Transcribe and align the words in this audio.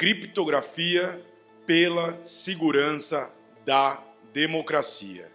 Criptografia 0.00 1.22
pela 1.66 2.24
segurança 2.24 3.30
da 3.66 4.02
democracia. 4.32 5.30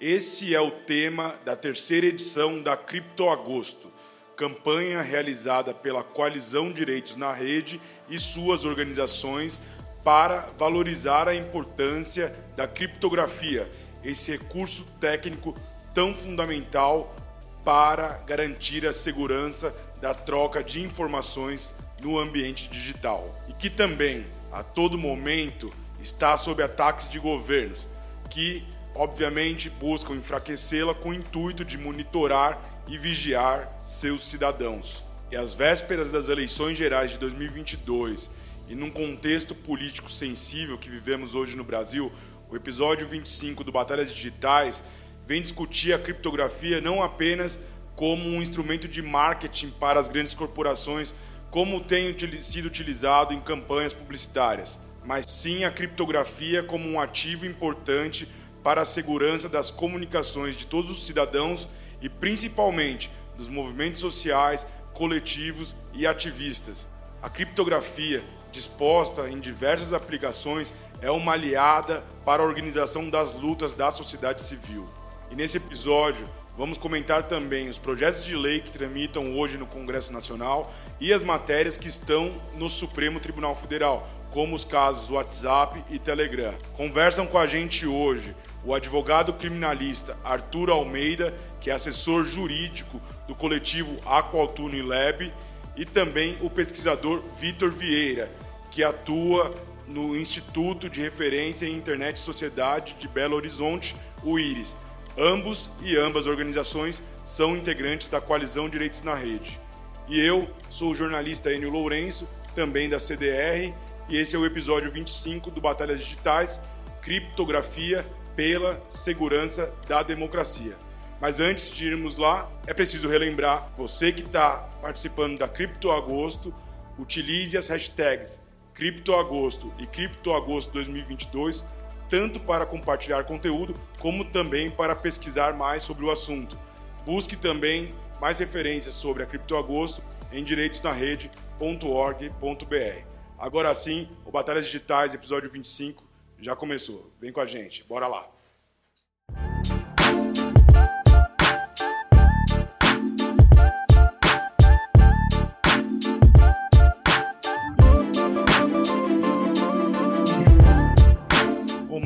Esse 0.00 0.54
é 0.54 0.60
o 0.62 0.70
tema 0.70 1.34
da 1.44 1.54
terceira 1.54 2.06
edição 2.06 2.62
da 2.62 2.78
Cripto 2.78 3.28
Agosto, 3.28 3.92
campanha 4.34 5.02
realizada 5.02 5.74
pela 5.74 6.02
Coalizão 6.02 6.72
Direitos 6.72 7.14
na 7.16 7.30
Rede 7.30 7.78
e 8.08 8.18
suas 8.18 8.64
organizações 8.64 9.60
para 10.02 10.48
valorizar 10.56 11.28
a 11.28 11.36
importância 11.36 12.34
da 12.56 12.66
criptografia, 12.66 13.70
esse 14.02 14.30
recurso 14.30 14.82
técnico 14.98 15.54
tão 15.92 16.16
fundamental 16.16 17.14
para 17.62 18.14
garantir 18.26 18.86
a 18.86 18.94
segurança 18.94 19.74
da 20.00 20.14
troca 20.14 20.64
de 20.64 20.80
informações 20.80 21.74
no 22.02 22.18
ambiente 22.18 22.68
digital 22.68 23.38
e 23.48 23.52
que 23.52 23.70
também, 23.70 24.26
a 24.52 24.62
todo 24.62 24.98
momento, 24.98 25.72
está 26.00 26.36
sob 26.36 26.62
ataques 26.62 27.08
de 27.08 27.18
governos 27.18 27.86
que, 28.28 28.64
obviamente, 28.94 29.68
buscam 29.68 30.14
enfraquecê-la 30.14 30.94
com 30.94 31.10
o 31.10 31.14
intuito 31.14 31.64
de 31.64 31.76
monitorar 31.76 32.60
e 32.88 32.96
vigiar 32.96 33.70
seus 33.82 34.28
cidadãos. 34.28 35.04
E 35.30 35.36
às 35.36 35.54
vésperas 35.54 36.10
das 36.10 36.28
eleições 36.28 36.76
gerais 36.76 37.10
de 37.10 37.18
2022 37.18 38.30
e 38.68 38.74
num 38.74 38.90
contexto 38.90 39.54
político 39.54 40.10
sensível 40.10 40.78
que 40.78 40.88
vivemos 40.88 41.34
hoje 41.34 41.56
no 41.56 41.64
Brasil, 41.64 42.10
o 42.48 42.56
episódio 42.56 43.06
25 43.06 43.62
do 43.62 43.72
Batalhas 43.72 44.12
Digitais 44.12 44.82
vem 45.26 45.40
discutir 45.40 45.92
a 45.92 45.98
criptografia 45.98 46.80
não 46.80 47.02
apenas 47.02 47.58
como 47.94 48.28
um 48.28 48.40
instrumento 48.40 48.88
de 48.88 49.02
marketing 49.02 49.70
para 49.70 50.00
as 50.00 50.08
grandes 50.08 50.34
corporações, 50.34 51.14
como 51.50 51.80
tem 51.80 52.16
sido 52.42 52.66
utilizado 52.66 53.34
em 53.34 53.40
campanhas 53.40 53.92
publicitárias, 53.92 54.80
mas 55.04 55.26
sim 55.26 55.64
a 55.64 55.70
criptografia 55.70 56.62
como 56.62 56.88
um 56.88 57.00
ativo 57.00 57.44
importante 57.44 58.28
para 58.62 58.82
a 58.82 58.84
segurança 58.84 59.48
das 59.48 59.70
comunicações 59.70 60.54
de 60.54 60.66
todos 60.66 60.90
os 60.90 61.06
cidadãos 61.06 61.68
e 62.00 62.08
principalmente 62.08 63.10
dos 63.36 63.48
movimentos 63.48 64.00
sociais, 64.00 64.66
coletivos 64.92 65.74
e 65.92 66.06
ativistas. 66.06 66.86
A 67.22 67.28
criptografia, 67.28 68.22
disposta 68.52 69.28
em 69.28 69.40
diversas 69.40 69.92
aplicações, 69.92 70.74
é 71.00 71.10
uma 71.10 71.32
aliada 71.32 72.04
para 72.24 72.42
a 72.42 72.46
organização 72.46 73.08
das 73.08 73.32
lutas 73.32 73.74
da 73.74 73.90
sociedade 73.90 74.42
civil. 74.42 74.88
E 75.30 75.34
nesse 75.34 75.56
episódio, 75.56 76.28
vamos 76.60 76.76
comentar 76.76 77.22
também 77.22 77.70
os 77.70 77.78
projetos 77.78 78.22
de 78.22 78.36
lei 78.36 78.60
que 78.60 78.70
tramitam 78.70 79.34
hoje 79.38 79.56
no 79.56 79.66
Congresso 79.66 80.12
Nacional 80.12 80.70
e 81.00 81.10
as 81.10 81.24
matérias 81.24 81.78
que 81.78 81.88
estão 81.88 82.34
no 82.54 82.68
Supremo 82.68 83.18
Tribunal 83.18 83.56
Federal, 83.56 84.06
como 84.30 84.54
os 84.54 84.62
casos 84.62 85.06
do 85.06 85.14
WhatsApp 85.14 85.82
e 85.88 85.98
Telegram. 85.98 86.52
Conversam 86.74 87.26
com 87.26 87.38
a 87.38 87.46
gente 87.46 87.86
hoje 87.86 88.36
o 88.62 88.74
advogado 88.74 89.32
criminalista 89.32 90.18
Arthur 90.22 90.68
Almeida, 90.68 91.32
que 91.62 91.70
é 91.70 91.72
assessor 91.72 92.24
jurídico 92.26 93.00
do 93.26 93.34
coletivo 93.34 93.98
Aqualtune 94.04 94.82
Lab, 94.82 95.32
e 95.78 95.86
também 95.86 96.36
o 96.42 96.50
pesquisador 96.50 97.22
Vitor 97.38 97.70
Vieira, 97.70 98.30
que 98.70 98.84
atua 98.84 99.54
no 99.88 100.14
Instituto 100.14 100.90
de 100.90 101.00
Referência 101.00 101.64
em 101.64 101.74
Internet 101.74 102.18
e 102.18 102.20
Sociedade 102.20 102.96
de 103.00 103.08
Belo 103.08 103.34
Horizonte, 103.34 103.96
o 104.22 104.38
IRIS. 104.38 104.76
Ambos 105.18 105.70
e 105.82 105.96
ambas 105.96 106.26
organizações 106.26 107.02
são 107.24 107.56
integrantes 107.56 108.08
da 108.08 108.20
Coalizão 108.20 108.68
Direitos 108.68 109.02
na 109.02 109.14
Rede. 109.14 109.60
E 110.08 110.20
eu 110.20 110.48
sou 110.68 110.92
o 110.92 110.94
jornalista 110.94 111.52
Enio 111.52 111.70
Lourenço, 111.70 112.28
também 112.54 112.88
da 112.88 112.98
CDR, 112.98 113.72
e 114.08 114.16
esse 114.16 114.34
é 114.34 114.38
o 114.38 114.46
episódio 114.46 114.90
25 114.90 115.50
do 115.50 115.60
Batalhas 115.60 116.00
Digitais, 116.00 116.60
Criptografia 117.00 118.04
pela 118.34 118.82
Segurança 118.88 119.72
da 119.86 120.02
Democracia. 120.02 120.76
Mas 121.20 121.38
antes 121.38 121.70
de 121.70 121.86
irmos 121.86 122.16
lá, 122.16 122.50
é 122.66 122.72
preciso 122.72 123.08
relembrar, 123.08 123.70
você 123.76 124.10
que 124.10 124.22
está 124.22 124.68
participando 124.80 125.38
da 125.38 125.46
Cripto 125.46 125.90
Agosto, 125.90 126.54
utilize 126.98 127.56
as 127.56 127.68
hashtags 127.68 128.40
CryptoAgosto 128.74 129.72
e 129.78 129.86
CryptoAgosto 129.86 130.72
2022, 130.72 131.64
tanto 132.10 132.40
para 132.40 132.66
compartilhar 132.66 133.24
conteúdo, 133.24 133.74
como 134.00 134.24
também 134.24 134.68
para 134.70 134.96
pesquisar 134.96 135.54
mais 135.54 135.84
sobre 135.84 136.04
o 136.04 136.10
assunto. 136.10 136.58
Busque 137.06 137.36
também 137.36 137.94
mais 138.20 138.40
referências 138.40 138.92
sobre 138.92 139.22
a 139.22 139.26
CryptoAgosto 139.26 140.02
em 140.32 140.44
direitosnarrede.org.br. 140.44 143.04
Agora 143.38 143.74
sim, 143.74 144.06
o 144.26 144.30
Batalhas 144.30 144.66
Digitais, 144.66 145.14
episódio 145.14 145.50
25, 145.50 146.04
já 146.38 146.54
começou. 146.54 147.10
Vem 147.18 147.32
com 147.32 147.40
a 147.40 147.46
gente, 147.46 147.82
bora 147.84 148.06
lá! 148.06 148.28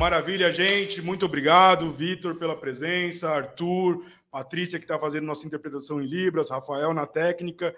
Maravilha, 0.05 0.53
gente. 0.53 1.01
Muito 1.01 1.25
obrigado, 1.25 1.91
Vitor, 1.91 2.35
pela 2.35 2.55
presença, 2.55 3.31
Arthur, 3.31 4.05
Patrícia, 4.31 4.79
que 4.79 4.85
está 4.85 4.99
fazendo 4.99 5.25
nossa 5.25 5.47
interpretação 5.47 5.99
em 5.99 6.07
Libras, 6.07 6.51
Rafael 6.51 6.93
na 6.93 7.07
técnica. 7.07 7.75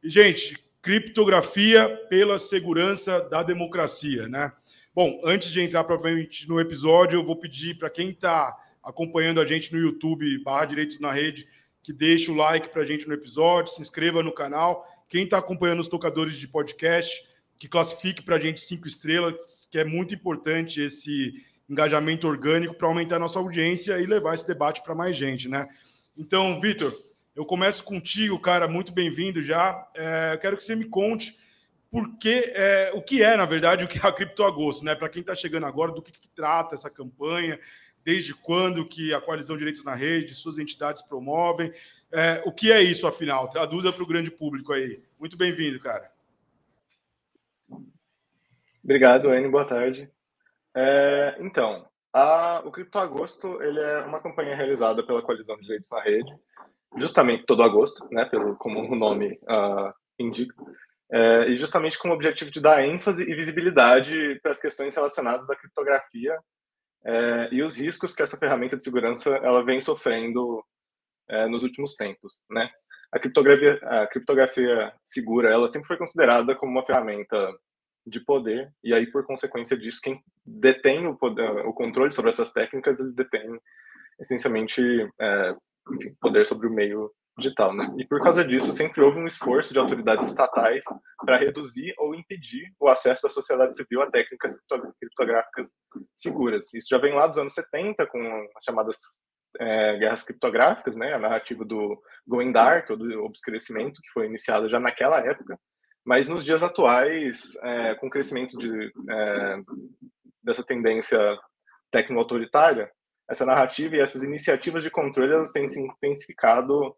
E, 0.00 0.08
gente, 0.08 0.56
criptografia 0.80 1.88
pela 2.08 2.38
segurança 2.38 3.20
da 3.22 3.42
democracia, 3.42 4.28
né? 4.28 4.52
Bom, 4.94 5.20
antes 5.24 5.48
de 5.50 5.60
entrar 5.62 5.82
propriamente 5.82 6.48
no 6.48 6.60
episódio, 6.60 7.18
eu 7.18 7.24
vou 7.24 7.34
pedir 7.34 7.76
para 7.76 7.90
quem 7.90 8.10
está 8.10 8.56
acompanhando 8.80 9.40
a 9.40 9.44
gente 9.44 9.72
no 9.72 9.80
YouTube, 9.80 10.44
barra 10.44 10.66
Direitos 10.66 11.00
na 11.00 11.10
Rede, 11.10 11.48
que 11.82 11.92
deixe 11.92 12.30
o 12.30 12.36
like 12.36 12.68
para 12.68 12.82
a 12.82 12.86
gente 12.86 13.08
no 13.08 13.14
episódio, 13.14 13.72
se 13.72 13.82
inscreva 13.82 14.22
no 14.22 14.30
canal. 14.30 14.86
Quem 15.08 15.24
está 15.24 15.38
acompanhando 15.38 15.80
os 15.80 15.88
tocadores 15.88 16.36
de 16.36 16.46
podcast, 16.46 17.20
que 17.58 17.66
classifique 17.66 18.22
para 18.22 18.36
a 18.36 18.40
gente 18.40 18.60
cinco 18.60 18.86
estrelas, 18.86 19.66
que 19.68 19.76
é 19.76 19.84
muito 19.84 20.14
importante 20.14 20.80
esse 20.80 21.34
engajamento 21.68 22.26
orgânico 22.26 22.74
para 22.74 22.88
aumentar 22.88 23.18
nossa 23.18 23.38
audiência 23.38 23.98
e 23.98 24.06
levar 24.06 24.34
esse 24.34 24.46
debate 24.46 24.82
para 24.82 24.94
mais 24.94 25.16
gente, 25.16 25.48
né? 25.48 25.68
Então, 26.16 26.60
Vitor, 26.60 26.94
eu 27.34 27.44
começo 27.44 27.82
contigo, 27.82 28.38
cara, 28.38 28.68
muito 28.68 28.92
bem-vindo 28.92 29.42
já. 29.42 29.86
É, 29.94 30.38
quero 30.40 30.56
que 30.56 30.64
você 30.64 30.76
me 30.76 30.84
conte 30.84 31.36
porque 31.90 32.52
é, 32.56 32.90
o 32.92 33.00
que 33.00 33.22
é, 33.22 33.36
na 33.36 33.46
verdade, 33.46 33.84
o 33.84 33.88
que 33.88 34.04
é 34.04 34.08
a 34.08 34.12
Cripto 34.12 34.42
Agosto, 34.42 34.84
né? 34.84 34.96
Para 34.96 35.08
quem 35.08 35.20
está 35.20 35.32
chegando 35.34 35.64
agora, 35.64 35.92
do 35.92 36.02
que, 36.02 36.10
que, 36.10 36.28
trata 36.28 36.74
essa 36.74 36.90
campanha, 36.90 37.56
desde 38.04 38.34
quando 38.34 38.84
que 38.84 39.14
a 39.14 39.20
Coalizão 39.20 39.56
Direitos 39.56 39.84
na 39.84 39.94
Rede, 39.94 40.34
suas 40.34 40.58
entidades 40.58 41.02
promovem. 41.02 41.72
É, 42.12 42.42
o 42.44 42.52
que 42.52 42.72
é 42.72 42.82
isso, 42.82 43.06
afinal? 43.06 43.48
Traduza 43.48 43.92
para 43.92 44.02
o 44.02 44.06
grande 44.08 44.28
público 44.28 44.72
aí. 44.72 45.02
Muito 45.20 45.36
bem-vindo, 45.36 45.78
cara. 45.78 46.10
Obrigado, 48.82 49.30
Anne. 49.30 49.48
Boa 49.48 49.64
tarde. 49.64 50.10
É, 50.76 51.36
então, 51.40 51.86
a, 52.12 52.62
o 52.64 52.70
Cripto 52.70 52.98
Agosto 52.98 53.62
ele 53.62 53.80
é 53.80 54.00
uma 54.02 54.20
campanha 54.20 54.56
realizada 54.56 55.04
pela 55.04 55.22
Coalizão 55.22 55.56
de 55.56 55.62
Direitos 55.62 55.90
na 55.90 56.02
Rede, 56.02 56.32
justamente 56.96 57.44
todo 57.44 57.62
agosto, 57.62 58.06
né, 58.10 58.24
pelo, 58.24 58.56
como 58.56 58.80
o 58.80 58.94
nome 58.94 59.38
uh, 59.42 59.92
indica, 60.18 60.54
é, 61.10 61.48
e 61.48 61.56
justamente 61.56 61.98
com 61.98 62.08
o 62.08 62.12
objetivo 62.12 62.50
de 62.50 62.60
dar 62.60 62.84
ênfase 62.84 63.22
e 63.22 63.34
visibilidade 63.34 64.38
para 64.42 64.52
as 64.52 64.60
questões 64.60 64.94
relacionadas 64.94 65.48
à 65.50 65.56
criptografia 65.56 66.38
é, 67.04 67.48
e 67.52 67.62
os 67.62 67.76
riscos 67.76 68.14
que 68.14 68.22
essa 68.22 68.36
ferramenta 68.36 68.76
de 68.76 68.82
segurança 68.82 69.30
ela 69.36 69.64
vem 69.64 69.80
sofrendo 69.80 70.64
é, 71.28 71.46
nos 71.46 71.62
últimos 71.62 71.94
tempos, 71.94 72.34
né? 72.50 72.70
A 73.12 73.18
criptografia, 73.18 73.78
a 73.82 74.06
criptografia 74.06 74.92
segura, 75.04 75.52
ela 75.52 75.68
sempre 75.68 75.86
foi 75.86 75.96
considerada 75.96 76.54
como 76.56 76.72
uma 76.72 76.84
ferramenta 76.84 77.52
de 78.06 78.20
poder, 78.20 78.72
e 78.82 78.92
aí, 78.92 79.06
por 79.06 79.24
consequência 79.24 79.76
disso, 79.76 80.00
quem 80.02 80.22
detém 80.44 81.06
o, 81.06 81.16
poder, 81.16 81.48
o 81.66 81.72
controle 81.72 82.12
sobre 82.12 82.30
essas 82.30 82.52
técnicas, 82.52 83.00
ele 83.00 83.12
detém, 83.12 83.58
essencialmente, 84.20 84.82
é, 85.20 85.56
enfim, 85.92 86.14
poder 86.20 86.46
sobre 86.46 86.66
o 86.66 86.72
meio 86.72 87.10
digital, 87.36 87.74
né? 87.74 87.92
E 87.98 88.06
por 88.06 88.22
causa 88.22 88.44
disso, 88.44 88.72
sempre 88.72 89.02
houve 89.02 89.18
um 89.18 89.26
esforço 89.26 89.72
de 89.72 89.78
autoridades 89.78 90.26
estatais 90.28 90.84
para 91.24 91.38
reduzir 91.38 91.92
ou 91.98 92.14
impedir 92.14 92.72
o 92.78 92.88
acesso 92.88 93.22
da 93.22 93.28
sociedade 93.28 93.74
civil 93.74 94.02
a 94.02 94.10
técnicas 94.10 94.62
criptográficas 95.00 95.70
seguras. 96.14 96.72
Isso 96.74 96.86
já 96.90 96.98
vem 96.98 97.12
lá 97.12 97.26
dos 97.26 97.38
anos 97.38 97.54
70, 97.54 98.06
com 98.06 98.48
as 98.56 98.64
chamadas 98.64 98.98
é, 99.58 99.96
guerras 99.98 100.22
criptográficas, 100.22 100.96
né? 100.96 101.14
A 101.14 101.18
narrativa 101.18 101.64
do 101.64 102.00
Going 102.26 102.52
Dark, 102.52 102.88
ou 102.90 102.96
do 102.96 103.24
obscurecimento, 103.24 104.00
que 104.00 104.10
foi 104.12 104.26
iniciada 104.26 104.68
já 104.68 104.78
naquela 104.78 105.18
época, 105.20 105.58
mas 106.04 106.28
nos 106.28 106.44
dias 106.44 106.62
atuais, 106.62 107.56
é, 107.62 107.94
com 107.94 108.08
o 108.08 108.10
crescimento 108.10 108.58
de, 108.58 108.92
é, 109.08 109.56
dessa 110.42 110.62
tendência 110.62 111.18
tecno-autoritária, 111.90 112.90
essa 113.28 113.46
narrativa 113.46 113.96
e 113.96 114.00
essas 114.00 114.22
iniciativas 114.22 114.82
de 114.82 114.90
controle 114.90 115.32
elas 115.32 115.50
têm 115.50 115.66
se 115.66 115.80
intensificado 115.80 116.94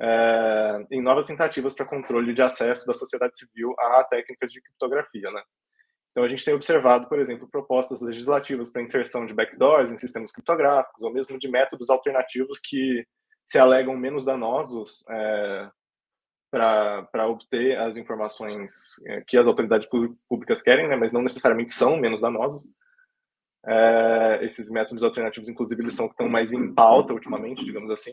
é, 0.00 0.86
em 0.90 1.00
novas 1.00 1.26
tentativas 1.26 1.74
para 1.74 1.86
controle 1.86 2.34
de 2.34 2.42
acesso 2.42 2.86
da 2.86 2.94
sociedade 2.94 3.36
civil 3.38 3.74
a 3.78 4.04
técnicas 4.04 4.50
de 4.50 4.60
criptografia, 4.60 5.30
né? 5.30 5.42
Então, 6.10 6.24
a 6.24 6.28
gente 6.28 6.44
tem 6.44 6.54
observado, 6.54 7.08
por 7.08 7.20
exemplo, 7.20 7.48
propostas 7.48 8.00
legislativas 8.00 8.72
para 8.72 8.82
inserção 8.82 9.24
de 9.24 9.34
backdoors 9.34 9.92
em 9.92 9.98
sistemas 9.98 10.32
criptográficos, 10.32 11.00
ou 11.00 11.12
mesmo 11.12 11.38
de 11.38 11.48
métodos 11.48 11.90
alternativos 11.90 12.58
que 12.58 13.06
se 13.46 13.56
alegam 13.56 13.96
menos 13.96 14.24
danosos 14.24 15.04
é, 15.08 15.70
para 16.50 17.26
obter 17.26 17.78
as 17.78 17.96
informações 17.96 18.72
é, 19.06 19.22
que 19.26 19.36
as 19.36 19.46
autoridades 19.46 19.88
públicas 20.28 20.62
querem, 20.62 20.88
né, 20.88 20.96
mas 20.96 21.12
não 21.12 21.22
necessariamente 21.22 21.72
são 21.72 21.96
menos 21.96 22.20
danosos. 22.20 22.64
É, 23.66 24.38
esses 24.42 24.70
métodos 24.70 25.04
alternativos, 25.04 25.48
inclusive, 25.48 25.82
eles 25.82 25.94
são 25.94 26.06
que 26.06 26.14
estão 26.14 26.28
mais 26.28 26.52
em 26.52 26.72
pauta 26.72 27.12
ultimamente, 27.12 27.64
digamos 27.64 27.90
assim. 27.90 28.12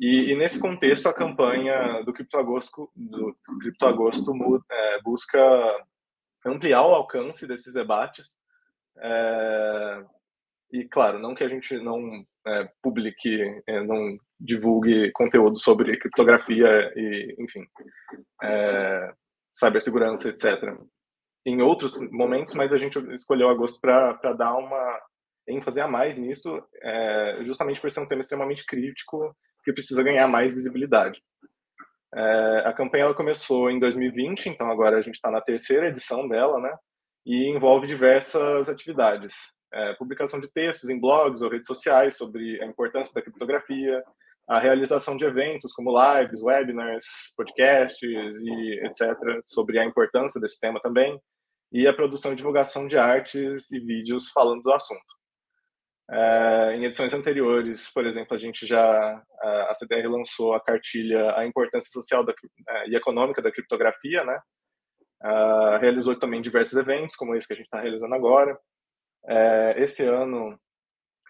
E, 0.00 0.32
e 0.32 0.36
nesse 0.36 0.58
contexto, 0.58 1.08
a 1.08 1.14
campanha 1.14 2.02
do 2.04 2.12
Criptoagosto, 2.12 2.90
do 2.94 3.36
Criptoagosto 3.60 4.32
é, 4.70 5.02
busca 5.02 5.40
ampliar 6.44 6.82
o 6.86 6.94
alcance 6.94 7.46
desses 7.46 7.74
debates. 7.74 8.36
É, 8.98 10.04
e, 10.72 10.84
claro, 10.84 11.18
não 11.18 11.34
que 11.34 11.44
a 11.44 11.48
gente 11.48 11.78
não 11.78 12.24
é, 12.46 12.70
publique, 12.82 13.62
é, 13.66 13.82
não 13.82 14.18
divulgue 14.38 15.10
conteúdo 15.12 15.58
sobre 15.58 15.96
criptografia 15.98 16.92
e, 16.94 17.36
enfim, 17.38 17.66
é, 18.42 19.12
cibersegurança, 19.54 20.28
etc. 20.28 20.76
Em 21.44 21.62
outros 21.62 21.98
momentos, 22.10 22.54
mas 22.54 22.72
a 22.72 22.78
gente 22.78 22.98
escolheu 23.14 23.48
agosto 23.48 23.80
para 23.80 24.32
dar 24.34 24.56
uma 24.56 25.00
ênfase 25.48 25.80
a 25.80 25.88
mais 25.88 26.16
nisso, 26.16 26.62
é, 26.82 27.38
justamente 27.44 27.80
por 27.80 27.90
ser 27.90 28.00
um 28.00 28.06
tema 28.06 28.20
extremamente 28.20 28.64
crítico 28.66 29.34
que 29.64 29.72
precisa 29.72 30.02
ganhar 30.02 30.26
mais 30.28 30.54
visibilidade. 30.54 31.22
É, 32.14 32.62
a 32.64 32.72
campanha 32.72 33.04
ela 33.04 33.14
começou 33.14 33.70
em 33.70 33.78
2020, 33.78 34.46
então 34.48 34.70
agora 34.70 34.98
a 34.98 35.02
gente 35.02 35.16
está 35.16 35.30
na 35.30 35.40
terceira 35.40 35.88
edição 35.88 36.28
dela, 36.28 36.60
né? 36.60 36.74
E 37.24 37.48
envolve 37.50 37.86
diversas 37.86 38.68
atividades. 38.68 39.34
É, 39.72 39.94
publicação 39.94 40.40
de 40.40 40.50
textos 40.50 40.88
em 40.88 40.98
blogs 40.98 41.42
ou 41.42 41.50
redes 41.50 41.66
sociais 41.66 42.16
sobre 42.16 42.62
a 42.62 42.66
importância 42.66 43.12
da 43.12 43.20
criptografia, 43.20 44.02
a 44.48 44.58
realização 44.58 45.16
de 45.16 45.24
eventos 45.24 45.72
como 45.72 45.92
lives, 45.92 46.42
webinars, 46.42 47.04
podcasts 47.36 48.00
e 48.02 48.80
etc. 48.84 49.16
sobre 49.44 49.78
a 49.78 49.84
importância 49.84 50.40
desse 50.40 50.60
tema 50.60 50.80
também, 50.80 51.20
e 51.72 51.86
a 51.86 51.92
produção 51.92 52.32
e 52.32 52.36
divulgação 52.36 52.86
de 52.86 52.96
artes 52.96 53.70
e 53.72 53.80
vídeos 53.80 54.30
falando 54.30 54.62
do 54.62 54.72
assunto. 54.72 55.16
É, 56.08 56.76
em 56.76 56.84
edições 56.84 57.12
anteriores, 57.12 57.90
por 57.92 58.06
exemplo, 58.06 58.36
a 58.36 58.38
gente 58.38 58.64
já 58.64 59.20
a 59.42 59.74
CDR 59.74 60.08
lançou 60.08 60.54
a 60.54 60.60
cartilha 60.60 61.36
A 61.36 61.44
Importância 61.44 61.90
Social 61.90 62.24
da, 62.24 62.32
é, 62.68 62.88
e 62.88 62.94
Econômica 62.94 63.42
da 63.42 63.50
Criptografia, 63.50 64.24
né? 64.24 64.38
Uh, 65.24 65.78
realizou 65.80 66.16
também 66.16 66.42
diversos 66.42 66.76
eventos, 66.76 67.16
como 67.16 67.34
esse 67.34 67.46
que 67.46 67.54
a 67.54 67.56
gente 67.56 67.66
está 67.66 67.80
realizando 67.80 68.14
agora. 68.14 68.56
É, 69.28 69.74
esse 69.78 70.04
ano 70.04 70.56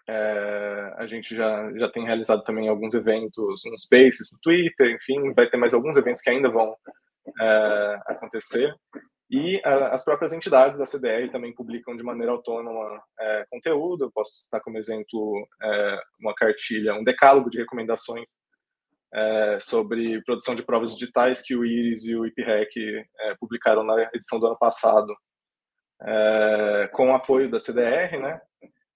é, 0.09 0.93
a 0.97 1.05
gente 1.05 1.35
já, 1.35 1.71
já 1.73 1.89
tem 1.89 2.05
realizado 2.05 2.43
também 2.43 2.69
alguns 2.69 2.93
eventos 2.93 3.63
no 3.65 3.77
Spaces, 3.77 4.31
no 4.31 4.39
Twitter, 4.41 4.95
enfim, 4.95 5.33
vai 5.33 5.49
ter 5.49 5.57
mais 5.57 5.73
alguns 5.73 5.97
eventos 5.97 6.21
que 6.21 6.29
ainda 6.29 6.49
vão 6.49 6.75
é, 7.41 7.99
acontecer. 8.07 8.73
E 9.29 9.61
a, 9.65 9.89
as 9.89 10.05
próprias 10.05 10.31
entidades 10.31 10.79
da 10.79 10.85
CDR 10.85 11.29
também 11.29 11.53
publicam 11.53 11.97
de 11.97 12.03
maneira 12.03 12.31
autônoma 12.31 13.01
é, 13.19 13.45
conteúdo. 13.49 14.05
Eu 14.05 14.11
posso 14.11 14.31
citar 14.31 14.61
como 14.61 14.77
exemplo 14.77 15.45
é, 15.61 15.99
uma 16.21 16.33
cartilha, 16.33 16.95
um 16.95 17.03
decálogo 17.03 17.49
de 17.49 17.57
recomendações 17.57 18.29
é, 19.13 19.59
sobre 19.59 20.21
produção 20.23 20.55
de 20.55 20.63
provas 20.63 20.93
digitais 20.93 21.41
que 21.41 21.55
o 21.55 21.65
IRIS 21.65 22.05
e 22.05 22.15
o 22.15 22.25
IPREC 22.25 23.05
é, 23.19 23.35
publicaram 23.35 23.83
na 23.83 24.09
edição 24.13 24.39
do 24.39 24.47
ano 24.47 24.57
passado, 24.57 25.13
com 26.93 27.09
o 27.09 27.13
apoio 27.15 27.49
da 27.49 27.59
CDR, 27.59 28.19
né? 28.19 28.39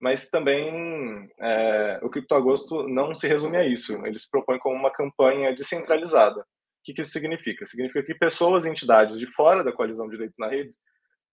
Mas 0.01 0.30
também 0.30 1.30
é, 1.39 2.00
o 2.01 2.09
Criptoagosto 2.09 2.88
não 2.88 3.15
se 3.15 3.27
resume 3.27 3.57
a 3.57 3.65
isso. 3.65 3.94
Ele 4.06 4.18
se 4.18 4.30
propõe 4.30 4.57
como 4.57 4.75
uma 4.75 4.92
campanha 4.92 5.53
descentralizada 5.53 6.44
o 6.81 6.83
que, 6.83 6.94
que 6.95 7.01
isso 7.01 7.12
significa? 7.12 7.68
Significa 7.68 8.03
que 8.03 8.15
pessoas 8.15 8.65
e 8.65 8.69
entidades 8.69 9.19
de 9.19 9.27
fora 9.27 9.63
da 9.63 9.71
coalizão 9.71 10.07
de 10.07 10.13
direitos 10.13 10.39
na 10.39 10.48
rede 10.48 10.71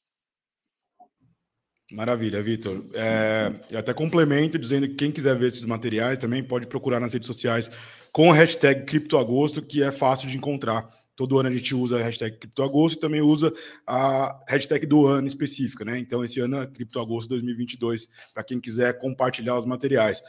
Maravilha, 1.92 2.42
Vitor. 2.42 2.86
É, 2.94 3.52
eu 3.70 3.80
até 3.80 3.94
complemento 3.94 4.58
dizendo 4.58 4.88
que 4.88 4.96
quem 4.96 5.12
quiser 5.12 5.36
ver 5.38 5.48
esses 5.48 5.66
materiais 5.66 6.18
também 6.18 6.42
pode 6.42 6.68
procurar 6.68 7.00
nas 7.00 7.14
redes 7.14 7.28
sociais 7.28 7.70
com 8.12 8.32
a 8.32 8.36
hashtag 8.36 8.86
CriptoAgosto, 8.86 9.62
que 9.62 9.84
é 9.84 9.92
fácil 9.92 10.30
de 10.30 10.38
encontrar. 10.38 10.88
Todo 11.16 11.38
ano 11.38 11.50
a 11.50 11.52
gente 11.52 11.76
usa 11.76 12.00
a 12.00 12.02
hashtag 12.02 12.38
CriptoAgosto 12.38 12.98
e 12.98 13.02
também 13.02 13.22
usa 13.22 13.54
a 13.86 14.40
hashtag 14.48 14.86
do 14.86 15.06
ano 15.06 15.28
específica, 15.28 15.84
né? 15.84 16.00
Então, 16.00 16.24
esse 16.24 16.40
ano 16.40 16.62
é 16.62 16.66
CriptoAgosto 16.66 17.30
2022, 17.30 18.08
para 18.34 18.44
quem 18.44 18.60
quiser 18.60 18.98
compartilhar 18.98 19.58
os 19.60 19.66
materiais. 19.66 20.24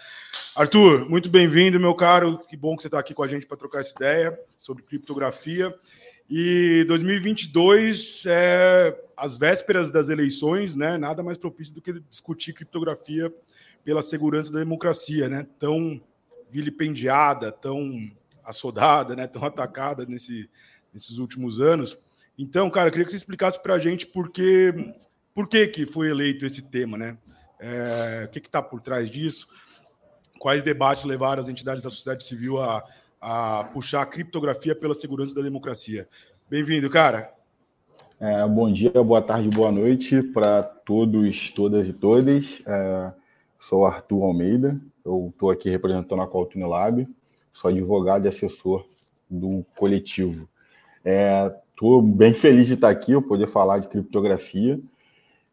Arthur, 0.55 1.09
muito 1.09 1.31
bem-vindo, 1.31 1.81
meu 1.81 1.95
caro. 1.95 2.39
Que 2.47 2.57
bom 2.57 2.77
que 2.77 2.83
você 2.83 2.89
está 2.89 2.99
aqui 2.99 3.15
com 3.15 3.23
a 3.23 3.29
gente 3.29 3.47
para 3.47 3.57
trocar 3.57 3.81
essa 3.81 3.95
ideia 3.97 4.39
sobre 4.57 4.83
criptografia. 4.83 5.73
E 6.29 6.85
2022 6.89 8.25
é 8.27 8.99
as 9.17 9.37
vésperas 9.37 9.91
das 9.91 10.09
eleições, 10.09 10.75
né? 10.75 10.97
Nada 10.97 11.23
mais 11.23 11.37
propício 11.37 11.75
do 11.75 11.83
que 11.83 12.01
discutir 12.09 12.53
criptografia 12.53 13.33
pela 13.85 14.03
segurança 14.03 14.53
da 14.53 14.59
democracia, 14.59 15.29
né? 15.29 15.47
Tão 15.59 16.01
vilipendiada, 16.51 17.53
tão 17.53 18.11
assodada, 18.45 19.15
né? 19.15 19.27
Tão 19.27 19.45
atacada 19.45 20.05
nesse, 20.07 20.49
nesses 20.93 21.19
últimos 21.19 21.61
anos. 21.61 21.99
Então, 22.39 22.71
cara, 22.71 22.89
eu 22.89 22.93
queria 22.93 23.05
que 23.05 23.11
você 23.11 23.17
explicasse 23.17 23.63
para 23.63 23.75
a 23.75 23.79
gente 23.79 24.07
por 24.07 24.31
que, 24.31 24.95
por 25.35 25.49
que, 25.49 25.67
que 25.67 25.87
foi 25.87 26.09
eleito 26.09 26.47
esse 26.47 26.63
tema, 26.63 26.97
né? 26.97 27.19
É, 27.61 28.25
o 28.27 28.29
que 28.29 28.39
está 28.39 28.61
por 28.61 28.81
trás 28.81 29.09
disso? 29.09 29.47
Quais 30.39 30.65
debates 30.65 31.05
levaram 31.05 31.41
as 31.41 31.49
entidades 31.49 31.83
da 31.83 31.91
sociedade 31.91 32.25
civil 32.25 32.61
a 32.61 32.83
a 33.23 33.63
puxar 33.73 34.03
a 34.03 34.07
criptografia 34.07 34.75
pela 34.75 34.95
segurança 34.95 35.33
da 35.33 35.43
democracia. 35.43 36.09
Bem-vindo, 36.51 36.91
cara. 36.91 37.33
É, 38.19 38.45
bom 38.49 38.71
dia, 38.71 38.91
boa 38.91 39.23
tarde, 39.23 39.49
boa 39.49 39.71
noite 39.71 40.21
para 40.21 40.65
todos, 40.65 41.53
todas 41.53 41.89
e 41.89 41.93
todas. 41.93 42.61
É, 42.67 43.13
sou 43.61 43.87
Arthur 43.87 44.25
Almeida, 44.25 44.77
eu 45.05 45.31
estou 45.33 45.53
aqui 45.53 45.71
representando 45.71 46.21
a 46.21 46.29
Qualtune 46.29 46.65
Lab, 46.65 47.09
sou 47.53 47.71
advogado 47.71 48.25
e 48.25 48.29
assessor 48.29 48.85
do 49.31 49.65
coletivo. 49.77 50.49
Estou 51.05 52.01
é, 52.01 52.03
bem 52.03 52.35
feliz 52.35 52.67
de 52.67 52.75
estar 52.75 52.91
aqui, 52.91 53.13
eu 53.13 53.23
poder 53.23 53.47
falar 53.47 53.79
de 53.79 53.87
criptografia. 53.87 54.81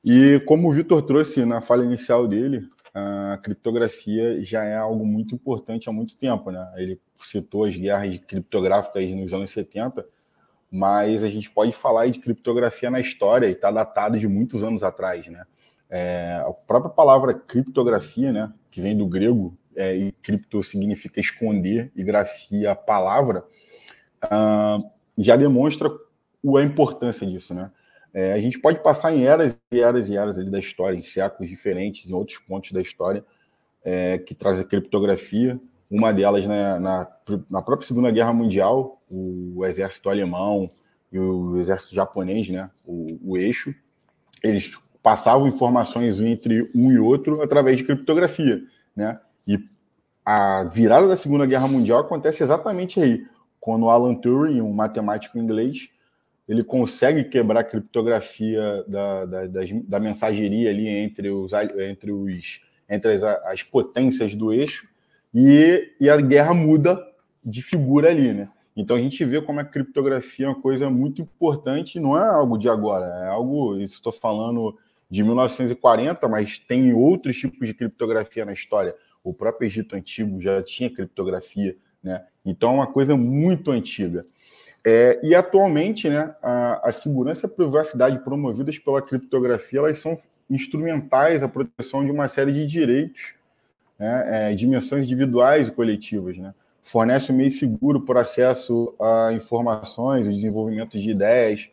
E 0.04 0.40
como 0.48 0.70
o 0.70 0.72
Vitor 0.72 1.04
trouxe 1.04 1.46
na 1.46 1.62
fala 1.62 1.86
inicial 1.86 2.28
dele, 2.28 2.68
a 2.94 3.38
criptografia 3.38 4.44
já 4.44 4.64
é 4.64 4.76
algo 4.76 5.06
muito 5.06 5.36
importante 5.36 5.90
há 5.90 5.92
muito 5.92 6.18
tempo. 6.18 6.52
Né? 6.52 6.74
Ele 6.78 7.02
citou 7.16 7.66
as 7.66 7.76
guerras 7.76 8.20
criptográficas 8.28 9.10
nos 9.12 9.34
anos 9.34 9.52
70, 9.52 10.06
mas 10.72 11.24
a 11.24 11.30
gente 11.30 11.50
pode 11.50 11.74
falar 11.74 12.08
de 12.08 12.20
criptografia 12.20 12.90
na 12.90 13.00
história 13.00 13.48
e 13.48 13.52
está 13.52 13.72
datado 13.72 14.18
de 14.18 14.28
muitos 14.28 14.64
anos 14.64 14.84
atrás. 14.84 15.28
Né? 15.28 15.44
É, 15.90 16.44
a 16.46 16.52
própria 16.52 16.92
palavra 16.92 17.34
criptografia, 17.34 18.32
né, 18.32 18.54
que 18.70 18.82
vem 18.82 18.98
do 18.98 19.08
grego, 19.08 19.58
é, 19.76 19.96
e 19.96 20.12
cripto 20.12 20.62
significa 20.62 21.20
esconder, 21.20 21.92
e 21.96 22.04
grafia, 22.04 22.76
palavra, 22.76 23.46
uh, 24.26 24.92
já 25.18 25.36
demonstra 25.36 25.90
a 25.90 26.62
importância 26.62 27.26
disso. 27.26 27.54
Né? 27.54 27.72
É, 28.14 28.34
a 28.34 28.40
gente 28.40 28.60
pode 28.60 28.82
passar 28.82 29.14
em 29.14 29.26
eras 29.26 29.56
e 29.72 29.80
eras 29.80 30.10
e 30.10 30.18
eras 30.18 30.38
ali 30.38 30.50
da 30.50 30.60
história, 30.60 30.98
em 30.98 31.02
séculos 31.02 31.50
diferentes, 31.50 32.10
em 32.10 32.14
outros 32.14 32.38
pontos 32.40 32.72
da 32.72 32.82
história, 32.82 33.24
é, 33.84 34.18
que 34.18 34.34
traz 34.34 34.60
a 34.60 34.64
criptografia. 34.64 35.60
Uma 35.90 36.14
delas 36.14 36.46
né, 36.46 36.78
na, 36.80 37.08
na 37.50 37.62
própria 37.62 37.88
Segunda 37.88 38.12
Guerra 38.12 38.34
Mundial, 38.34 39.02
o 39.10 39.66
exército 39.66 40.10
alemão 40.10 40.70
e 41.12 41.18
o 41.18 41.58
exército 41.58 41.96
japonês, 41.96 42.48
né, 42.50 42.70
o, 42.86 43.18
o 43.24 43.38
eixo, 43.38 43.74
eles 44.44 44.72
passavam 45.02 45.48
informações 45.48 46.22
entre 46.22 46.70
um 46.76 46.92
e 46.92 47.00
outro 47.00 47.42
através 47.42 47.78
de 47.78 47.84
criptografia, 47.84 48.62
né? 48.96 49.20
E 49.48 49.60
a 50.26 50.64
virada 50.64 51.08
da 51.08 51.18
Segunda 51.18 51.46
Guerra 51.46 51.68
Mundial 51.68 52.02
acontece 52.02 52.44
exatamente 52.44 53.02
aí, 53.02 53.26
quando 53.60 53.90
Alan 53.90 54.16
Turing, 54.16 54.62
um 54.62 54.74
matemático 54.74 55.40
inglês, 55.40 55.90
ele 56.50 56.64
consegue 56.64 57.26
quebrar 57.26 57.60
a 57.60 57.64
criptografia 57.64 58.84
da, 58.88 59.26
da, 59.26 59.42
da 59.88 60.00
mensageria 60.00 60.72
ali 60.72 60.88
entre 60.88 61.30
os, 61.30 61.54
entre 61.54 62.12
os 62.12 62.62
entre 62.90 63.14
as, 63.14 63.24
as 63.24 63.62
potências 63.62 64.34
do 64.34 64.52
eixo 64.52 64.90
e, 65.32 65.94
e 66.02 66.10
a 66.10 66.18
guerra 66.18 66.56
muda 66.56 67.00
de 67.46 67.62
figura 67.62 68.10
ali, 68.10 68.34
né? 68.34 68.50
Então 68.76 68.98
a 68.98 69.00
gente 69.00 69.24
vê 69.24 69.40
como 69.40 69.60
a 69.60 69.64
criptografia 69.64 70.48
é 70.48 70.50
uma 70.50 70.60
coisa 70.60 70.90
muito 70.90 71.22
importante, 71.22 72.00
não 72.00 72.18
é 72.18 72.28
algo 72.28 72.58
de 72.58 72.68
agora, 72.68 73.06
é 73.26 73.28
algo, 73.28 73.78
estou 73.78 74.12
falando 74.12 74.76
de 75.08 75.24
1940, 75.24 76.28
mas 76.28 76.58
tem 76.58 76.94
outros 76.94 77.38
tipos 77.38 77.68
de 77.68 77.74
criptografia 77.76 78.46
na 78.46 78.54
história. 78.54 78.96
O 79.24 79.34
próprio 79.34 79.68
Egito 79.68 79.96
Antigo 79.96 80.42
já 80.42 80.64
tinha 80.64 80.90
criptografia, 80.90 81.78
né? 82.02 82.26
Então 82.44 82.72
é 82.72 82.74
uma 82.76 82.88
coisa 82.88 83.16
muito 83.16 83.70
antiga. 83.70 84.26
É, 84.92 85.20
e 85.22 85.36
atualmente, 85.36 86.10
né, 86.10 86.34
a, 86.42 86.90
a, 86.90 86.92
segurança 86.92 87.46
e 87.46 87.48
a 87.48 87.54
privacidade 87.54 88.18
promovidas 88.24 88.80
pela 88.80 89.00
criptografia, 89.00 89.78
elas 89.82 90.00
são 90.00 90.18
instrumentais 90.50 91.44
à 91.44 91.48
proteção 91.48 92.04
de 92.04 92.10
uma 92.10 92.28
série 92.28 92.52
de 92.52 92.66
direitos, 92.66 93.36
né, 94.00 94.52
é, 94.52 94.56
dimensões 94.56 95.04
individuais 95.04 95.68
e 95.68 95.72
coletivas, 95.72 96.40
né? 96.40 96.56
Fornece 96.82 97.32
um 97.32 97.36
meio 97.36 97.52
seguro 97.52 98.02
por 98.02 98.18
acesso 98.18 98.96
a 99.00 99.32
informações 99.32 100.28
e 100.28 100.34
desenvolvimento 100.34 100.98
de 101.00 101.12
ideias, 101.12 101.70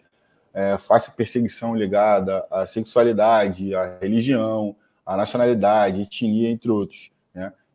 é, 0.53 0.77
face 0.77 1.11
perseguição 1.13 1.75
ligada 1.75 2.45
à 2.51 2.67
sexualidade, 2.67 3.75
à 3.75 3.97
religião, 3.99 4.77
à 5.07 5.17
nacionalidade, 5.17 6.03
etnia, 6.03 6.51
entre 6.51 6.71
outros 6.71 7.11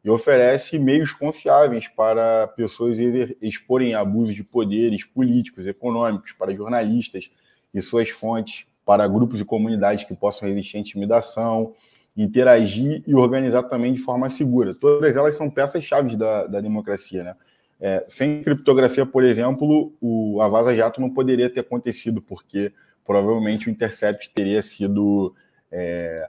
e 0.04 0.10
oferece 0.10 0.80
meios 0.80 1.14
confiáveis 1.14 1.88
para 1.88 2.48
pessoas 2.48 2.98
exporem 3.42 3.94
abusos 3.94 4.36
de 4.36 4.44
poderes 4.44 5.06
políticos, 5.06 5.68
econômicos, 5.68 6.32
para 6.32 6.56
jornalistas 6.56 7.30
e 7.74 7.80
suas 7.82 8.10
fontes, 8.10 8.66
para 8.84 9.08
grupos 9.08 9.40
e 9.40 9.46
comunidades 9.46 10.04
que 10.04 10.16
possam 10.16 10.50
resistir 10.50 10.78
à 10.78 10.80
intimidação, 10.80 11.74
interagir 12.18 13.04
e 13.06 13.14
organizar 13.14 13.64
também 13.64 13.94
de 13.94 14.00
forma 14.00 14.28
segura. 14.28 14.74
Todas 14.74 15.16
elas 15.16 15.36
são 15.36 15.50
peças-chave 15.50 16.16
da, 16.16 16.48
da 16.48 16.60
democracia. 16.60 17.24
Né? 17.24 17.36
É, 17.80 18.04
sem 18.08 18.44
criptografia, 18.44 19.06
por 19.06 19.24
exemplo, 19.24 19.94
o, 20.02 20.42
a 20.42 20.48
Vaza 20.48 20.76
Jato 20.76 21.00
não 21.00 21.10
poderia 21.10 21.50
ter 21.50 21.62
acontecido, 21.62 22.22
porque 22.22 22.74
provavelmente 23.06 23.68
o 23.68 23.72
Intercept 23.72 24.32
teria 24.32 24.62
sido 24.62 25.34
é, 25.72 26.28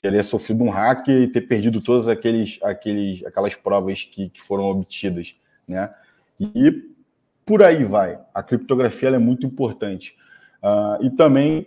teria 0.00 0.22
sofrido 0.22 0.64
um 0.64 0.70
hack 0.70 1.08
e 1.08 1.26
ter 1.26 1.42
perdido 1.42 1.80
todas 1.80 2.08
aqueles, 2.08 2.58
aqueles, 2.62 3.24
aquelas 3.24 3.54
provas 3.54 4.04
que, 4.04 4.28
que 4.28 4.40
foram 4.40 4.64
obtidas, 4.64 5.34
né? 5.66 5.92
E 6.38 6.94
por 7.44 7.62
aí 7.62 7.84
vai. 7.84 8.18
A 8.34 8.42
criptografia 8.42 9.08
é 9.10 9.18
muito 9.18 9.46
importante. 9.46 10.16
Uh, 10.62 11.04
e 11.04 11.10
também 11.10 11.66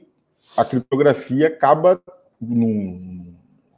a 0.58 0.66
criptografia 0.66 1.48
acaba 1.48 2.02
no 2.40 3.34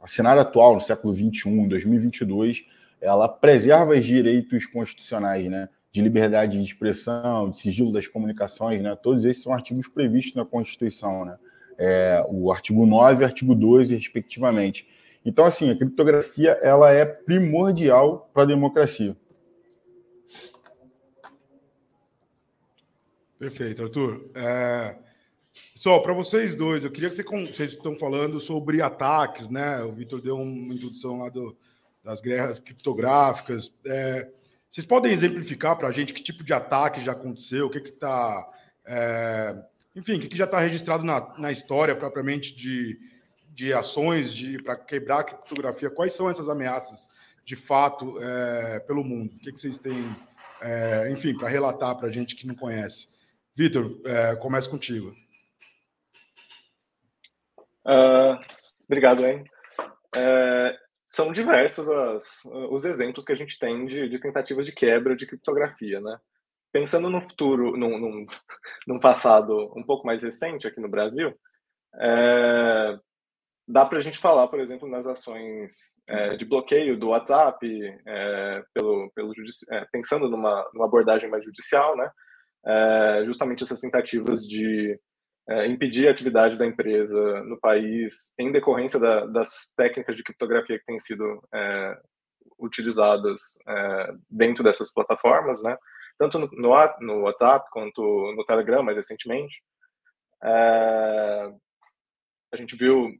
cenário 0.06 0.42
atual, 0.42 0.74
no 0.74 0.80
século 0.80 1.12
21, 1.12 1.68
2022, 1.68 2.64
ela 3.00 3.28
preserva 3.28 3.92
os 3.92 4.04
direitos 4.04 4.66
constitucionais, 4.66 5.48
né? 5.50 5.68
De 5.92 6.00
liberdade 6.00 6.58
de 6.58 6.64
expressão, 6.64 7.50
de 7.50 7.58
sigilo 7.58 7.92
das 7.92 8.06
comunicações, 8.06 8.82
né? 8.82 8.96
Todos 8.96 9.24
esses 9.24 9.42
são 9.42 9.52
artigos 9.52 9.88
previstos 9.88 10.34
na 10.34 10.44
Constituição, 10.44 11.24
né? 11.24 11.36
É, 11.78 12.24
o 12.28 12.52
artigo 12.52 12.86
9 12.86 13.22
e 13.22 13.24
artigo 13.24 13.54
12, 13.54 13.94
respectivamente. 13.94 14.86
Então, 15.24 15.44
assim, 15.44 15.70
a 15.70 15.76
criptografia 15.76 16.58
ela 16.62 16.90
é 16.90 17.04
primordial 17.04 18.30
para 18.32 18.42
a 18.42 18.46
democracia. 18.46 19.16
Perfeito, 23.38 23.82
Arthur. 23.82 24.30
É... 24.34 24.96
Só 25.74 25.98
para 25.98 26.12
vocês 26.12 26.54
dois, 26.54 26.84
eu 26.84 26.90
queria 26.90 27.10
que 27.10 27.16
você, 27.16 27.24
vocês 27.24 27.72
estão 27.72 27.98
falando 27.98 28.38
sobre 28.38 28.80
ataques, 28.80 29.48
né? 29.48 29.82
O 29.82 29.92
Vitor 29.92 30.20
deu 30.20 30.36
uma 30.36 30.72
introdução 30.72 31.18
lá 31.18 31.28
do, 31.28 31.56
das 32.04 32.20
guerras 32.20 32.60
criptográficas. 32.60 33.72
É... 33.86 34.30
Vocês 34.70 34.86
podem 34.86 35.12
exemplificar 35.12 35.76
para 35.76 35.88
a 35.88 35.92
gente 35.92 36.14
que 36.14 36.22
tipo 36.22 36.44
de 36.44 36.52
ataque 36.52 37.04
já 37.04 37.12
aconteceu, 37.12 37.66
o 37.66 37.70
que 37.70 37.78
está 37.78 38.48
é 38.86 39.54
enfim, 39.94 40.18
que 40.18 40.36
já 40.36 40.44
está 40.44 40.58
registrado 40.58 41.04
na, 41.04 41.38
na 41.38 41.52
história 41.52 41.94
propriamente 41.94 42.54
de, 42.54 42.98
de 43.48 43.72
ações 43.72 44.32
de 44.32 44.62
para 44.62 44.76
quebrar 44.76 45.20
a 45.20 45.24
criptografia? 45.24 45.90
Quais 45.90 46.12
são 46.12 46.30
essas 46.30 46.48
ameaças 46.48 47.08
de 47.44 47.56
fato 47.56 48.18
é, 48.22 48.80
pelo 48.80 49.04
mundo? 49.04 49.34
O 49.34 49.38
que, 49.38 49.52
que 49.52 49.60
vocês 49.60 49.78
têm, 49.78 50.04
é, 50.60 51.10
enfim, 51.10 51.36
para 51.36 51.48
relatar 51.48 51.96
para 51.96 52.08
a 52.08 52.12
gente 52.12 52.34
que 52.34 52.46
não 52.46 52.54
conhece? 52.54 53.08
Vitor, 53.54 54.00
é, 54.04 54.36
começa 54.36 54.68
contigo. 54.68 55.12
Uh, 57.84 58.38
obrigado, 58.86 59.26
hein? 59.26 59.44
É, 60.14 60.78
são 61.06 61.32
diversos 61.32 61.88
as, 61.88 62.44
os 62.70 62.84
exemplos 62.84 63.24
que 63.24 63.32
a 63.32 63.36
gente 63.36 63.58
tem 63.58 63.84
de, 63.84 64.08
de 64.08 64.18
tentativas 64.18 64.64
de 64.64 64.72
quebra 64.72 65.14
de 65.14 65.26
criptografia, 65.26 66.00
né? 66.00 66.18
Pensando 66.72 67.10
no 67.10 67.20
futuro, 67.20 67.76
num, 67.76 67.98
num, 67.98 68.26
num, 68.88 68.98
passado 68.98 69.72
um 69.76 69.84
pouco 69.84 70.06
mais 70.06 70.22
recente 70.22 70.66
aqui 70.66 70.80
no 70.80 70.88
Brasil, 70.88 71.32
é, 72.00 72.98
dá 73.68 73.84
para 73.86 73.98
a 73.98 74.02
gente 74.02 74.18
falar, 74.18 74.48
por 74.48 74.60
exemplo, 74.60 74.88
nas 74.88 75.06
ações 75.06 75.74
é, 76.08 76.36
de 76.36 76.44
bloqueio 76.44 76.98
do 76.98 77.08
WhatsApp, 77.08 77.66
é, 78.06 78.62
pelo, 78.74 79.10
pelo 79.14 79.32
é, 79.70 79.86
pensando 79.92 80.28
numa, 80.28 80.68
numa, 80.74 80.86
abordagem 80.86 81.30
mais 81.30 81.44
judicial, 81.44 81.96
né? 81.96 82.10
É, 82.64 83.24
justamente 83.24 83.64
essas 83.64 83.80
tentativas 83.80 84.46
de 84.46 84.98
é, 85.48 85.66
impedir 85.66 86.06
a 86.06 86.12
atividade 86.12 86.56
da 86.56 86.66
empresa 86.66 87.42
no 87.44 87.58
país 87.58 88.34
em 88.38 88.52
decorrência 88.52 89.00
da, 89.00 89.26
das 89.26 89.72
técnicas 89.76 90.16
de 90.16 90.22
criptografia 90.22 90.78
que 90.78 90.84
têm 90.84 90.98
sido 90.98 91.42
utilizadas 92.58 93.42
dentro 94.30 94.62
dessas 94.62 94.92
plataformas, 94.92 95.60
né? 95.62 95.76
Tanto 96.30 96.38
no, 96.56 96.70
no 97.00 97.20
WhatsApp 97.22 97.68
quanto 97.70 98.02
no 98.36 98.44
Telegram, 98.44 98.82
mais 98.82 98.96
recentemente. 98.96 99.62
É, 100.42 101.52
a 102.52 102.56
gente 102.56 102.76
viu 102.76 103.12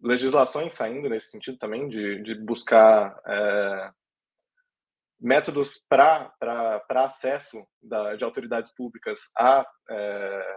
legislações 0.00 0.74
saindo 0.74 1.08
nesse 1.08 1.30
sentido 1.30 1.58
também, 1.58 1.88
de, 1.88 2.22
de 2.22 2.34
buscar 2.34 3.20
é, 3.26 3.90
métodos 5.20 5.84
para 5.88 6.32
acesso 6.90 7.64
da, 7.80 8.16
de 8.16 8.24
autoridades 8.24 8.72
públicas 8.74 9.20
a, 9.38 9.64
é, 9.90 10.56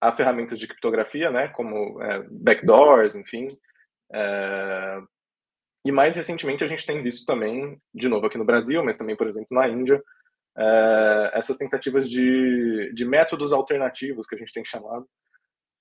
a 0.00 0.12
ferramentas 0.12 0.58
de 0.58 0.66
criptografia, 0.66 1.30
né, 1.30 1.48
como 1.48 2.02
é, 2.02 2.22
backdoors, 2.30 3.14
enfim. 3.14 3.58
É, 4.12 5.00
e 5.84 5.92
mais 5.92 6.16
recentemente 6.16 6.64
a 6.64 6.68
gente 6.68 6.86
tem 6.86 7.02
visto 7.02 7.26
também, 7.26 7.78
de 7.94 8.08
novo 8.08 8.26
aqui 8.26 8.38
no 8.38 8.44
Brasil, 8.44 8.82
mas 8.84 8.96
também, 8.96 9.16
por 9.16 9.26
exemplo, 9.26 9.48
na 9.50 9.68
Índia, 9.68 10.02
é, 10.56 11.30
essas 11.34 11.56
tentativas 11.56 12.08
de, 12.08 12.92
de 12.94 13.04
métodos 13.04 13.52
alternativos 13.52 14.26
que 14.26 14.34
a 14.34 14.38
gente 14.38 14.52
tem 14.52 14.64
chamado 14.64 15.06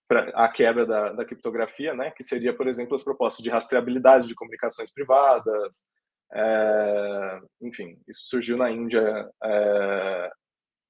para 0.08 0.30
a 0.34 0.50
quebra 0.52 0.86
da, 0.86 1.14
da 1.14 1.26
criptografia, 1.26 1.94
né, 1.94 2.12
que 2.12 2.24
seria, 2.24 2.56
por 2.56 2.68
exemplo, 2.68 2.96
as 2.96 3.04
propostas 3.04 3.44
de 3.44 3.50
rastreabilidade 3.50 4.28
de 4.28 4.34
comunicações 4.34 4.92
privadas, 4.92 5.86
é, 6.34 7.40
enfim, 7.62 8.00
isso 8.08 8.28
surgiu 8.28 8.58
na 8.58 8.72
Índia 8.72 9.30
é, 9.44 10.32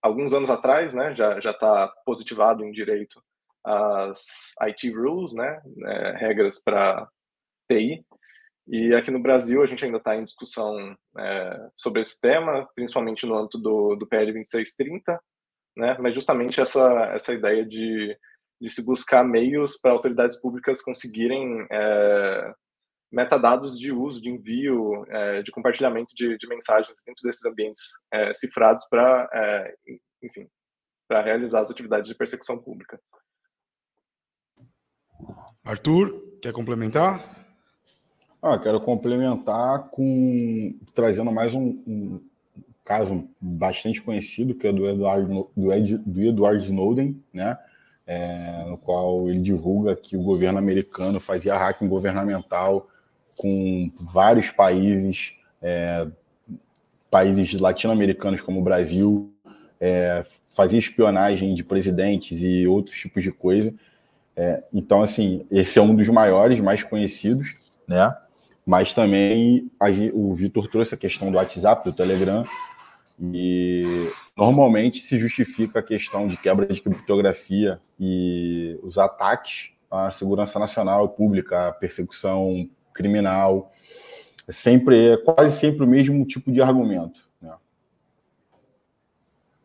alguns 0.01 0.33
anos 0.33 0.50
atrás, 0.50 0.93
né, 0.93 1.13
já 1.15 1.39
já 1.41 1.51
está 1.51 1.93
positivado 2.05 2.63
em 2.63 2.71
direito 2.71 3.21
as 3.63 4.24
IT 4.62 4.89
rules, 4.91 5.33
né, 5.33 5.62
é, 5.86 6.12
regras 6.17 6.62
para 6.63 7.07
TI, 7.69 8.05
e 8.71 8.93
aqui 8.93 9.09
no 9.09 9.19
Brasil 9.19 9.63
a 9.63 9.65
gente 9.65 9.83
ainda 9.83 9.97
está 9.97 10.15
em 10.15 10.23
discussão 10.23 10.95
é, 11.17 11.69
sobre 11.75 12.01
esse 12.01 12.21
tema, 12.21 12.69
principalmente 12.75 13.25
no 13.25 13.35
âmbito 13.35 13.57
do, 13.57 13.95
do 13.95 14.07
PL 14.07 14.31
2630, 14.31 15.19
né? 15.75 15.97
mas 15.99 16.13
justamente 16.13 16.61
essa, 16.61 17.11
essa 17.15 17.33
ideia 17.33 17.65
de, 17.65 18.15
de 18.61 18.69
se 18.69 18.85
buscar 18.85 19.23
meios 19.23 19.79
para 19.81 19.91
autoridades 19.91 20.39
públicas 20.39 20.83
conseguirem 20.83 21.65
é, 21.71 22.53
metadados 23.11 23.79
de 23.79 23.91
uso, 23.91 24.21
de 24.21 24.29
envio, 24.29 25.03
é, 25.07 25.41
de 25.41 25.51
compartilhamento 25.51 26.13
de, 26.13 26.38
de, 26.38 26.47
mensagens 26.47 26.95
dentro 27.03 27.23
desses 27.23 27.43
ambientes 27.45 27.81
é, 28.13 28.35
cifrados 28.35 28.85
para, 28.88 29.27
é, 29.33 29.73
enfim, 30.21 30.47
para 31.07 31.23
realizar 31.23 31.61
as 31.61 31.71
atividades 31.71 32.07
de 32.07 32.15
persecução 32.15 32.61
pública. 32.61 33.01
Arthur, 35.65 36.38
quer 36.39 36.53
complementar? 36.53 37.38
Ah, 38.41 38.58
quero 38.58 38.79
complementar 38.79 39.89
com 39.89 40.74
trazendo 40.93 41.29
mais 41.29 41.53
um, 41.53 41.77
um 41.86 42.22
caso 42.86 43.27
bastante 43.39 44.01
conhecido, 44.01 44.55
que 44.55 44.65
é 44.65 44.72
do 44.72 44.88
Edward, 44.88 45.46
do, 45.55 45.74
Ed, 45.74 45.98
do 45.98 46.22
Edward 46.22 46.63
Snowden, 46.63 47.22
né? 47.34 47.58
É, 48.08 48.63
no 48.67 48.77
qual 48.77 49.29
ele 49.29 49.41
divulga 49.41 49.96
que 49.96 50.17
o 50.17 50.24
governo 50.24 50.58
americano 50.58 51.19
fazia 51.19 51.55
hacking 51.55 51.88
governamental 51.88 52.88
com 53.38 53.91
vários 53.93 54.50
países, 54.50 55.34
é, 55.62 56.08
países 57.12 57.60
latino-americanos 57.60 58.41
como 58.41 58.62
o 58.62 58.63
Brasil, 58.63 59.31
é, 59.79 60.25
fazia 60.50 60.79
espionagem 60.79 61.53
de 61.53 61.63
presidentes 61.63 62.41
e 62.41 62.65
outros 62.65 62.98
tipos 62.98 63.22
de 63.22 63.31
coisa. 63.31 63.74
É, 64.36 64.63
então, 64.74 65.03
assim, 65.03 65.46
esse 65.51 65.77
é 65.77 65.81
um 65.81 65.93
dos 65.93 66.08
maiores, 66.08 66.60
mais 66.62 66.84
conhecidos, 66.84 67.55
né? 67.88 68.15
Mas 68.69 68.93
também 68.93 69.67
a, 69.79 69.88
o 70.13 70.31
Vitor 70.35 70.67
trouxe 70.67 70.93
a 70.93 70.97
questão 70.97 71.31
do 71.31 71.38
WhatsApp, 71.38 71.83
do 71.83 71.91
Telegram. 71.91 72.43
E 73.19 73.81
normalmente 74.38 74.99
se 74.99 75.17
justifica 75.17 75.79
a 75.79 75.83
questão 75.83 76.27
de 76.27 76.38
quebra 76.38 76.67
de 76.67 76.79
criptografia 76.79 77.81
e 77.99 78.79
os 78.83 78.99
ataques 78.99 79.71
à 79.89 80.11
segurança 80.11 80.59
nacional 80.59 81.09
pública, 81.09 81.69
à 81.69 81.71
persecução 81.71 82.69
criminal. 82.93 83.73
É 84.47 84.51
sempre, 84.51 85.13
é 85.13 85.17
quase 85.17 85.57
sempre 85.57 85.83
o 85.83 85.88
mesmo 85.88 86.23
tipo 86.23 86.51
de 86.51 86.61
argumento. 86.61 87.27
Né? 87.41 87.51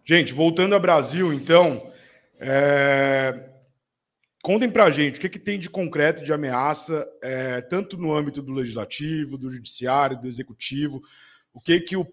Gente, 0.02 0.32
voltando 0.32 0.74
ao 0.74 0.80
Brasil, 0.80 1.30
então, 1.30 1.92
é... 2.40 3.50
contem 4.44 4.70
para 4.70 4.84
a 4.84 4.90
gente 4.90 5.16
o 5.16 5.20
que, 5.22 5.30
que 5.30 5.38
tem 5.38 5.58
de 5.58 5.70
concreto 5.70 6.22
de 6.22 6.30
ameaça, 6.30 7.10
é, 7.22 7.62
tanto 7.62 7.96
no 7.96 8.12
âmbito 8.12 8.42
do 8.42 8.52
legislativo, 8.52 9.38
do 9.38 9.50
judiciário, 9.50 10.20
do 10.20 10.28
executivo, 10.28 11.00
o 11.54 11.62
que, 11.62 11.80
que 11.80 11.96
o 11.96 12.06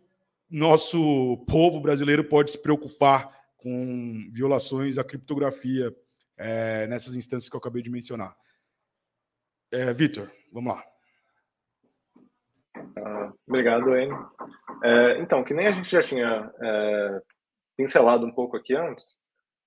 nosso 0.49 1.45
povo 1.45 1.81
brasileiro 1.81 2.23
pode 2.23 2.51
se 2.51 2.61
preocupar 2.61 3.37
com 3.57 4.29
violações 4.31 4.97
à 4.97 5.03
criptografia 5.03 5.93
é, 6.37 6.87
nessas 6.87 7.15
instâncias 7.15 7.49
que 7.49 7.55
eu 7.55 7.59
acabei 7.59 7.81
de 7.81 7.89
mencionar. 7.89 8.33
É, 9.69 9.93
Vitor, 9.93 10.31
vamos 10.53 10.73
lá. 10.73 10.83
Uh, 12.77 13.37
obrigado, 13.45 13.93
Enio. 13.93 14.31
É, 14.81 15.19
então, 15.19 15.43
que 15.43 15.53
nem 15.53 15.67
a 15.67 15.71
gente 15.73 15.91
já 15.91 16.01
tinha 16.01 16.49
é, 16.61 17.21
pincelado 17.75 18.25
um 18.25 18.31
pouco 18.31 18.55
aqui 18.55 18.73
antes, 18.73 19.20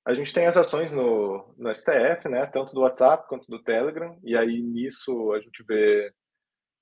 a 0.06 0.14
gente 0.14 0.32
tem 0.32 0.46
as 0.46 0.56
ações 0.56 0.92
no, 0.92 1.54
no 1.56 1.74
STF, 1.74 2.28
né, 2.28 2.46
tanto 2.46 2.74
do 2.74 2.80
WhatsApp 2.80 3.26
quanto 3.28 3.46
do 3.46 3.62
Telegram, 3.62 4.18
e 4.22 4.36
aí 4.36 4.60
nisso 4.60 5.32
a 5.32 5.40
gente 5.40 5.64
vê, 5.66 6.12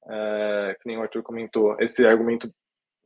é, 0.09 0.77
que 0.81 0.89
nem 0.89 0.99
o 0.99 1.03
Arthur 1.03 1.23
comentou, 1.23 1.77
esse 1.81 2.05
argumento 2.07 2.53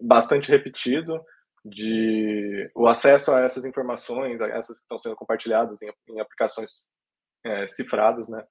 bastante 0.01 0.51
repetido 0.51 1.23
de 1.65 2.71
o 2.75 2.87
acesso 2.87 3.33
a 3.33 3.41
essas 3.41 3.65
informações, 3.65 4.41
a 4.41 4.47
essas 4.49 4.79
que 4.79 4.85
estão 4.85 4.99
sendo 4.99 5.17
compartilhadas 5.17 5.83
em, 5.83 5.91
em 6.09 6.21
aplicações 6.21 6.71
é, 7.45 7.69
cifradas, 7.69 8.29
né? 8.29 8.45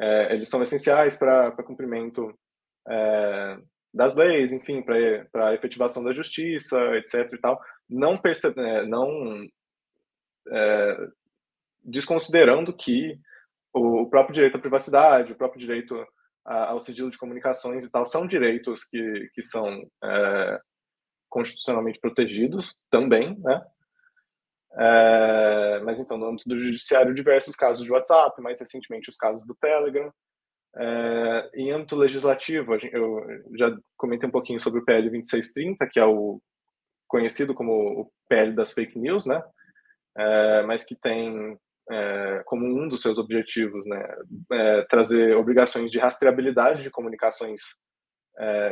É, 0.00 0.34
eles 0.34 0.48
são 0.48 0.62
essenciais 0.62 1.16
para 1.16 1.52
cumprimento 1.62 2.36
é, 2.88 3.58
das 3.94 4.14
leis, 4.14 4.52
enfim, 4.52 4.82
para 4.82 5.54
efetivação 5.54 6.04
da 6.04 6.12
justiça, 6.12 6.78
etc. 6.96 7.32
e 7.32 7.38
tal. 7.38 7.58
Não 7.88 8.18
percebe, 8.18 8.60
é, 8.60 8.86
não 8.86 9.08
é, 10.50 11.08
desconsiderando 11.84 12.72
que 12.72 13.18
o, 13.72 14.08
próprio 14.08 14.34
direito 14.34 14.56
à 14.56 14.60
privacidade, 14.60 15.32
o 15.32 15.36
próprio 15.36 15.60
direito 15.60 16.04
ao 16.44 16.80
sigilo 16.80 17.10
de 17.10 17.18
comunicações 17.18 17.84
e 17.84 17.90
tal 17.90 18.06
são 18.06 18.26
direitos 18.26 18.84
que, 18.84 19.28
que 19.34 19.42
são 19.42 19.82
é, 20.02 20.60
constitucionalmente 21.28 21.98
protegidos 21.98 22.74
também, 22.88 23.36
né? 23.40 23.62
É, 24.78 25.80
mas 25.80 25.98
então, 25.98 26.18
no 26.18 26.26
âmbito 26.26 26.48
do 26.48 26.58
judiciário, 26.58 27.14
diversos 27.14 27.56
casos 27.56 27.84
de 27.84 27.90
WhatsApp, 27.90 28.40
mais 28.42 28.60
recentemente 28.60 29.08
os 29.08 29.16
casos 29.16 29.44
do 29.46 29.54
Telegram. 29.54 30.12
É, 30.78 31.50
em 31.54 31.72
âmbito 31.72 31.96
legislativo, 31.96 32.74
eu 32.92 33.26
já 33.56 33.74
comentei 33.96 34.28
um 34.28 34.32
pouquinho 34.32 34.60
sobre 34.60 34.80
o 34.80 34.84
PL 34.84 35.08
2630, 35.08 35.88
que 35.90 35.98
é 35.98 36.04
o 36.04 36.40
conhecido 37.08 37.54
como 37.54 37.72
o 37.72 38.12
PL 38.28 38.54
das 38.54 38.72
fake 38.72 38.98
news, 38.98 39.24
né? 39.24 39.42
É, 40.18 40.62
mas 40.62 40.84
que 40.84 40.94
tem 40.94 41.58
é, 41.90 42.42
como 42.46 42.64
um 42.66 42.88
dos 42.88 43.02
seus 43.02 43.18
objetivos, 43.18 43.84
né, 43.86 44.16
é, 44.52 44.82
trazer 44.84 45.36
obrigações 45.36 45.90
de 45.90 45.98
rastreabilidade 45.98 46.82
de 46.82 46.90
comunicações 46.90 47.60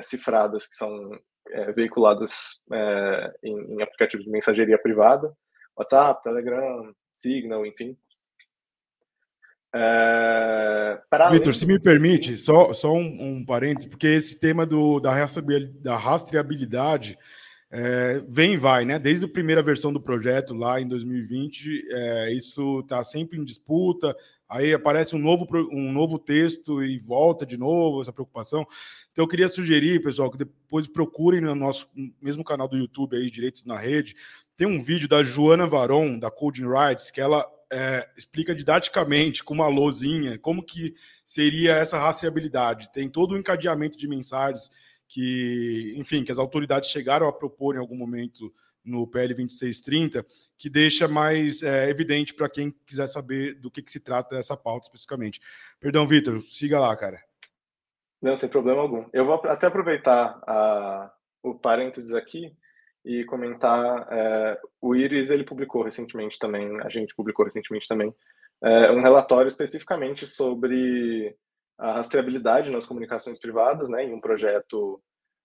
cifradas 0.02 0.66
que 0.66 0.74
são 0.74 0.92
veiculadas 1.74 2.32
em, 3.42 3.76
em, 3.76 3.82
aplicativos 3.82 4.26
de 4.26 4.30
mensageria 4.30 4.76
privada, 4.76 5.32
WhatsApp, 5.74 6.22
Telegram, 6.22 6.94
Signal, 7.10 7.64
enfim. 7.64 7.96
Vitor, 11.32 11.54
se 11.54 11.66
me 11.66 11.80
permite, 11.80 12.36
só, 12.36 12.72
só 12.72 12.92
um, 12.92 13.38
um 13.38 13.44
parênteses, 13.44 13.88
porque 13.88 14.06
esse 14.06 14.38
tema 14.38 14.64
do, 14.64 15.00
da, 15.00 15.12
rastreabilidade, 15.12 15.82
da 15.82 15.96
rastreabilidade 15.96 17.18
é, 17.76 18.22
vem 18.28 18.52
e 18.52 18.56
vai, 18.56 18.84
né? 18.84 19.00
Desde 19.00 19.24
a 19.24 19.28
primeira 19.28 19.60
versão 19.60 19.92
do 19.92 20.00
projeto 20.00 20.54
lá 20.54 20.80
em 20.80 20.86
2020, 20.86 21.88
é, 21.90 22.32
isso 22.32 22.78
está 22.78 23.02
sempre 23.02 23.36
em 23.36 23.44
disputa. 23.44 24.16
Aí 24.48 24.72
aparece 24.72 25.16
um 25.16 25.18
novo, 25.18 25.44
um 25.72 25.90
novo 25.90 26.16
texto 26.16 26.84
e 26.84 27.00
volta 27.00 27.44
de 27.44 27.56
novo 27.56 28.00
essa 28.00 28.12
preocupação. 28.12 28.64
Então 29.10 29.24
eu 29.24 29.28
queria 29.28 29.48
sugerir, 29.48 30.00
pessoal, 30.00 30.30
que 30.30 30.38
depois 30.38 30.86
procurem 30.86 31.40
no 31.40 31.52
nosso 31.56 31.88
mesmo 32.22 32.44
canal 32.44 32.68
do 32.68 32.76
YouTube 32.76 33.16
aí, 33.16 33.28
Direitos 33.28 33.64
na 33.64 33.76
Rede. 33.76 34.14
Tem 34.56 34.68
um 34.68 34.80
vídeo 34.80 35.08
da 35.08 35.24
Joana 35.24 35.66
Varon, 35.66 36.16
da 36.16 36.30
Coding 36.30 36.68
Rights, 36.68 37.10
que 37.10 37.20
ela 37.20 37.44
é, 37.72 38.08
explica 38.16 38.54
didaticamente, 38.54 39.42
com 39.42 39.52
uma 39.52 39.66
lozinha, 39.66 40.38
como 40.38 40.62
que 40.62 40.94
seria 41.24 41.72
essa 41.72 41.98
rastreabilidade. 41.98 42.92
Tem 42.92 43.08
todo 43.08 43.32
o 43.32 43.34
um 43.34 43.38
encadeamento 43.38 43.98
de 43.98 44.06
mensagens 44.06 44.70
que, 45.08 45.94
enfim, 45.96 46.24
que 46.24 46.32
as 46.32 46.38
autoridades 46.38 46.90
chegaram 46.90 47.28
a 47.28 47.32
propor 47.32 47.74
em 47.74 47.78
algum 47.78 47.96
momento 47.96 48.52
no 48.84 49.06
PL 49.06 49.34
2630, 49.34 50.24
que 50.58 50.68
deixa 50.68 51.08
mais 51.08 51.62
é, 51.62 51.88
evidente 51.88 52.34
para 52.34 52.48
quem 52.48 52.70
quiser 52.86 53.06
saber 53.06 53.54
do 53.54 53.70
que, 53.70 53.82
que, 53.82 53.90
se 53.90 54.00
trata 54.00 54.36
essa 54.36 54.56
pauta 54.56 54.86
especificamente. 54.86 55.40
Perdão, 55.80 56.06
Vitor, 56.06 56.42
siga 56.42 56.78
lá, 56.78 56.94
cara. 56.94 57.18
Não, 58.20 58.36
sem 58.36 58.48
problema 58.48 58.82
algum. 58.82 59.06
Eu 59.12 59.24
vou 59.24 59.34
até 59.44 59.66
aproveitar 59.66 60.38
a, 60.46 61.12
o 61.42 61.54
parênteses 61.54 62.12
aqui 62.12 62.54
e 63.04 63.24
comentar. 63.24 64.06
É, 64.10 64.60
o 64.80 64.94
Iris 64.94 65.30
ele 65.30 65.44
publicou 65.44 65.82
recentemente 65.82 66.38
também, 66.38 66.80
a 66.82 66.88
gente 66.88 67.14
publicou 67.14 67.44
recentemente 67.44 67.88
também, 67.88 68.14
é, 68.62 68.90
um 68.92 69.02
relatório 69.02 69.48
especificamente 69.48 70.26
sobre 70.26 71.36
a 71.78 71.92
rastreabilidade 71.94 72.70
nas 72.70 72.86
comunicações 72.86 73.40
privadas, 73.40 73.88
né, 73.88 74.04
em 74.04 74.12
um 74.12 74.20
projeto 74.20 75.02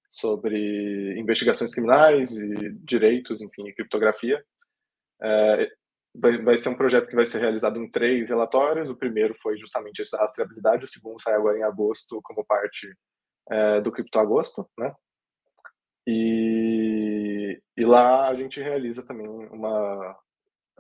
sobre 0.09 1.19
investigações 1.19 1.73
criminais 1.73 2.31
e 2.31 2.73
direitos, 2.83 3.41
enfim, 3.41 3.67
e 3.67 3.73
criptografia. 3.73 4.43
É, 5.21 5.69
vai, 6.15 6.41
vai, 6.41 6.57
ser 6.57 6.69
um 6.69 6.75
projeto 6.75 7.07
que 7.07 7.15
vai 7.15 7.25
ser 7.25 7.39
realizado 7.39 7.77
em 7.77 7.89
três 7.89 8.29
relatórios. 8.29 8.89
O 8.89 8.95
primeiro 8.95 9.35
foi 9.41 9.57
justamente 9.57 10.01
esse 10.01 10.11
da 10.11 10.19
rastreabilidade, 10.19 10.85
o 10.85 10.87
segundo 10.87 11.21
sai 11.21 11.35
agora 11.35 11.57
em 11.57 11.63
agosto 11.63 12.19
como 12.23 12.45
parte 12.45 12.87
é, 13.51 13.81
do 13.81 13.91
CriptoAgosto, 13.91 14.67
né? 14.77 14.93
E, 16.07 17.61
e 17.77 17.85
lá 17.85 18.29
a 18.29 18.35
gente 18.35 18.59
realiza 18.59 19.05
também 19.05 19.27
uma 19.27 20.17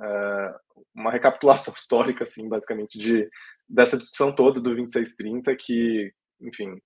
é, 0.01 0.55
uma 0.95 1.11
recapitulação 1.11 1.73
histórica, 1.77 2.23
assim, 2.23 2.47
basicamente, 2.47 2.97
de 2.97 3.29
dessa 3.69 3.97
discussão 3.97 4.33
toda 4.33 4.59
do 4.59 4.75
2630, 4.75 5.55
que, 5.55 6.11
enfim, 6.41 6.81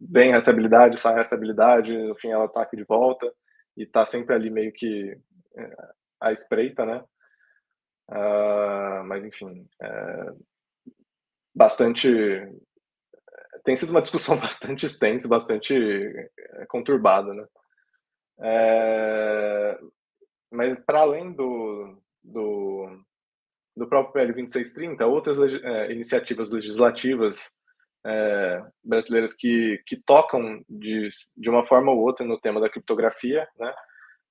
vem 0.00 0.32
essa 0.32 0.50
habilidade, 0.50 0.98
sai 0.98 1.18
essa 1.20 1.34
habilidade, 1.34 1.96
no 1.96 2.14
fim 2.16 2.28
ela 2.28 2.44
ataca 2.44 2.76
de 2.76 2.84
volta, 2.84 3.32
e 3.76 3.86
tá 3.86 4.04
sempre 4.04 4.34
ali 4.34 4.50
meio 4.50 4.72
que 4.72 5.16
é, 5.56 5.76
à 6.20 6.32
espreita, 6.32 6.84
né? 6.84 7.04
Uh, 8.10 9.02
mas, 9.06 9.24
enfim, 9.24 9.66
é, 9.82 10.32
bastante. 11.54 12.08
Tem 13.64 13.74
sido 13.76 13.90
uma 13.90 14.02
discussão 14.02 14.36
bastante 14.40 14.86
extensa, 14.86 15.26
bastante 15.26 15.74
é, 15.74 16.66
conturbada, 16.66 17.32
né? 17.32 17.46
É, 18.40 19.78
mas, 20.50 20.78
para 20.80 21.00
além 21.00 21.32
do, 21.32 22.02
do, 22.22 23.04
do 23.76 23.88
próprio 23.88 24.12
PL 24.12 24.32
2630, 24.32 25.06
outras 25.06 25.38
é, 25.38 25.92
iniciativas 25.92 26.50
legislativas 26.50 27.38
é, 28.06 28.62
brasileiras 28.82 29.32
que, 29.32 29.82
que 29.86 29.96
tocam 29.96 30.62
de, 30.68 31.08
de 31.36 31.50
uma 31.50 31.66
forma 31.66 31.90
ou 31.90 31.98
outra 31.98 32.24
no 32.24 32.38
tema 32.40 32.60
da 32.60 32.68
criptografia, 32.68 33.48
né? 33.58 33.74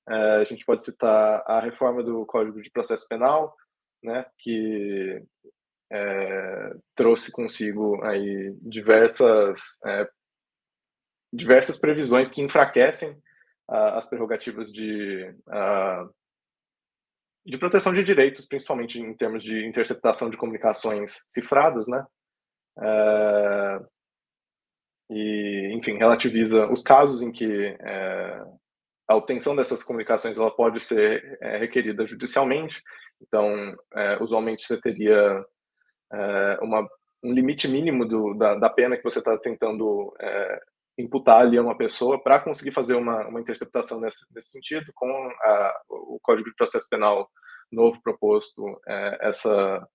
É, 0.10 0.16
a 0.42 0.44
gente 0.44 0.66
pode 0.66 0.84
citar 0.84 1.44
a 1.48 1.62
reforma 1.62 2.04
do 2.04 2.26
Código 2.26 2.62
de 2.62 2.70
Processo 2.70 3.08
Penal, 3.08 3.56
né, 4.04 4.26
que 4.38 5.24
é, 5.90 6.76
trouxe 6.94 7.32
consigo 7.32 8.04
aí 8.04 8.54
diversas 8.62 9.80
é, 9.86 10.10
diversas 11.32 11.78
previsões 11.78 12.32
que 12.32 12.42
enfraquecem 12.42 13.18
as 13.68 14.06
prerrogativas 14.08 14.72
de 14.72 15.34
de 17.46 17.58
proteção 17.58 17.94
de 17.94 18.04
direitos, 18.04 18.46
principalmente 18.46 19.00
em 19.00 19.14
termos 19.14 19.44
de 19.44 19.66
interceptação 19.66 20.30
de 20.30 20.38
comunicações 20.38 21.24
cifradas, 21.28 21.88
né? 21.88 22.06
É, 22.80 23.80
e, 25.10 25.74
enfim, 25.74 25.98
relativiza 25.98 26.68
os 26.72 26.82
casos 26.82 27.22
em 27.22 27.32
que 27.32 27.78
é, 27.80 28.44
a 29.08 29.16
obtenção 29.16 29.56
dessas 29.56 29.84
comunicações 29.84 30.38
ela 30.38 30.56
pode 30.56 30.80
ser 30.80 31.38
é, 31.42 31.58
requerida 31.58 32.08
judicialmente. 32.08 32.82
Então, 33.22 33.48
é, 33.94 34.22
usualmente 34.22 34.64
você 34.64 34.80
teria 34.80 35.46
é, 36.12 36.58
uma, 36.62 36.88
um 37.24 37.34
limite 37.34 37.68
mínimo 37.68 38.06
do, 38.06 38.34
da, 38.34 38.56
da, 38.56 38.70
pena 38.70 38.98
que 38.98 39.04
você 39.04 39.20
está 39.20 39.38
tentando 39.38 40.14
é, 40.20 40.62
imputar 40.98 41.42
ali 41.42 41.58
a 41.58 41.62
uma 41.62 41.78
pessoa 41.78 42.22
para 42.22 42.40
conseguir 42.40 42.72
fazer 42.72 42.96
uma, 42.96 43.28
uma 43.28 43.40
interceptação 43.40 44.00
nesse, 44.00 44.26
nesse 44.34 44.50
sentido, 44.50 44.92
com 44.94 45.08
a, 45.42 45.82
o 45.90 46.20
Código 46.22 46.50
de 46.50 46.56
Processo 46.56 46.88
Penal 46.90 47.28
novo 47.72 48.00
proposto, 48.02 48.64
é, 48.88 49.30
essa, 49.30 49.88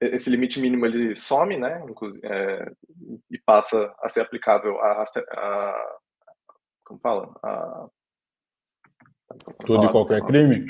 esse 0.00 0.30
limite 0.30 0.58
mínimo 0.58 0.86
ele 0.86 1.14
some, 1.14 1.56
né, 1.58 1.84
é, 2.24 2.72
e 3.30 3.38
passa 3.44 3.94
a 4.00 4.08
ser 4.08 4.22
aplicável 4.22 4.78
a, 4.80 5.04
a 5.04 5.96
como 6.84 7.00
fala, 7.00 7.34
a, 7.42 7.88
todo 9.66 9.86
e 9.86 9.90
qualquer 9.90 10.24
crime. 10.24 10.66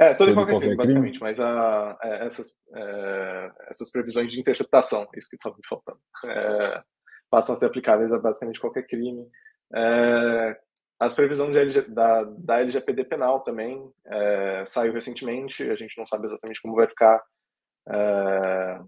É, 0.00 0.14
todo, 0.14 0.18
todo 0.18 0.30
e 0.30 0.34
qualquer, 0.34 0.52
qualquer 0.52 0.66
crime, 0.66 0.76
basicamente, 0.76 1.20
mas 1.20 1.40
a, 1.40 1.98
é, 2.02 2.26
essas, 2.26 2.54
é, 2.74 3.52
essas 3.68 3.90
previsões 3.90 4.30
de 4.30 4.38
interceptação, 4.38 5.08
isso 5.16 5.28
que 5.28 5.36
estava 5.36 5.56
me 5.56 5.66
faltando, 5.66 5.98
é, 6.24 6.82
passam 7.30 7.54
a 7.54 7.58
ser 7.58 7.66
aplicáveis 7.66 8.12
a 8.12 8.18
basicamente 8.18 8.60
qualquer 8.60 8.86
crime. 8.86 9.26
É, 9.74 10.60
as 10.98 11.14
previsões 11.14 11.54
LG, 11.54 11.82
da, 11.82 12.24
da 12.24 12.60
LGPD 12.60 13.04
penal 13.04 13.40
também 13.40 13.92
é, 14.06 14.64
saiu 14.66 14.92
recentemente, 14.92 15.62
a 15.62 15.76
gente 15.76 15.96
não 15.96 16.06
sabe 16.06 16.26
exatamente 16.26 16.60
como 16.60 16.74
vai 16.74 16.88
ficar 16.88 17.22
é, 17.88 18.80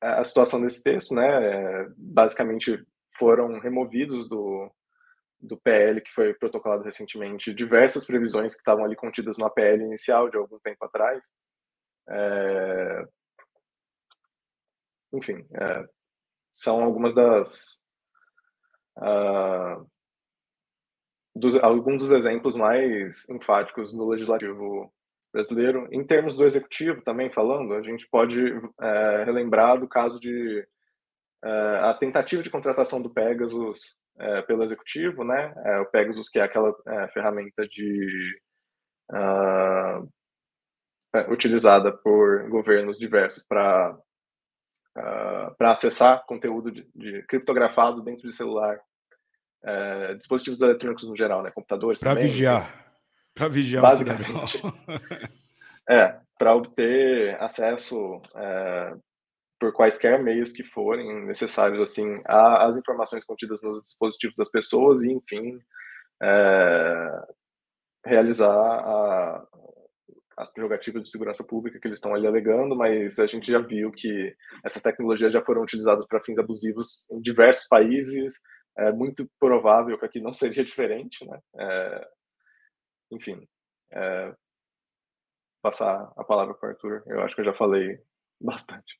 a 0.00 0.24
situação 0.24 0.60
desse 0.60 0.82
texto, 0.82 1.14
né? 1.14 1.26
É, 1.26 1.86
basicamente 1.96 2.84
foram 3.12 3.58
removidos 3.60 4.28
do, 4.28 4.70
do 5.40 5.56
PL 5.58 6.00
que 6.00 6.12
foi 6.12 6.34
protocolado 6.34 6.84
recentemente 6.84 7.54
diversas 7.54 8.06
previsões 8.06 8.54
que 8.54 8.60
estavam 8.60 8.84
ali 8.84 8.96
contidas 8.96 9.36
no 9.36 9.44
APL 9.44 9.82
inicial 9.82 10.30
de 10.30 10.36
algum 10.36 10.58
tempo 10.58 10.84
atrás. 10.84 11.24
É, 12.08 13.04
enfim, 15.12 15.46
é, 15.52 15.88
são 16.58 16.82
algumas 16.82 17.14
das 17.14 17.78
uh, 18.98 19.88
dos, 21.36 21.56
alguns 21.62 22.02
dos 22.02 22.10
exemplos 22.10 22.56
mais 22.56 23.28
enfáticos 23.30 23.96
no 23.96 24.08
legislativo 24.08 24.92
brasileiro. 25.32 25.88
Em 25.92 26.04
termos 26.04 26.34
do 26.34 26.44
executivo, 26.44 27.02
também 27.02 27.30
falando, 27.30 27.74
a 27.74 27.82
gente 27.82 28.08
pode 28.10 28.40
é, 28.80 29.24
relembrar 29.24 29.78
do 29.78 29.88
caso 29.88 30.18
de 30.18 30.66
é, 31.44 31.50
a 31.84 31.94
tentativa 31.94 32.42
de 32.42 32.50
contratação 32.50 33.00
do 33.00 33.10
Pegasus 33.10 33.96
é, 34.18 34.42
pelo 34.42 34.64
executivo, 34.64 35.22
né? 35.22 35.54
É, 35.64 35.78
o 35.80 35.86
Pegasus, 35.86 36.28
que 36.28 36.40
é 36.40 36.42
aquela 36.42 36.74
é, 36.88 37.08
ferramenta 37.08 37.66
de 37.68 38.40
uh, 39.12 40.08
utilizada 41.30 41.92
por 41.92 42.48
governos 42.48 42.98
diversos 42.98 43.44
para 43.46 43.96
uh, 44.98 45.54
para 45.56 45.72
acessar 45.72 46.24
conteúdo 46.26 46.70
de, 46.70 46.86
de 46.94 47.22
criptografado 47.22 48.02
dentro 48.02 48.28
de 48.28 48.34
celular 48.34 48.78
é, 49.64 50.14
dispositivos 50.14 50.60
eletrônicos 50.60 51.04
no 51.04 51.16
geral, 51.16 51.42
né? 51.42 51.50
Computadores. 51.50 52.00
Para 52.00 52.14
vigiar. 52.14 52.92
Para 53.34 53.48
vigiar 53.48 53.82
Basicamente. 53.82 54.60
é, 55.88 56.18
para 56.38 56.54
obter 56.54 57.36
acesso 57.42 58.20
é, 58.36 58.94
por 59.58 59.72
quaisquer 59.72 60.22
meios 60.22 60.52
que 60.52 60.62
forem 60.62 61.26
necessários, 61.26 61.80
assim, 61.80 62.20
às 62.24 62.76
informações 62.76 63.24
contidas 63.24 63.60
nos 63.62 63.82
dispositivos 63.82 64.36
das 64.36 64.50
pessoas 64.50 65.02
e, 65.02 65.12
enfim, 65.12 65.58
é, 66.22 67.26
realizar 68.06 68.48
a, 68.48 69.46
as 70.38 70.52
prerrogativas 70.52 71.02
de 71.02 71.10
segurança 71.10 71.42
pública 71.42 71.78
que 71.80 71.88
eles 71.88 71.98
estão 71.98 72.14
ali 72.14 72.26
alegando, 72.26 72.76
mas 72.76 73.18
a 73.18 73.26
gente 73.26 73.50
já 73.50 73.58
viu 73.58 73.90
que 73.90 74.34
essas 74.64 74.82
tecnologias 74.82 75.32
já 75.32 75.42
foram 75.42 75.62
utilizadas 75.62 76.06
para 76.06 76.22
fins 76.22 76.38
abusivos 76.38 77.06
em 77.10 77.20
diversos 77.20 77.66
países, 77.66 78.34
é 78.78 78.92
muito 78.92 79.28
provável 79.40 79.98
que 79.98 80.06
aqui 80.06 80.20
não 80.20 80.32
seria 80.34 80.64
diferente, 80.64 81.26
né? 81.26 81.38
É, 81.58 82.08
enfim, 83.10 83.46
é, 83.92 84.34
passar 85.60 86.12
a 86.16 86.24
palavra 86.24 86.54
para 86.54 86.68
o 86.68 86.70
Arthur. 86.70 87.02
Eu 87.06 87.20
acho 87.22 87.34
que 87.34 87.40
eu 87.40 87.46
já 87.46 87.54
falei 87.54 87.98
bastante. 88.40 88.96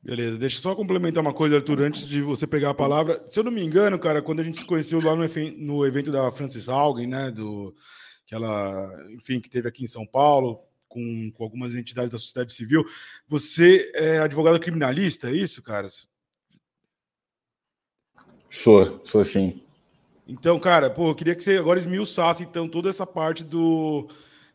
Beleza, 0.00 0.38
deixa 0.38 0.56
eu 0.56 0.62
só 0.62 0.74
complementar 0.74 1.22
uma 1.22 1.34
coisa, 1.34 1.56
Arthur, 1.56 1.82
antes 1.82 2.08
de 2.08 2.22
você 2.22 2.44
pegar 2.44 2.70
a 2.70 2.74
palavra. 2.74 3.26
Se 3.28 3.38
eu 3.38 3.44
não 3.44 3.52
me 3.52 3.62
engano, 3.62 3.98
cara, 3.98 4.20
quando 4.20 4.40
a 4.40 4.42
gente 4.42 4.58
se 4.58 4.66
conheceu 4.66 5.00
lá 5.00 5.14
no, 5.14 5.24
no 5.58 5.86
evento 5.86 6.10
da 6.10 6.30
Francis 6.32 6.68
Haugen, 6.68 7.06
né, 7.06 7.30
do, 7.30 7.72
que 8.32 8.34
ela, 8.34 8.90
enfim, 9.10 9.38
que 9.40 9.50
teve 9.50 9.68
aqui 9.68 9.84
em 9.84 9.86
São 9.86 10.06
Paulo, 10.06 10.58
com, 10.88 11.30
com 11.32 11.44
algumas 11.44 11.74
entidades 11.74 12.10
da 12.10 12.16
sociedade 12.16 12.54
civil, 12.54 12.82
você 13.28 13.92
é 13.94 14.20
advogado 14.20 14.58
criminalista, 14.58 15.28
é 15.28 15.34
isso, 15.34 15.62
cara? 15.62 15.90
Sou, 18.48 19.02
sou 19.04 19.22
sim. 19.22 19.60
Então, 20.26 20.58
cara, 20.58 20.88
pô, 20.88 21.10
eu 21.10 21.14
queria 21.14 21.34
que 21.34 21.42
você 21.42 21.58
agora 21.58 21.78
esmiuçasse 21.78 22.42
então 22.42 22.66
toda 22.66 22.88
essa 22.88 23.06
parte 23.06 23.44
do 23.44 24.08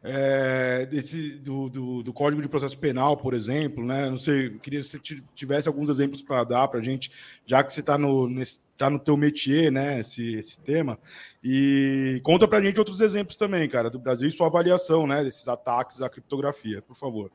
é, 0.10 0.86
desse 0.86 1.32
do, 1.32 1.70
do, 1.70 2.04
do, 2.04 2.14
Código 2.14 2.42
de 2.42 2.48
Processo 2.48 2.78
Penal, 2.78 3.18
por 3.18 3.34
exemplo, 3.34 3.86
né? 3.86 4.10
Não 4.10 4.18
sei, 4.18 4.58
queria 4.60 4.80
que 4.80 4.88
você 4.88 5.00
tivesse 5.36 5.68
alguns 5.68 5.90
exemplos 5.90 6.22
para 6.22 6.44
dar 6.46 6.68
para 6.70 6.80
a 6.80 6.84
gente, 6.84 7.12
já 7.46 7.62
que 7.62 7.74
você 7.74 7.82
está 7.82 7.98
no 7.98 8.30
nesse, 8.30 8.62
tá 8.78 8.90
no 8.90 9.00
teu 9.00 9.18
métier, 9.18 9.70
né? 9.70 10.00
Esse, 10.00 10.36
esse 10.36 10.62
tema 10.62 10.98
e 11.44 12.22
conta 12.24 12.48
para 12.48 12.60
a 12.60 12.62
gente 12.62 12.80
outros 12.80 13.02
exemplos 13.02 13.36
também, 13.36 13.68
cara, 13.68 13.90
do 13.90 14.00
Brasil 14.00 14.28
e 14.30 14.32
sua 14.32 14.48
avaliação, 14.48 15.06
né? 15.06 15.24
Desses 15.24 15.48
ataques 15.48 16.02
à 16.02 16.10
criptografia, 16.10 16.82
por 16.82 16.96
favor. 16.96 17.30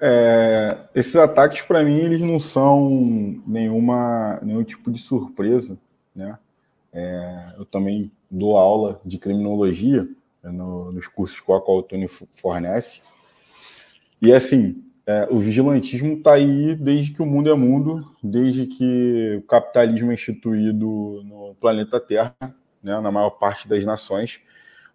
É, 0.00 0.78
esses 0.96 1.14
ataques, 1.14 1.62
para 1.62 1.84
mim, 1.84 1.98
eles 1.98 2.20
não 2.20 2.40
são 2.40 3.40
nenhuma, 3.46 4.40
nenhum 4.42 4.64
tipo 4.64 4.90
de 4.90 5.00
surpresa. 5.00 5.78
Né? 6.12 6.36
É, 6.92 7.54
eu 7.56 7.64
também 7.64 8.10
dou 8.28 8.56
aula 8.56 9.00
de 9.04 9.16
criminologia 9.16 10.08
no, 10.50 10.90
nos 10.92 11.06
cursos 11.06 11.40
que 11.40 11.52
a 11.52 11.60
Tony 11.60 12.08
fornece. 12.08 13.02
E, 14.20 14.32
assim, 14.32 14.84
é, 15.06 15.26
o 15.30 15.38
vigilantismo 15.38 16.14
está 16.14 16.34
aí 16.34 16.76
desde 16.76 17.12
que 17.12 17.22
o 17.22 17.26
mundo 17.26 17.50
é 17.50 17.54
mundo, 17.54 18.14
desde 18.22 18.66
que 18.66 19.36
o 19.38 19.42
capitalismo 19.42 20.10
é 20.10 20.14
instituído 20.14 21.22
no 21.24 21.56
planeta 21.60 21.98
Terra, 21.98 22.34
né, 22.82 23.00
na 23.00 23.10
maior 23.10 23.30
parte 23.30 23.68
das 23.68 23.84
nações. 23.84 24.40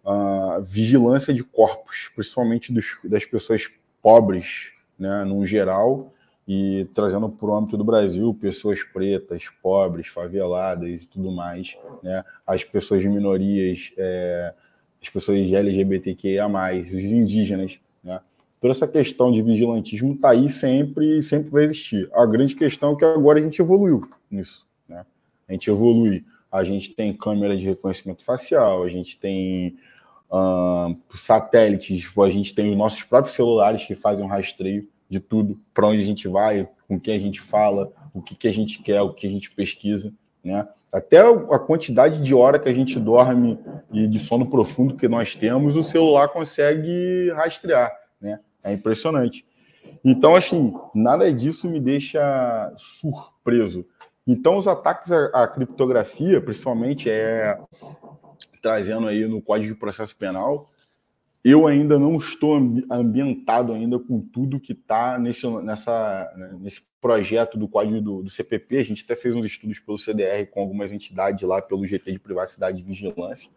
A 0.04 0.60
vigilância 0.64 1.34
de 1.34 1.44
corpos, 1.44 2.10
principalmente 2.14 2.72
dos, 2.72 2.98
das 3.04 3.24
pessoas 3.24 3.70
pobres, 4.02 4.72
né, 4.98 5.24
no 5.24 5.44
geral, 5.44 6.12
e 6.46 6.88
trazendo 6.94 7.28
para 7.28 7.46
o 7.46 7.54
âmbito 7.54 7.76
do 7.76 7.84
Brasil 7.84 8.32
pessoas 8.32 8.82
pretas, 8.82 9.50
pobres, 9.62 10.06
faveladas 10.06 11.02
e 11.02 11.06
tudo 11.06 11.30
mais, 11.30 11.76
né, 12.02 12.24
as 12.46 12.64
pessoas 12.64 13.02
de 13.02 13.08
minorias, 13.10 13.92
é, 13.98 14.54
as 15.02 15.08
pessoas 15.08 15.50
LGBTQIA+, 15.50 16.46
os 16.46 17.04
indígenas, 17.04 17.80
né, 18.02 18.20
toda 18.60 18.72
essa 18.72 18.88
questão 18.88 19.32
de 19.32 19.42
vigilantismo 19.42 20.14
está 20.14 20.30
aí 20.30 20.48
sempre 20.48 21.18
e 21.18 21.22
sempre 21.22 21.50
vai 21.50 21.64
existir. 21.64 22.08
A 22.12 22.26
grande 22.26 22.54
questão 22.54 22.92
é 22.92 22.96
que 22.96 23.04
agora 23.04 23.38
a 23.38 23.42
gente 23.42 23.60
evoluiu 23.60 24.00
nisso, 24.30 24.66
né, 24.88 25.04
a 25.48 25.52
gente 25.52 25.70
evolui, 25.70 26.24
a 26.50 26.64
gente 26.64 26.90
tem 26.94 27.12
câmera 27.12 27.56
de 27.56 27.64
reconhecimento 27.64 28.24
facial, 28.24 28.82
a 28.82 28.88
gente 28.88 29.18
tem 29.18 29.76
uh, 30.30 30.96
satélites, 31.16 32.10
a 32.16 32.30
gente 32.30 32.54
tem 32.54 32.70
os 32.70 32.76
nossos 32.76 33.02
próprios 33.04 33.36
celulares 33.36 33.84
que 33.84 33.94
fazem 33.94 34.24
um 34.24 34.28
rastreio 34.28 34.88
de 35.08 35.20
tudo, 35.20 35.58
para 35.72 35.88
onde 35.88 36.02
a 36.02 36.04
gente 36.04 36.28
vai, 36.28 36.68
com 36.86 36.98
quem 37.00 37.16
a 37.16 37.18
gente 37.18 37.40
fala, 37.40 37.92
o 38.12 38.20
que, 38.20 38.34
que 38.34 38.48
a 38.48 38.52
gente 38.52 38.82
quer, 38.82 39.00
o 39.00 39.12
que 39.12 39.26
a 39.26 39.30
gente 39.30 39.50
pesquisa, 39.50 40.12
né? 40.44 40.66
Até 40.90 41.18
a 41.20 41.58
quantidade 41.58 42.22
de 42.22 42.34
hora 42.34 42.58
que 42.58 42.68
a 42.68 42.72
gente 42.72 42.98
dorme 42.98 43.58
e 43.92 44.06
de 44.06 44.18
sono 44.18 44.48
profundo 44.48 44.96
que 44.96 45.06
nós 45.06 45.36
temos, 45.36 45.76
o 45.76 45.82
celular 45.82 46.28
consegue 46.28 47.30
rastrear, 47.32 47.92
né? 48.20 48.40
É 48.64 48.72
impressionante. 48.72 49.44
Então, 50.04 50.34
assim, 50.34 50.74
nada 50.94 51.30
disso 51.32 51.68
me 51.68 51.78
deixa 51.78 52.72
surpreso. 52.76 53.84
Então, 54.26 54.56
os 54.56 54.66
ataques 54.66 55.12
à, 55.12 55.26
à 55.26 55.48
criptografia, 55.48 56.40
principalmente, 56.40 57.10
é 57.10 57.58
trazendo 58.62 59.08
aí 59.08 59.26
no 59.26 59.40
Código 59.40 59.72
de 59.72 59.78
Processo 59.78 60.16
Penal, 60.16 60.68
eu 61.44 61.66
ainda 61.66 61.98
não 61.98 62.16
estou 62.16 62.56
ambientado 62.90 63.72
ainda 63.72 63.98
com 63.98 64.20
tudo 64.20 64.60
que 64.60 64.72
está 64.72 65.18
nesse, 65.18 65.46
nessa, 65.62 66.30
nesse 66.60 66.82
projeto 67.00 67.56
do 67.56 67.68
código 67.68 68.00
do, 68.00 68.22
do, 68.22 68.30
CPP. 68.30 68.78
A 68.78 68.84
gente 68.84 69.04
até 69.04 69.14
fez 69.14 69.34
uns 69.34 69.46
estudos 69.46 69.78
pelo 69.78 69.98
CDR 69.98 70.46
com 70.50 70.60
algumas 70.60 70.90
entidades 70.90 71.48
lá, 71.48 71.62
pelo 71.62 71.86
GT 71.86 72.12
de 72.12 72.18
Privacidade 72.18 72.80
e 72.80 72.82
Vigilância. 72.82 73.50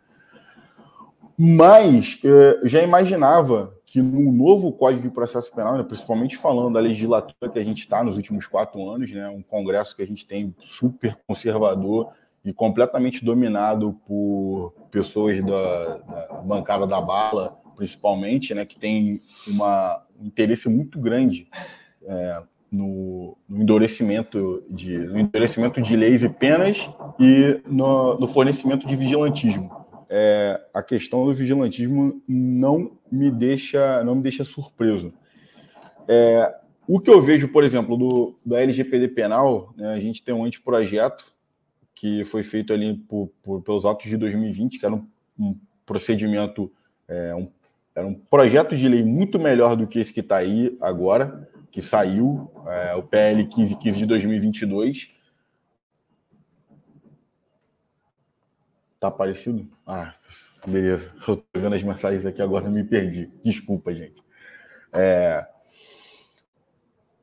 Mas 1.38 2.20
eh, 2.24 2.60
já 2.66 2.84
imaginava 2.84 3.76
que 3.86 4.00
no 4.00 4.32
novo 4.32 4.72
Código 4.72 5.02
de 5.02 5.10
Processo 5.10 5.52
Penal, 5.54 5.76
né, 5.76 5.84
principalmente 5.84 6.38
falando 6.38 6.76
da 6.76 6.80
legislatura 6.80 7.52
que 7.52 7.58
a 7.58 7.64
gente 7.64 7.80
está 7.80 8.04
nos 8.04 8.16
últimos 8.16 8.46
quatro 8.46 8.88
anos, 8.88 9.12
né, 9.12 9.28
um 9.28 9.42
Congresso 9.42 9.96
que 9.96 10.04
a 10.04 10.08
gente 10.08 10.26
tem 10.28 10.56
super 10.60 11.18
conservador, 11.26 12.14
e 12.44 12.52
completamente 12.52 13.24
dominado 13.24 13.94
por 14.06 14.74
pessoas 14.90 15.44
da, 15.44 15.98
da 15.98 16.42
bancada 16.44 16.88
da 16.88 17.00
bala, 17.00 17.61
principalmente, 17.82 18.54
né, 18.54 18.64
que 18.64 18.78
tem 18.78 19.20
uma, 19.48 20.04
um 20.20 20.28
interesse 20.28 20.70
muito 20.70 21.00
grande 21.00 21.48
é, 22.06 22.44
no, 22.72 23.36
no, 23.50 23.64
endurecimento 23.64 24.64
de, 24.70 25.00
no 25.00 25.18
endurecimento 25.20 25.82
de 25.82 25.96
leis 25.96 26.22
e 26.22 26.30
penas 26.30 26.88
e 27.20 27.60
no, 27.66 28.20
no 28.20 28.28
fornecimento 28.28 28.86
de 28.86 28.96
vigilantismo. 28.96 29.72
É, 30.08 30.62
a 30.72 30.84
questão 30.84 31.26
do 31.26 31.34
vigilantismo 31.34 32.22
não 32.28 32.92
me 33.12 33.32
deixa, 33.32 34.04
não 34.04 34.14
me 34.14 34.22
deixa 34.22 34.44
surpreso. 34.44 35.12
É, 36.08 36.56
o 36.88 37.00
que 37.00 37.10
eu 37.10 37.20
vejo, 37.20 37.48
por 37.48 37.64
exemplo, 37.64 37.98
do, 37.98 38.36
do 38.46 38.56
LGPD 38.56 39.08
penal, 39.08 39.74
né, 39.76 39.92
a 39.92 40.00
gente 40.00 40.24
tem 40.24 40.36
um 40.36 40.46
anteprojeto 40.46 41.34
que 41.96 42.24
foi 42.26 42.44
feito 42.44 42.74
ali 42.74 42.96
por, 42.96 43.32
por, 43.42 43.64
pelos 43.64 43.88
atos 43.88 44.08
de 44.08 44.18
2020, 44.18 44.78
que 44.78 44.86
era 44.86 44.94
um, 44.94 45.08
um 45.40 45.60
procedimento, 45.84 46.72
é, 47.08 47.34
um, 47.34 47.50
era 47.96 48.08
um 48.08 48.14
projeto 48.14 48.76
de 48.76 48.88
lei 48.88 49.04
muito 49.04 49.38
melhor 49.40 49.76
do 49.76 49.88
que 49.88 50.00
esse 50.00 50.14
que 50.14 50.22
está 50.22 50.38
aí 50.38 50.78
agora, 50.82 51.50
que 51.72 51.82
saiu, 51.82 52.52
é, 52.68 52.96
o 52.96 53.04
PL 53.04 53.44
1515 53.44 53.98
de 53.98 54.06
2022. 54.06 55.16
Tá 59.00 59.10
parecido? 59.10 59.68
Ah, 59.86 60.14
beleza. 60.68 61.12
Eu 61.28 61.38
tô 61.38 61.60
vendo 61.60 61.76
as 61.76 61.84
mensagens 61.84 62.26
aqui 62.26 62.42
agora, 62.42 62.70
me 62.70 62.84
perdi. 62.84 63.32
Desculpa, 63.44 63.94
gente. 63.94 64.22
É, 64.94 65.46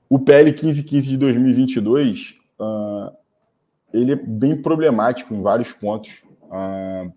o 0.09 0.19
PL 0.19 0.51
1515 0.51 1.09
de 1.09 1.17
2022, 1.19 2.35
uh, 2.59 3.15
ele 3.93 4.13
é 4.13 4.17
bem 4.17 4.61
problemático 4.61 5.35
em 5.35 5.43
vários 5.43 5.73
pontos. 5.73 6.23
Uh, 6.45 7.13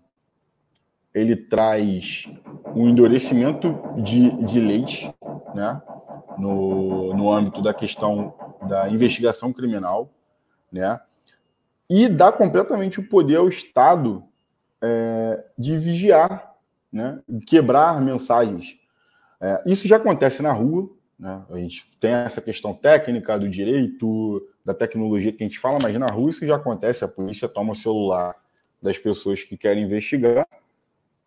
ele 1.14 1.36
traz 1.36 2.28
um 2.74 2.88
endurecimento 2.88 3.78
de, 4.02 4.30
de 4.44 4.60
leis, 4.60 5.10
né, 5.54 5.80
no, 6.38 7.14
no 7.14 7.30
âmbito 7.30 7.60
da 7.60 7.74
questão 7.74 8.34
da 8.68 8.88
investigação 8.88 9.52
criminal, 9.52 10.10
né, 10.70 11.00
e 11.88 12.08
dá 12.08 12.32
completamente 12.32 13.00
o 13.00 13.08
poder 13.08 13.36
ao 13.36 13.48
Estado 13.48 14.24
é, 14.80 15.44
de 15.58 15.76
vigiar, 15.76 16.54
né, 16.90 17.20
quebrar 17.46 18.00
mensagens. 18.00 18.78
É, 19.40 19.62
isso 19.66 19.86
já 19.86 19.96
acontece 19.96 20.42
na 20.42 20.52
rua, 20.52 20.88
né? 21.22 21.40
A 21.50 21.56
gente 21.56 21.86
tem 22.00 22.10
essa 22.10 22.40
questão 22.40 22.74
técnica 22.74 23.38
do 23.38 23.48
direito, 23.48 24.44
da 24.64 24.74
tecnologia 24.74 25.32
que 25.32 25.44
a 25.44 25.46
gente 25.46 25.58
fala, 25.58 25.78
mas 25.80 25.96
na 25.96 26.08
rua 26.08 26.30
isso 26.30 26.44
já 26.44 26.56
acontece. 26.56 27.04
A 27.04 27.08
polícia 27.08 27.48
toma 27.48 27.72
o 27.72 27.76
celular 27.76 28.34
das 28.82 28.98
pessoas 28.98 29.40
que 29.40 29.56
querem 29.56 29.84
investigar, 29.84 30.44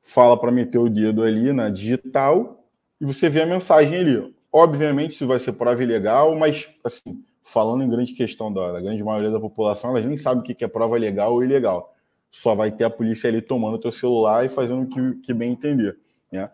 fala 0.06 0.40
para 0.40 0.52
meter 0.52 0.78
o 0.78 0.88
dedo 0.88 1.24
ali 1.24 1.52
na 1.52 1.68
digital 1.68 2.64
e 3.02 3.06
você 3.06 3.28
vê 3.28 3.42
a 3.42 3.46
mensagem 3.46 3.98
ali. 3.98 4.36
Obviamente 4.52 5.14
isso 5.14 5.26
vai 5.26 5.40
ser 5.40 5.54
prova 5.54 5.82
ilegal, 5.82 6.36
mas 6.36 6.70
assim, 6.84 7.24
falando 7.42 7.84
em 7.84 7.90
grande 7.90 8.14
questão 8.14 8.54
da, 8.54 8.74
da 8.74 8.82
grande 8.82 9.04
maioria 9.04 9.32
da 9.32 9.40
população, 9.40 9.90
elas 9.90 10.06
nem 10.06 10.16
sabem 10.16 10.40
o 10.40 10.44
que 10.44 10.64
é 10.64 10.68
prova 10.68 10.96
legal 10.96 11.34
ou 11.34 11.44
ilegal. 11.44 11.96
Só 12.30 12.54
vai 12.54 12.72
ter 12.72 12.84
a 12.84 12.90
polícia 12.90 13.28
ali 13.28 13.42
tomando 13.42 13.76
o 13.76 13.80
teu 13.80 13.92
celular 13.92 14.46
e 14.46 14.50
fazendo 14.50 14.84
o 14.84 14.88
que, 14.88 15.22
que 15.22 15.34
bem 15.34 15.52
entender. 15.52 15.98
Né? 16.32 16.52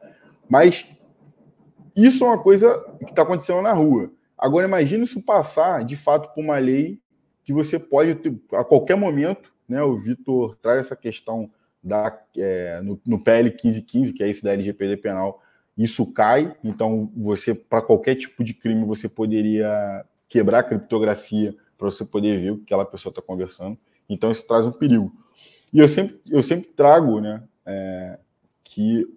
Mas 0.47 0.85
isso 1.93 2.23
é 2.23 2.27
uma 2.27 2.41
coisa 2.41 2.79
que 2.99 3.11
está 3.11 3.23
acontecendo 3.23 3.61
na 3.61 3.73
rua. 3.73 4.11
Agora, 4.37 4.65
imagine 4.65 5.03
isso 5.03 5.21
passar, 5.23 5.83
de 5.83 5.97
fato, 5.97 6.33
por 6.33 6.41
uma 6.41 6.57
lei 6.57 7.01
que 7.43 7.51
você 7.51 7.77
pode, 7.77 8.17
a 8.53 8.63
qualquer 8.63 8.95
momento, 8.95 9.53
né? 9.67 9.83
O 9.83 9.97
Vitor 9.97 10.55
traz 10.55 10.79
essa 10.79 10.95
questão 10.95 11.51
da, 11.83 12.17
é, 12.37 12.81
no, 12.81 12.99
no 13.05 13.19
PL 13.19 13.49
1515, 13.49 14.13
que 14.13 14.23
é 14.23 14.29
esse 14.29 14.43
da 14.43 14.53
LGPD 14.53 14.97
penal, 14.97 15.41
isso 15.77 16.13
cai. 16.13 16.55
Então, 16.63 17.11
você, 17.15 17.53
para 17.53 17.81
qualquer 17.81 18.15
tipo 18.15 18.43
de 18.43 18.53
crime, 18.53 18.85
você 18.85 19.09
poderia 19.09 20.05
quebrar 20.27 20.59
a 20.59 20.63
criptografia 20.63 21.55
para 21.77 21.89
você 21.89 22.05
poder 22.05 22.39
ver 22.39 22.51
o 22.51 22.57
que 22.57 22.63
aquela 22.65 22.85
pessoa 22.85 23.11
está 23.11 23.21
conversando. 23.21 23.77
Então, 24.07 24.31
isso 24.31 24.45
traz 24.45 24.65
um 24.65 24.71
perigo. 24.71 25.11
E 25.73 25.79
eu 25.79 25.87
sempre, 25.87 26.19
eu 26.29 26.43
sempre 26.43 26.67
trago 26.69 27.19
né, 27.19 27.43
é, 27.65 28.19
que 28.63 29.07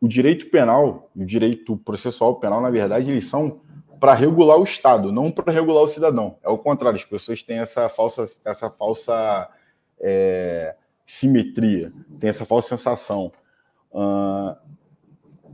o 0.00 0.08
direito 0.08 0.50
penal 0.50 1.10
o 1.16 1.24
direito 1.24 1.76
processual 1.78 2.36
penal, 2.36 2.60
na 2.60 2.70
verdade, 2.70 3.10
eles 3.10 3.26
são 3.26 3.60
para 3.98 4.12
regular 4.14 4.58
o 4.58 4.64
Estado, 4.64 5.10
não 5.10 5.30
para 5.30 5.52
regular 5.52 5.82
o 5.82 5.88
cidadão. 5.88 6.36
É 6.42 6.48
o 6.48 6.58
contrário, 6.58 6.96
as 6.96 7.04
pessoas 7.04 7.42
têm 7.42 7.58
essa 7.58 7.88
falsa, 7.88 8.24
essa 8.44 8.68
falsa 8.68 9.48
é, 9.98 10.76
simetria, 11.06 11.92
tem 12.18 12.30
essa 12.30 12.44
falsa 12.44 12.76
sensação. 12.76 13.30
Uh, 13.92 14.56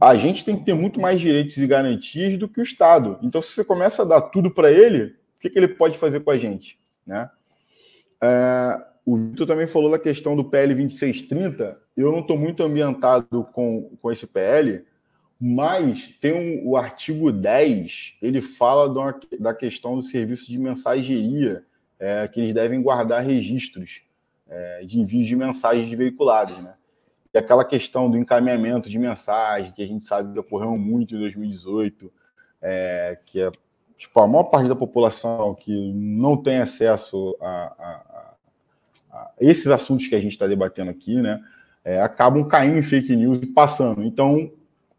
a 0.01 0.15
gente 0.15 0.45
tem 0.45 0.57
que 0.57 0.65
ter 0.65 0.75
muito 0.75 0.99
mais 1.01 1.21
direitos 1.21 1.59
e 1.59 1.67
garantias 1.67 2.39
do 2.39 2.49
que 2.49 2.61
o 2.61 2.63
Estado. 2.63 3.19
Então, 3.23 3.43
se 3.43 3.51
você 3.51 3.65
começa 3.65 4.03
a 4.03 4.07
dar 4.07 4.23
tudo 4.23 4.51
para 4.51 4.71
ele, 4.71 5.05
o 5.05 5.41
que, 5.41 5.51
que, 5.51 5.59
ele 5.59 5.69
pode 5.69 5.99
fazer 5.99 6.21
com 6.21 6.31
a 6.31 6.39
gente? 6.39 6.79
Né? 7.07 7.29
É, 8.23 8.83
o 9.05 9.17
Vitor 9.17 9.47
também 9.47 9.67
falou 9.67 9.91
da 9.91 9.99
questão 9.99 10.35
do 10.35 10.45
PL 10.45 10.75
2630. 10.75 11.79
Eu 11.97 12.11
não 12.13 12.21
estou 12.21 12.39
muito 12.39 12.63
ambientado 12.63 13.47
com, 13.53 13.91
com 14.01 14.11
esse 14.11 14.27
PL, 14.27 14.85
mas 15.39 16.15
tem 16.21 16.33
um, 16.33 16.69
o 16.69 16.77
artigo 16.77 17.31
10, 17.31 18.17
ele 18.23 18.41
fala 18.41 18.91
uma, 18.91 19.21
da 19.39 19.53
questão 19.53 19.97
do 19.97 20.03
serviço 20.03 20.51
de 20.51 20.59
mensageria, 20.59 21.63
é, 21.99 22.27
que 22.29 22.41
eles 22.41 22.55
devem 22.55 22.81
guardar 22.81 23.23
registros 23.23 24.03
é, 24.51 24.85
de 24.85 25.01
envios 25.01 25.27
de 25.27 25.37
mensagens 25.37 25.91
veiculadas. 25.97 26.59
Né? 26.59 26.75
E 27.33 27.39
aquela 27.39 27.65
questão 27.65 28.11
do 28.11 28.19
encaminhamento 28.19 28.91
de 28.91 28.99
mensagem, 28.99 29.73
que 29.73 29.83
a 29.83 29.87
gente 29.87 30.05
sabe 30.05 30.33
que 30.33 30.39
ocorreu 30.39 30.77
muito 30.77 31.15
em 31.15 31.19
2018, 31.21 32.13
é, 32.61 33.19
que 33.25 33.41
é 33.41 33.51
tipo, 33.97 34.21
a 34.21 34.27
maior 34.27 34.45
parte 34.45 34.69
da 34.69 34.77
população 34.77 35.55
que 35.55 35.93
não 35.93 36.37
tem 36.37 36.59
acesso 36.59 37.37
a, 37.41 37.47
a 37.79 38.11
esses 39.39 39.67
assuntos 39.69 40.07
que 40.07 40.15
a 40.15 40.21
gente 40.21 40.33
está 40.33 40.47
debatendo 40.47 40.91
aqui, 40.91 41.21
né, 41.21 41.41
é, 41.85 42.01
acabam 42.01 42.47
caindo 42.47 42.79
em 42.79 42.83
fake 42.83 43.15
news 43.17 43.39
e 43.43 43.47
passando. 43.47 44.03
Então, 44.03 44.51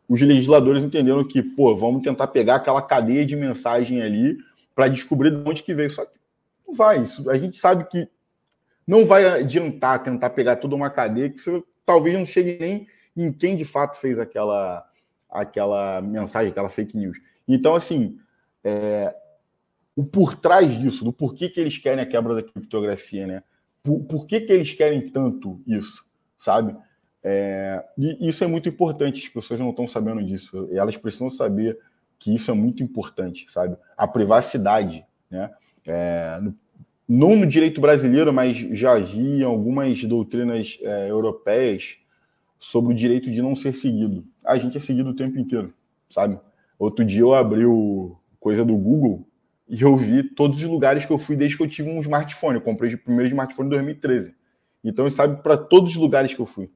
os 0.09 0.21
legisladores 0.21 0.83
entenderam 0.83 1.23
que, 1.23 1.41
pô, 1.41 1.75
vamos 1.75 2.01
tentar 2.01 2.27
pegar 2.27 2.55
aquela 2.55 2.81
cadeia 2.81 3.25
de 3.25 3.35
mensagem 3.35 4.01
ali 4.01 4.37
para 4.75 4.87
descobrir 4.87 5.31
de 5.31 5.49
onde 5.49 5.63
que 5.63 5.73
veio. 5.73 5.89
Só 5.89 6.05
que 6.05 6.17
não 6.67 6.73
vai. 6.73 7.01
Isso, 7.01 7.29
a 7.29 7.37
gente 7.37 7.55
sabe 7.55 7.85
que 7.85 8.09
não 8.91 9.05
vai 9.05 9.25
adiantar 9.25 10.03
tentar 10.03 10.31
pegar 10.31 10.57
toda 10.57 10.75
uma 10.75 10.89
cadeia 10.89 11.29
que 11.29 11.39
você 11.39 11.63
talvez 11.85 12.13
não 12.13 12.25
chegue 12.25 12.57
nem 12.59 12.87
em 13.15 13.31
quem 13.31 13.55
de 13.55 13.63
fato 13.63 13.97
fez 13.97 14.19
aquela, 14.19 14.85
aquela 15.29 16.01
mensagem, 16.01 16.51
aquela 16.51 16.67
fake 16.67 16.97
news. 16.97 17.17
Então, 17.47 17.73
assim, 17.73 18.19
é, 18.61 19.15
o 19.95 20.03
por 20.03 20.35
trás 20.35 20.77
disso, 20.77 21.05
do 21.05 21.13
porquê 21.13 21.47
que 21.47 21.61
eles 21.61 21.77
querem 21.77 22.03
a 22.03 22.05
quebra 22.05 22.35
da 22.35 22.43
criptografia, 22.43 23.25
né? 23.25 23.43
Por, 23.81 24.03
por 24.03 24.27
que, 24.27 24.41
que 24.41 24.51
eles 24.51 24.73
querem 24.73 25.09
tanto 25.09 25.61
isso, 25.65 26.05
sabe? 26.37 26.75
É, 27.23 27.85
e 27.97 28.27
isso 28.27 28.43
é 28.43 28.47
muito 28.47 28.67
importante, 28.67 29.25
as 29.25 29.29
pessoas 29.29 29.57
não 29.57 29.69
estão 29.69 29.87
sabendo 29.87 30.21
disso. 30.21 30.67
Elas 30.73 30.97
precisam 30.97 31.29
saber 31.29 31.79
que 32.19 32.35
isso 32.35 32.51
é 32.51 32.53
muito 32.53 32.83
importante, 32.83 33.49
sabe? 33.49 33.77
A 33.95 34.05
privacidade, 34.05 35.05
né? 35.29 35.49
É, 35.87 36.39
no, 36.41 36.53
não 37.13 37.35
no 37.35 37.45
direito 37.45 37.81
brasileiro, 37.81 38.31
mas 38.31 38.55
já 38.55 38.93
havia 38.93 39.45
algumas 39.45 40.01
doutrinas 40.05 40.79
é, 40.81 41.09
europeias 41.09 41.97
sobre 42.57 42.93
o 42.93 42.95
direito 42.95 43.29
de 43.29 43.41
não 43.41 43.53
ser 43.53 43.75
seguido. 43.75 44.25
A 44.45 44.55
gente 44.55 44.77
é 44.77 44.79
seguido 44.79 45.09
o 45.09 45.13
tempo 45.13 45.37
inteiro, 45.37 45.73
sabe? 46.09 46.39
Outro 46.79 47.03
dia 47.03 47.19
eu 47.19 47.33
abri 47.33 47.65
o 47.65 48.15
coisa 48.39 48.63
do 48.63 48.77
Google 48.77 49.27
e 49.67 49.81
eu 49.81 49.97
vi 49.97 50.23
todos 50.23 50.63
os 50.63 50.69
lugares 50.69 51.05
que 51.05 51.11
eu 51.11 51.17
fui 51.17 51.35
desde 51.35 51.57
que 51.57 51.63
eu 51.63 51.67
tive 51.67 51.89
um 51.89 51.99
smartphone. 51.99 52.55
Eu 52.55 52.61
comprei 52.61 52.93
o 52.93 52.97
primeiro 52.97 53.27
smartphone 53.27 53.67
em 53.67 53.71
2013. 53.71 54.33
Então, 54.81 55.09
sabe 55.09 55.43
para 55.43 55.57
todos 55.57 55.91
os 55.91 55.97
lugares 55.97 56.33
que 56.33 56.39
eu 56.39 56.45
fui. 56.45 56.71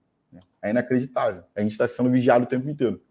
É 0.62 0.70
inacreditável. 0.70 1.44
A 1.56 1.62
gente 1.62 1.72
está 1.72 1.88
sendo 1.88 2.12
vigiado 2.12 2.44
o 2.44 2.48
tempo 2.48 2.70
inteiro. 2.70 3.02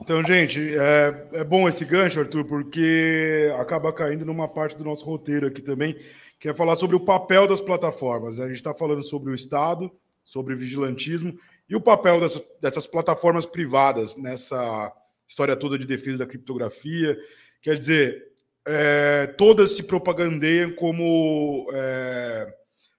Então, 0.00 0.24
gente, 0.24 0.60
é, 0.76 1.28
é, 1.32 1.44
bom 1.44 1.68
esse 1.68 1.84
gancho, 1.84 2.20
Arthur, 2.20 2.44
porque 2.44 3.52
acaba 3.58 3.92
caindo 3.92 4.24
numa 4.24 4.48
parte 4.48 4.76
do 4.76 4.84
nosso 4.84 5.04
roteiro 5.04 5.46
aqui 5.46 5.60
também, 5.60 5.96
que 6.38 6.48
é 6.48 6.54
falar 6.54 6.76
sobre 6.76 6.94
o 6.94 7.00
papel 7.00 7.48
das 7.48 7.60
plataformas. 7.60 8.38
A 8.38 8.46
gente 8.46 8.56
está 8.56 8.72
falando 8.72 9.02
sobre 9.02 9.32
o 9.32 9.34
Estado, 9.34 9.90
sobre 10.22 10.54
vigilantismo 10.54 11.36
e 11.68 11.74
o 11.74 11.80
papel 11.80 12.20
dessas, 12.20 12.42
dessas 12.60 12.86
plataformas 12.86 13.44
privadas 13.44 14.16
nessa 14.16 14.92
história 15.26 15.56
toda 15.56 15.78
de 15.78 15.86
defesa 15.86 16.18
da 16.18 16.26
criptografia. 16.26 17.18
Quer 17.60 17.76
dizer, 17.76 18.28
é, 18.66 19.26
todas 19.26 19.72
se 19.72 19.82
propagandeiam 19.82 20.72
como, 20.72 21.68
é, 21.72 22.54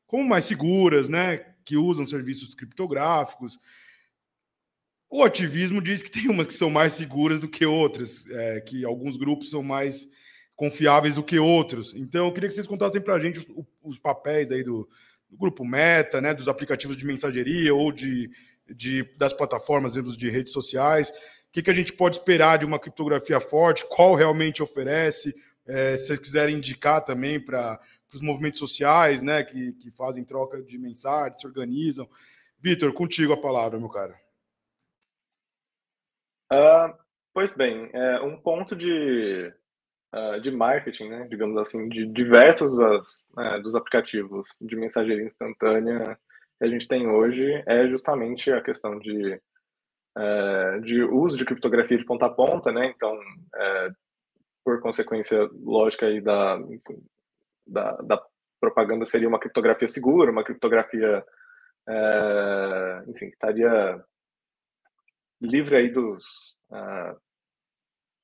como 0.05 0.23
mais 0.23 0.45
seguras, 0.45 1.07
né? 1.07 1.45
Que 1.63 1.77
usam 1.77 2.07
serviços 2.07 2.53
criptográficos. 2.53 3.57
O 5.11 5.23
ativismo 5.23 5.81
diz 5.81 6.03
que 6.03 6.11
tem 6.11 6.29
umas 6.29 6.45
que 6.45 6.53
são 6.53 6.69
mais 6.69 6.93
seguras 6.93 7.39
do 7.39 7.47
que 7.47 7.65
outras, 7.65 8.25
é, 8.29 8.61
que 8.61 8.85
alguns 8.85 9.17
grupos 9.17 9.49
são 9.49 9.63
mais 9.63 10.07
confiáveis 10.55 11.15
do 11.15 11.23
que 11.23 11.39
outros. 11.39 11.95
Então, 11.95 12.27
eu 12.27 12.33
queria 12.33 12.47
que 12.47 12.53
vocês 12.53 12.67
contassem 12.67 13.01
para 13.01 13.15
a 13.15 13.19
gente 13.19 13.39
os, 13.39 13.45
os, 13.81 13.97
papéis 13.97 14.51
aí 14.51 14.63
do, 14.63 14.87
do, 15.27 15.37
grupo 15.37 15.65
Meta, 15.65 16.21
né, 16.21 16.33
dos 16.33 16.47
aplicativos 16.47 16.95
de 16.95 17.05
mensageria 17.05 17.73
ou 17.73 17.91
de, 17.91 18.29
de 18.69 19.03
das 19.17 19.33
plataformas 19.33 19.93
de 19.93 20.29
redes 20.29 20.53
sociais 20.53 21.09
O 21.09 21.51
que, 21.53 21.63
que 21.63 21.71
a 21.71 21.73
gente 21.73 21.93
pode 21.93 22.17
esperar 22.17 22.59
de 22.59 22.65
uma 22.65 22.77
criptografia 22.77 23.39
forte? 23.39 23.85
Qual 23.89 24.13
realmente 24.13 24.61
oferece? 24.61 25.33
É, 25.65 25.97
se 25.97 26.07
vocês 26.07 26.19
quiserem 26.19 26.57
indicar 26.57 27.03
também 27.03 27.39
para 27.39 27.79
os 28.13 28.21
movimentos 28.21 28.59
sociais, 28.59 29.23
né, 29.23 29.43
que, 29.43 29.73
que 29.73 29.89
fazem 29.89 30.23
troca 30.23 30.61
de 30.61 30.77
mensagens, 30.77 31.41
se 31.41 31.47
organizam. 31.47 32.07
Vitor, 32.59 32.93
contigo 32.93 33.33
a 33.33 33.41
palavra, 33.41 33.79
meu 33.79 33.89
cara. 33.89 34.13
Uh, 36.51 36.97
pois 37.33 37.55
bem, 37.55 37.89
é, 37.93 38.21
um 38.21 38.39
ponto 38.39 38.75
de, 38.75 39.53
uh, 40.13 40.41
de 40.41 40.51
marketing, 40.51 41.09
né, 41.09 41.27
digamos 41.29 41.57
assim, 41.57 41.87
de 41.87 42.05
diversos 42.07 42.75
das, 42.77 43.25
uh, 43.37 43.61
dos 43.61 43.75
aplicativos 43.75 44.49
de 44.59 44.75
mensageria 44.75 45.25
instantânea 45.25 46.17
que 46.59 46.65
a 46.65 46.67
gente 46.67 46.87
tem 46.87 47.07
hoje 47.07 47.63
é 47.65 47.87
justamente 47.87 48.51
a 48.51 48.61
questão 48.61 48.99
de, 48.99 49.41
é, 50.17 50.79
de 50.79 51.01
uso 51.03 51.37
de 51.37 51.45
criptografia 51.45 51.97
de 51.97 52.05
ponta 52.05 52.25
a 52.25 52.29
ponta, 52.29 52.69
né? 52.71 52.93
Então, 52.93 53.17
é, 53.55 53.89
por 54.63 54.81
consequência 54.81 55.49
lógica 55.63 56.05
aí 56.05 56.19
da, 56.19 56.59
da, 57.65 57.91
da, 58.01 58.25
propaganda 58.59 59.05
seria 59.05 59.29
uma 59.29 59.39
criptografia 59.39 59.87
segura, 59.87 60.31
uma 60.31 60.43
criptografia, 60.43 61.23
é, 61.87 63.03
enfim, 63.07 63.27
que 63.27 63.35
estaria 63.35 64.03
livre 65.41 65.75
aí 65.75 65.89
dos 65.89 66.23
uh, 66.71 67.19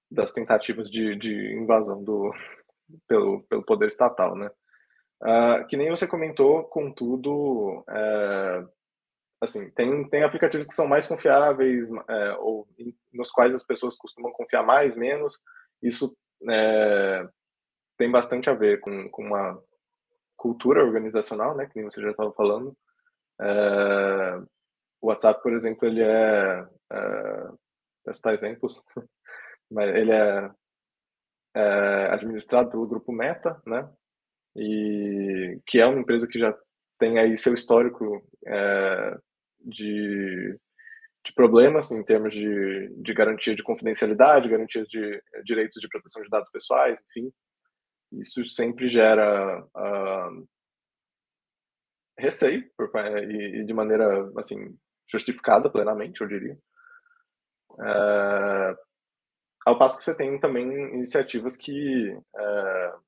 das 0.09 0.31
tentativas 0.33 0.89
de, 0.89 1.15
de 1.15 1.53
invasão 1.53 2.03
do 2.03 2.33
pelo, 3.07 3.43
pelo 3.47 3.63
poder 3.63 3.87
estatal, 3.87 4.35
né? 4.35 4.49
Uh, 5.21 5.65
que 5.67 5.77
nem 5.77 5.89
você 5.89 6.05
comentou, 6.07 6.63
contudo, 6.65 7.79
uh, 7.79 8.69
assim, 9.41 9.69
tem, 9.71 10.07
tem 10.09 10.23
aplicativos 10.23 10.67
que 10.67 10.73
são 10.73 10.87
mais 10.87 11.07
confiáveis, 11.07 11.89
uh, 11.89 12.37
ou 12.39 12.67
em, 12.77 12.95
nos 13.13 13.31
quais 13.31 13.55
as 13.55 13.63
pessoas 13.63 13.97
costumam 13.97 14.31
confiar 14.31 14.63
mais, 14.63 14.95
menos. 14.95 15.39
Isso 15.81 16.15
é, 16.49 17.27
tem 17.97 18.11
bastante 18.11 18.49
a 18.49 18.53
ver 18.53 18.79
com, 18.79 19.09
com 19.09 19.23
uma 19.23 19.61
cultura 20.35 20.83
organizacional, 20.83 21.55
né, 21.55 21.65
que 21.65 21.75
nem 21.75 21.89
você 21.89 22.01
já 22.01 22.11
estava 22.11 22.31
falando. 22.33 22.75
O 25.05 25.09
WhatsApp, 25.09 25.39
por 25.43 25.53
exemplo, 25.53 25.87
ele 25.87 26.01
é, 26.01 26.67
é 28.07 28.13
citar 28.13 28.33
exemplos, 28.33 28.81
mas 29.69 29.95
ele 29.95 30.11
é, 30.11 30.49
é, 31.55 32.07
administrado 32.09 32.71
pelo 32.71 32.87
grupo 32.87 33.11
Meta, 33.11 33.61
né, 33.67 33.87
e 34.55 35.61
que 35.67 35.79
é 35.79 35.85
uma 35.85 35.99
empresa 35.99 36.27
que 36.27 36.39
já 36.39 36.57
tem 36.97 37.19
aí 37.19 37.37
seu 37.37 37.53
histórico 37.53 38.27
é, 38.47 39.17
de, 39.59 40.59
de 41.23 41.33
problemas 41.35 41.91
em 41.91 42.03
termos 42.03 42.33
de, 42.33 42.89
de 42.97 43.13
garantia 43.13 43.55
de 43.55 43.61
confidencialidade, 43.61 44.49
garantia 44.49 44.83
de 44.85 45.21
direitos 45.43 45.79
de 45.79 45.87
proteção 45.87 46.23
de 46.23 46.29
dados 46.29 46.49
pessoais, 46.49 46.99
enfim. 47.11 47.31
Isso 48.11 48.43
sempre 48.43 48.89
gera 48.89 49.63
uh, 49.63 50.47
receio 52.17 52.67
e, 53.29 53.59
e, 53.59 53.65
de 53.65 53.73
maneira 53.73 54.31
assim 54.37 54.75
justificada 55.07 55.69
plenamente, 55.69 56.21
eu 56.21 56.27
diria. 56.27 56.57
Uh, 57.71 58.77
ao 59.65 59.77
passo 59.77 59.97
que 59.97 60.03
você 60.03 60.15
tem 60.15 60.39
também 60.39 60.71
iniciativas 60.93 61.57
que 61.57 62.11
uh, 62.13 63.05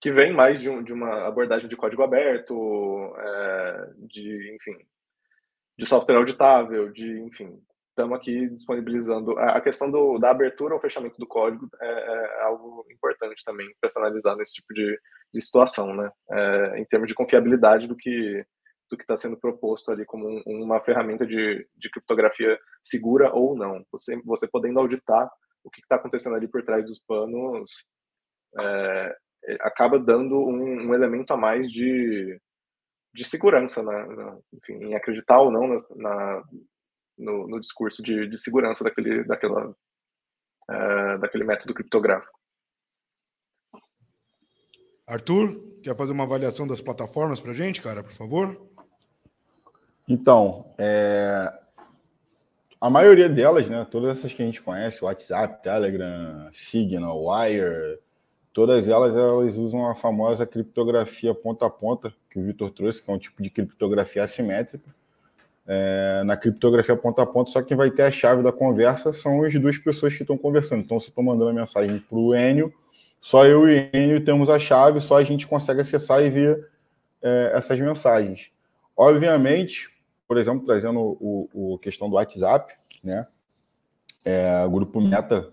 que 0.00 0.10
vem 0.10 0.32
mais 0.32 0.60
de, 0.60 0.68
um, 0.68 0.82
de, 0.82 0.92
uma 0.92 1.26
abordagem 1.26 1.68
de 1.68 1.76
código 1.76 2.02
aberto, 2.02 3.14
é, 3.18 3.90
de, 3.98 4.54
enfim, 4.54 4.76
de 5.78 5.84
software 5.84 6.16
auditável, 6.16 6.90
de, 6.90 7.20
enfim, 7.20 7.62
estamos 7.90 8.16
aqui 8.16 8.48
disponibilizando. 8.48 9.38
A 9.38 9.60
questão 9.60 9.90
do, 9.90 10.18
da 10.18 10.30
abertura 10.30 10.74
ou 10.74 10.80
fechamento 10.80 11.18
do 11.18 11.26
código 11.26 11.68
é, 11.80 11.86
é 11.86 12.42
algo 12.44 12.86
importante 12.90 13.44
também 13.44 13.68
personalizar 13.80 14.34
nesse 14.36 14.54
tipo 14.54 14.72
de, 14.72 14.98
de 15.34 15.42
situação, 15.42 15.94
né? 15.94 16.10
É, 16.30 16.80
em 16.80 16.84
termos 16.86 17.08
de 17.08 17.14
confiabilidade 17.14 17.86
do 17.86 17.96
que 17.96 18.44
do 18.90 18.96
que 18.96 19.04
está 19.04 19.16
sendo 19.16 19.38
proposto 19.38 19.92
ali 19.92 20.04
como 20.04 20.28
um, 20.28 20.42
uma 20.64 20.80
ferramenta 20.80 21.24
de, 21.26 21.66
de 21.76 21.90
criptografia 21.90 22.58
segura 22.82 23.32
ou 23.32 23.56
não. 23.56 23.84
Você, 23.92 24.20
você 24.24 24.48
podendo 24.50 24.80
auditar 24.80 25.30
o 25.62 25.70
que 25.70 25.80
está 25.80 25.96
acontecendo 25.96 26.34
ali 26.34 26.48
por 26.48 26.64
trás 26.64 26.84
dos 26.84 26.98
panos 26.98 27.70
é, 28.58 29.16
é, 29.44 29.54
acaba 29.60 29.98
dando 29.98 30.38
um, 30.38 30.88
um, 30.88 30.94
elemento 30.94 31.32
a 31.32 31.36
mais 31.36 31.70
de, 31.70 32.38
de 33.14 33.24
segurança, 33.24 33.82
na, 33.82 34.06
na, 34.06 34.38
enfim, 34.52 34.74
em 34.74 34.94
acreditar 34.94 35.40
ou 35.40 35.50
não 35.50 35.68
na, 35.68 35.84
na 35.96 36.42
no, 37.16 37.46
no, 37.46 37.60
discurso 37.60 38.02
de, 38.02 38.26
de, 38.26 38.38
segurança 38.38 38.82
daquele, 38.82 39.24
daquela, 39.24 39.70
uh, 39.70 41.18
daquele 41.20 41.44
método 41.44 41.74
criptográfico. 41.74 42.38
Arthur, 45.06 45.80
quer 45.82 45.96
fazer 45.96 46.12
uma 46.12 46.24
avaliação 46.24 46.66
das 46.66 46.80
plataformas 46.80 47.40
para 47.40 47.52
gente, 47.52 47.82
cara, 47.82 48.02
por 48.02 48.12
favor? 48.12 48.69
Então, 50.10 50.74
é... 50.76 51.52
a 52.80 52.90
maioria 52.90 53.28
delas, 53.28 53.70
né, 53.70 53.86
todas 53.90 54.18
essas 54.18 54.32
que 54.32 54.42
a 54.42 54.44
gente 54.44 54.60
conhece, 54.60 55.04
WhatsApp, 55.04 55.62
Telegram, 55.62 56.48
Signal, 56.52 57.24
Wire, 57.24 58.00
Todas 58.52 58.88
elas, 58.88 59.16
elas 59.16 59.56
usam 59.56 59.86
a 59.86 59.94
famosa 59.94 60.44
criptografia 60.44 61.32
ponta 61.32 61.66
a 61.66 61.70
ponta, 61.70 62.12
que 62.28 62.38
o 62.38 62.42
Vitor 62.42 62.70
trouxe, 62.70 63.02
que 63.02 63.08
é 63.08 63.14
um 63.14 63.18
tipo 63.18 63.40
de 63.42 63.48
criptografia 63.48 64.24
assimétrica. 64.24 64.90
É, 65.66 66.22
na 66.24 66.36
criptografia 66.36 66.96
ponta 66.96 67.22
a 67.22 67.26
ponta, 67.26 67.52
só 67.52 67.62
quem 67.62 67.76
vai 67.76 67.92
ter 67.92 68.02
a 68.02 68.10
chave 68.10 68.42
da 68.42 68.50
conversa 68.50 69.12
são 69.12 69.44
as 69.44 69.54
duas 69.54 69.78
pessoas 69.78 70.16
que 70.16 70.22
estão 70.22 70.36
conversando. 70.36 70.80
Então, 70.80 70.98
se 70.98 71.06
eu 71.06 71.10
estou 71.10 71.22
mandando 71.22 71.50
a 71.50 71.54
mensagem 71.54 72.00
para 72.00 72.18
o 72.18 72.34
Enio, 72.34 72.74
só 73.20 73.46
eu 73.46 73.68
e 73.68 73.88
Enio 73.94 74.24
temos 74.24 74.50
a 74.50 74.58
chave, 74.58 75.00
só 75.00 75.16
a 75.16 75.22
gente 75.22 75.46
consegue 75.46 75.82
acessar 75.82 76.24
e 76.24 76.28
ver 76.28 76.68
é, 77.22 77.52
essas 77.54 77.78
mensagens. 77.78 78.50
Obviamente, 78.96 79.88
por 80.30 80.38
exemplo, 80.38 80.64
trazendo 80.64 81.18
o, 81.20 81.48
o 81.52 81.78
questão 81.78 82.08
do 82.08 82.14
WhatsApp, 82.14 82.72
né? 83.02 83.26
É, 84.24 84.64
o 84.64 84.70
grupo 84.70 85.00
Meta 85.00 85.52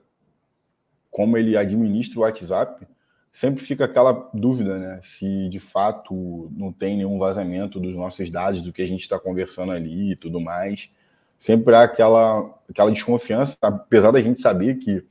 como 1.10 1.36
ele 1.36 1.58
administra 1.58 2.20
o 2.20 2.22
WhatsApp, 2.22 2.88
sempre 3.32 3.64
fica 3.64 3.86
aquela 3.86 4.30
dúvida, 4.32 4.78
né? 4.78 5.00
Se 5.02 5.50
de 5.50 5.58
fato 5.58 6.52
não 6.56 6.72
tem 6.72 6.96
nenhum 6.96 7.18
vazamento 7.18 7.80
dos 7.80 7.96
nossos 7.96 8.30
dados, 8.30 8.62
do 8.62 8.72
que 8.72 8.84
a 8.84 8.86
gente 8.86 9.02
está 9.02 9.18
conversando 9.18 9.72
ali 9.72 10.12
e 10.12 10.16
tudo 10.16 10.40
mais. 10.40 10.92
Sempre 11.40 11.74
há 11.74 11.82
aquela, 11.82 12.48
aquela 12.70 12.92
desconfiança, 12.92 13.58
apesar 13.60 14.12
da 14.12 14.22
gente 14.22 14.40
saber 14.40 14.76
que 14.76 15.04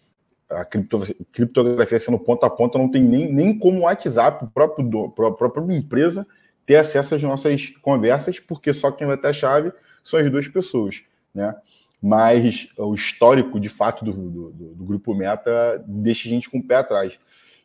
a 0.49 0.65
criptografia 0.65 1.99
sendo 1.99 2.21
ponta 2.21 2.47
a 2.47 2.51
ponta 2.51 2.79
não 2.79 2.89
tem 2.89 3.03
nem, 3.03 3.33
nem 3.33 3.59
como 3.59 3.81
o 3.81 3.83
WhatsApp, 3.83 4.47
próprio, 4.55 4.89
do, 4.89 5.07
a 5.07 5.33
própria 5.33 5.77
empresa, 5.77 6.25
ter 6.67 6.77
acesso 6.77 7.15
às 7.15 7.23
nossas 7.23 7.69
conversas, 7.81 8.39
porque 8.41 8.73
só 8.75 8.91
quem 8.91 9.07
vai 9.07 9.17
ter 9.17 9.29
a 9.29 9.33
chave 9.33 9.73
são 10.03 10.21
as 10.21 10.31
duas 10.31 10.49
pessoas, 10.49 11.03
né? 11.33 11.55
mas 12.03 12.69
o 12.77 12.95
histórico 12.95 13.59
de 13.59 13.69
fato 13.69 14.05
do, 14.05 14.13
do, 14.13 14.51
do, 14.53 14.85
grupo 14.85 15.15
Meta 15.15 15.83
deixa 15.87 16.29
a 16.29 16.31
gente 16.31 16.51
com 16.51 16.59
o 16.59 16.63
pé 16.63 16.77
atrás. 16.77 17.19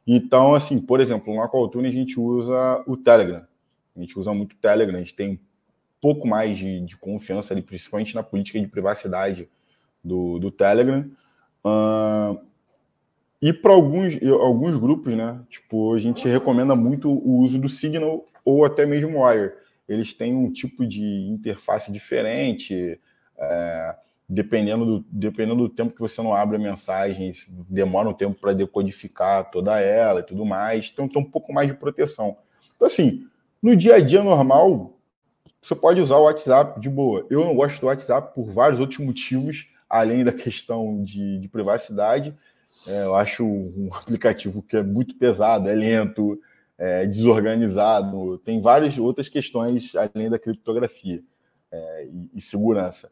Então, 0.08 0.56
assim, 0.56 0.80
por 0.80 1.00
exemplo, 1.00 1.34
no 1.34 1.42
Aqualtune 1.42 1.88
a 1.88 1.92
gente 1.92 2.20
usa 2.20 2.84
o 2.88 2.96
Telegram. 2.98 3.46
A 3.96 4.00
gente 4.00 4.18
usa 4.18 4.34
muito 4.34 4.54
o 4.54 4.58
Telegram, 4.58 4.96
a 4.96 5.00
gente 5.00 5.14
tem 5.14 5.40
pouco 6.00 6.28
mais 6.28 6.58
de, 6.58 6.82
de 6.82 6.98
confiança 6.98 7.54
ali, 7.54 7.62
principalmente 7.62 8.16
na 8.16 8.24
política 8.24 8.60
de 8.60 8.68
privacidade 8.68 9.50
do, 10.04 10.40
do 10.40 10.50
Telegram. 10.50 11.06
Uh, 11.64 12.40
e 13.42 13.52
para 13.52 13.74
alguns, 13.74 14.20
alguns 14.24 14.78
grupos, 14.78 15.14
né? 15.16 15.42
Tipo, 15.50 15.96
a 15.96 16.00
gente 16.00 16.28
recomenda 16.28 16.76
muito 16.76 17.10
o 17.10 17.38
uso 17.40 17.58
do 17.58 17.68
Signal 17.68 18.26
ou 18.46 18.64
até 18.64 18.86
mesmo 18.86 19.26
Wire. 19.26 19.54
Eles 19.90 20.14
têm 20.14 20.34
um 20.34 20.52
tipo 20.52 20.86
de 20.86 21.04
interface 21.04 21.92
diferente. 21.92 23.00
É, 23.38 23.96
dependendo 24.32 24.86
do, 24.86 25.06
dependendo 25.12 25.68
do 25.68 25.70
tempo 25.70 25.94
que 25.94 26.00
você 26.00 26.22
não 26.22 26.34
abre 26.34 26.56
a 26.56 26.60
mensagem, 26.60 27.34
demora 27.70 28.08
um 28.08 28.14
tempo 28.14 28.40
para 28.40 28.54
decodificar 28.54 29.52
toda 29.52 29.78
ela 29.82 30.22
e 30.22 30.24
tudo 30.24 30.46
mais. 30.46 30.90
Então 30.92 31.08
tem 31.08 31.22
um 31.22 31.30
pouco 31.30 31.52
mais 31.52 31.68
de 31.68 31.74
proteção. 31.74 32.38
Então, 32.74 32.88
assim, 32.88 33.28
no 33.62 33.76
dia 33.76 33.96
a 33.96 34.00
dia 34.00 34.24
normal, 34.24 34.98
você 35.62 35.76
pode 35.76 36.00
usar 36.00 36.16
o 36.16 36.24
WhatsApp 36.24 36.80
de 36.80 36.90
boa. 36.90 37.28
Eu 37.30 37.44
não 37.44 37.54
gosto 37.54 37.82
do 37.82 37.88
WhatsApp 37.88 38.34
por 38.34 38.50
vários 38.50 38.80
outros 38.80 39.00
motivos, 39.00 39.68
além 39.90 40.24
da 40.24 40.32
questão 40.32 41.04
de, 41.04 41.38
de 41.38 41.50
privacidade. 41.50 42.34
É, 42.88 43.04
eu 43.04 43.16
acho 43.16 43.46
um 43.46 43.90
aplicativo 43.96 44.62
que 44.62 44.78
é 44.78 44.84
muito 44.84 45.16
pesado, 45.16 45.70
é 45.70 45.74
lento, 45.74 46.40
é 46.78 47.06
desorganizado, 47.06 48.40
tem 48.40 48.62
várias 48.62 48.98
outras 48.98 49.30
questões 49.30 49.94
além 49.96 50.30
da 50.30 50.40
criptografia 50.40 51.22
é, 51.72 52.08
e, 52.12 52.32
e 52.36 52.42
segurança. 52.42 53.12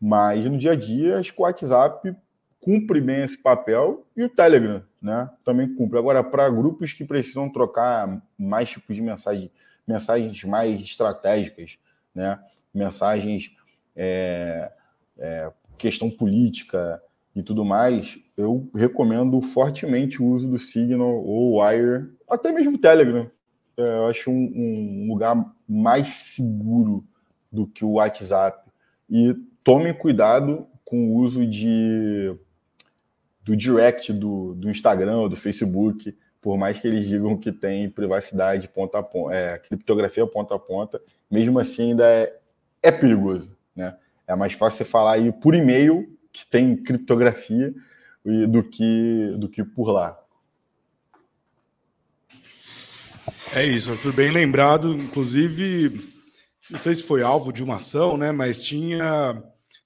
Mas 0.00 0.44
no 0.44 0.56
dia 0.56 0.72
a 0.72 0.76
dia, 0.76 1.18
acho 1.18 1.32
que 1.32 1.40
o 1.40 1.44
WhatsApp 1.44 2.14
cumpre 2.60 3.00
bem 3.00 3.22
esse 3.22 3.36
papel 3.36 4.06
e 4.16 4.22
o 4.22 4.28
Telegram, 4.28 4.82
né? 5.00 5.28
Também 5.44 5.72
cumpre. 5.74 5.98
Agora, 5.98 6.22
para 6.22 6.48
grupos 6.48 6.92
que 6.92 7.04
precisam 7.04 7.48
trocar 7.48 8.22
mais 8.38 8.70
tipos 8.70 8.94
de 8.94 9.02
mensagem, 9.02 9.50
mensagens 9.86 10.44
mais 10.44 10.80
estratégicas, 10.80 11.76
né? 12.14 12.38
Mensagens 12.72 13.54
é, 13.96 14.72
é, 15.18 15.52
questão 15.76 16.08
política 16.08 17.02
e 17.34 17.42
tudo 17.42 17.64
mais, 17.64 18.18
eu 18.36 18.68
recomendo 18.74 19.40
fortemente 19.40 20.22
o 20.22 20.26
uso 20.26 20.48
do 20.48 20.58
Signal 20.58 21.24
ou 21.24 21.62
Wire, 21.62 22.10
até 22.28 22.52
mesmo 22.52 22.74
o 22.74 22.78
Telegram. 22.78 23.30
É, 23.76 23.82
eu 23.82 24.06
acho 24.06 24.30
um, 24.30 24.52
um, 24.54 25.06
lugar 25.08 25.54
mais 25.66 26.08
seguro 26.08 27.04
do 27.50 27.66
que 27.66 27.84
o 27.84 27.92
WhatsApp. 27.92 28.70
E 29.08 29.34
tome 29.64 29.94
cuidado 29.94 30.66
com 30.84 31.08
o 31.08 31.14
uso 31.16 31.46
de 31.46 32.36
do 33.42 33.56
direct 33.56 34.12
do, 34.12 34.54
do 34.54 34.70
Instagram 34.70 35.16
ou 35.16 35.28
do 35.28 35.34
Facebook, 35.34 36.16
por 36.40 36.56
mais 36.56 36.78
que 36.78 36.86
eles 36.86 37.08
digam 37.08 37.36
que 37.36 37.50
tem 37.50 37.90
privacidade 37.90 38.68
ponta 38.68 38.98
a 38.98 39.02
ponta, 39.02 39.34
é, 39.34 39.58
criptografia 39.58 40.26
ponta 40.26 40.54
a 40.54 40.58
ponta, 40.58 41.00
mesmo 41.30 41.58
assim 41.58 41.90
ainda 41.90 42.06
é, 42.06 42.38
é 42.82 42.92
perigoso, 42.92 43.56
né? 43.74 43.96
É 44.26 44.36
mais 44.36 44.52
fácil 44.52 44.78
você 44.78 44.84
falar 44.84 45.14
aí 45.14 45.32
por 45.32 45.54
e-mail 45.54 46.11
que 46.32 46.46
tem 46.46 46.76
criptografia 46.76 47.74
do 48.48 48.62
que 48.62 49.36
do 49.38 49.48
que 49.48 49.64
por 49.64 49.90
lá. 49.90 50.18
É 53.54 53.64
isso, 53.64 53.92
Arthur, 53.92 54.12
bem 54.12 54.30
lembrado. 54.30 54.94
Inclusive, 54.94 56.10
não 56.70 56.78
sei 56.78 56.94
se 56.94 57.04
foi 57.04 57.22
alvo 57.22 57.52
de 57.52 57.62
uma 57.62 57.76
ação, 57.76 58.16
né? 58.16 58.32
Mas 58.32 58.62
tinha 58.62 59.42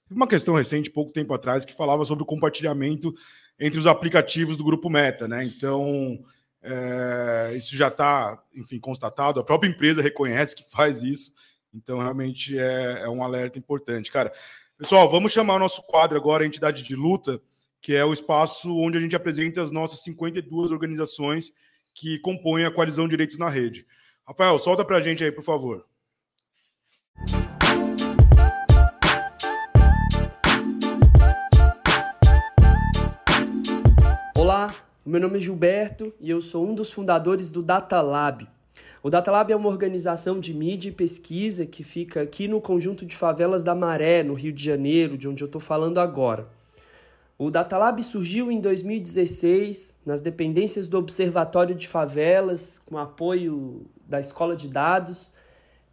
uma 0.09 0.27
questão 0.27 0.55
recente, 0.55 0.89
pouco 0.89 1.11
tempo 1.11 1.33
atrás, 1.33 1.65
que 1.65 1.73
falava 1.73 2.05
sobre 2.05 2.23
o 2.23 2.27
compartilhamento 2.27 3.13
entre 3.59 3.79
os 3.79 3.87
aplicativos 3.87 4.55
do 4.55 4.63
grupo 4.63 4.89
Meta, 4.89 5.27
né? 5.27 5.43
Então, 5.43 6.17
é, 6.61 7.53
isso 7.57 7.75
já 7.75 7.89
está, 7.89 8.41
enfim, 8.55 8.79
constatado. 8.79 9.39
A 9.39 9.43
própria 9.43 9.69
empresa 9.69 10.01
reconhece 10.01 10.55
que 10.55 10.63
faz 10.69 11.03
isso. 11.03 11.33
Então, 11.73 11.99
realmente 11.99 12.57
é, 12.57 13.01
é 13.01 13.09
um 13.09 13.21
alerta 13.21 13.59
importante, 13.59 14.11
cara. 14.11 14.31
Pessoal, 14.79 15.09
vamos 15.09 15.31
chamar 15.31 15.55
o 15.55 15.59
nosso 15.59 15.81
quadro 15.81 16.15
agora, 16.19 16.43
a 16.43 16.45
entidade 16.45 16.83
de 16.83 16.95
luta, 16.95 17.41
que 17.81 17.95
é 17.95 18.05
o 18.05 18.13
espaço 18.13 18.71
onde 18.77 18.95
a 18.95 19.01
gente 19.01 19.15
apresenta 19.15 19.59
as 19.59 19.71
nossas 19.71 20.03
52 20.03 20.71
organizações 20.71 21.51
que 21.95 22.19
compõem 22.19 22.63
a 22.63 22.69
coalizão 22.69 23.07
Direitos 23.07 23.39
na 23.39 23.49
Rede. 23.49 23.87
Rafael, 24.23 24.59
solta 24.59 24.85
para 24.85 24.97
a 24.97 25.01
gente 25.01 25.23
aí, 25.23 25.31
por 25.31 25.43
favor. 25.43 25.83
Olá, 34.37 34.75
meu 35.03 35.19
nome 35.19 35.37
é 35.37 35.39
Gilberto 35.39 36.13
e 36.19 36.29
eu 36.29 36.39
sou 36.39 36.69
um 36.69 36.75
dos 36.75 36.93
fundadores 36.93 37.49
do 37.49 37.63
Data 37.63 37.99
Lab. 37.99 38.47
O 39.07 39.09
Data 39.09 39.31
Lab 39.31 39.49
é 39.49 39.55
uma 39.55 39.69
organização 39.69 40.37
de 40.37 40.53
mídia 40.53 40.89
e 40.89 40.91
pesquisa 40.91 41.65
que 41.65 41.81
fica 41.81 42.21
aqui 42.21 42.45
no 42.45 42.59
conjunto 42.59 43.05
de 43.05 43.15
favelas 43.15 43.63
da 43.63 43.73
Maré, 43.73 44.21
no 44.21 44.33
Rio 44.33 44.51
de 44.51 44.61
Janeiro, 44.61 45.17
de 45.17 45.29
onde 45.29 45.41
eu 45.41 45.45
estou 45.45 45.61
falando 45.61 45.97
agora. 45.97 46.49
O 47.37 47.49
Data 47.49 47.77
Lab 47.77 48.03
surgiu 48.03 48.51
em 48.51 48.59
2016 48.59 49.99
nas 50.05 50.19
dependências 50.19 50.89
do 50.89 50.97
Observatório 50.97 51.73
de 51.73 51.87
Favelas, 51.87 52.81
com 52.85 52.97
apoio 52.97 53.85
da 54.05 54.19
Escola 54.19 54.57
de 54.57 54.67
Dados, 54.67 55.31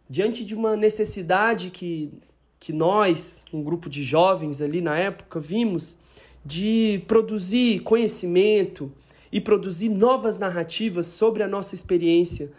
diante 0.09 0.43
de 0.43 0.53
uma 0.53 0.75
necessidade 0.75 1.69
que, 1.69 2.11
que 2.59 2.73
nós, 2.73 3.45
um 3.53 3.63
grupo 3.63 3.89
de 3.89 4.03
jovens 4.03 4.61
ali 4.61 4.81
na 4.81 4.99
época, 4.99 5.39
vimos 5.39 5.97
de 6.43 7.01
produzir 7.07 7.79
conhecimento 7.79 8.91
e 9.31 9.39
produzir 9.39 9.87
novas 9.87 10.37
narrativas 10.37 11.07
sobre 11.07 11.43
a 11.43 11.47
nossa 11.47 11.75
experiência 11.75 12.51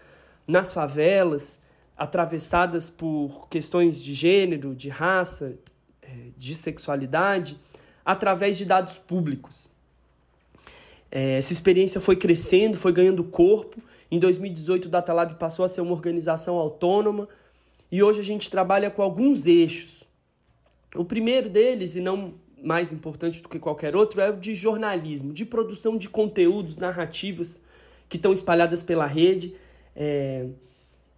nas 0.46 0.72
favelas, 0.72 1.60
atravessadas 1.96 2.90
por 2.90 3.48
questões 3.48 4.02
de 4.02 4.14
gênero, 4.14 4.74
de 4.74 4.88
raça, 4.88 5.56
eh, 6.02 6.30
de 6.36 6.54
sexualidade, 6.54 7.58
através 8.04 8.58
de 8.58 8.64
dados 8.64 8.98
públicos. 8.98 9.68
Eh, 11.10 11.38
essa 11.38 11.52
experiência 11.52 12.00
foi 12.00 12.16
crescendo, 12.16 12.76
foi 12.76 12.92
ganhando 12.92 13.24
corpo. 13.24 13.82
Em 14.10 14.18
2018, 14.18 14.86
o 14.86 14.88
Datalab 14.88 15.34
passou 15.36 15.64
a 15.64 15.68
ser 15.68 15.80
uma 15.80 15.92
organização 15.92 16.56
autônoma 16.56 17.28
e 17.90 18.02
hoje 18.02 18.20
a 18.20 18.24
gente 18.24 18.50
trabalha 18.50 18.90
com 18.90 19.02
alguns 19.02 19.46
eixos. 19.46 20.04
O 20.94 21.04
primeiro 21.04 21.48
deles, 21.48 21.96
e 21.96 22.00
não 22.00 22.34
mais 22.62 22.92
importante 22.92 23.42
do 23.42 23.48
que 23.48 23.58
qualquer 23.58 23.94
outro 23.94 24.20
é 24.20 24.30
o 24.30 24.36
de 24.36 24.54
jornalismo, 24.54 25.32
de 25.32 25.44
produção 25.44 25.96
de 25.96 26.08
conteúdos, 26.08 26.76
narrativas 26.76 27.60
que 28.08 28.16
estão 28.16 28.32
espalhadas 28.32 28.82
pela 28.82 29.06
rede 29.06 29.54
é, 29.96 30.46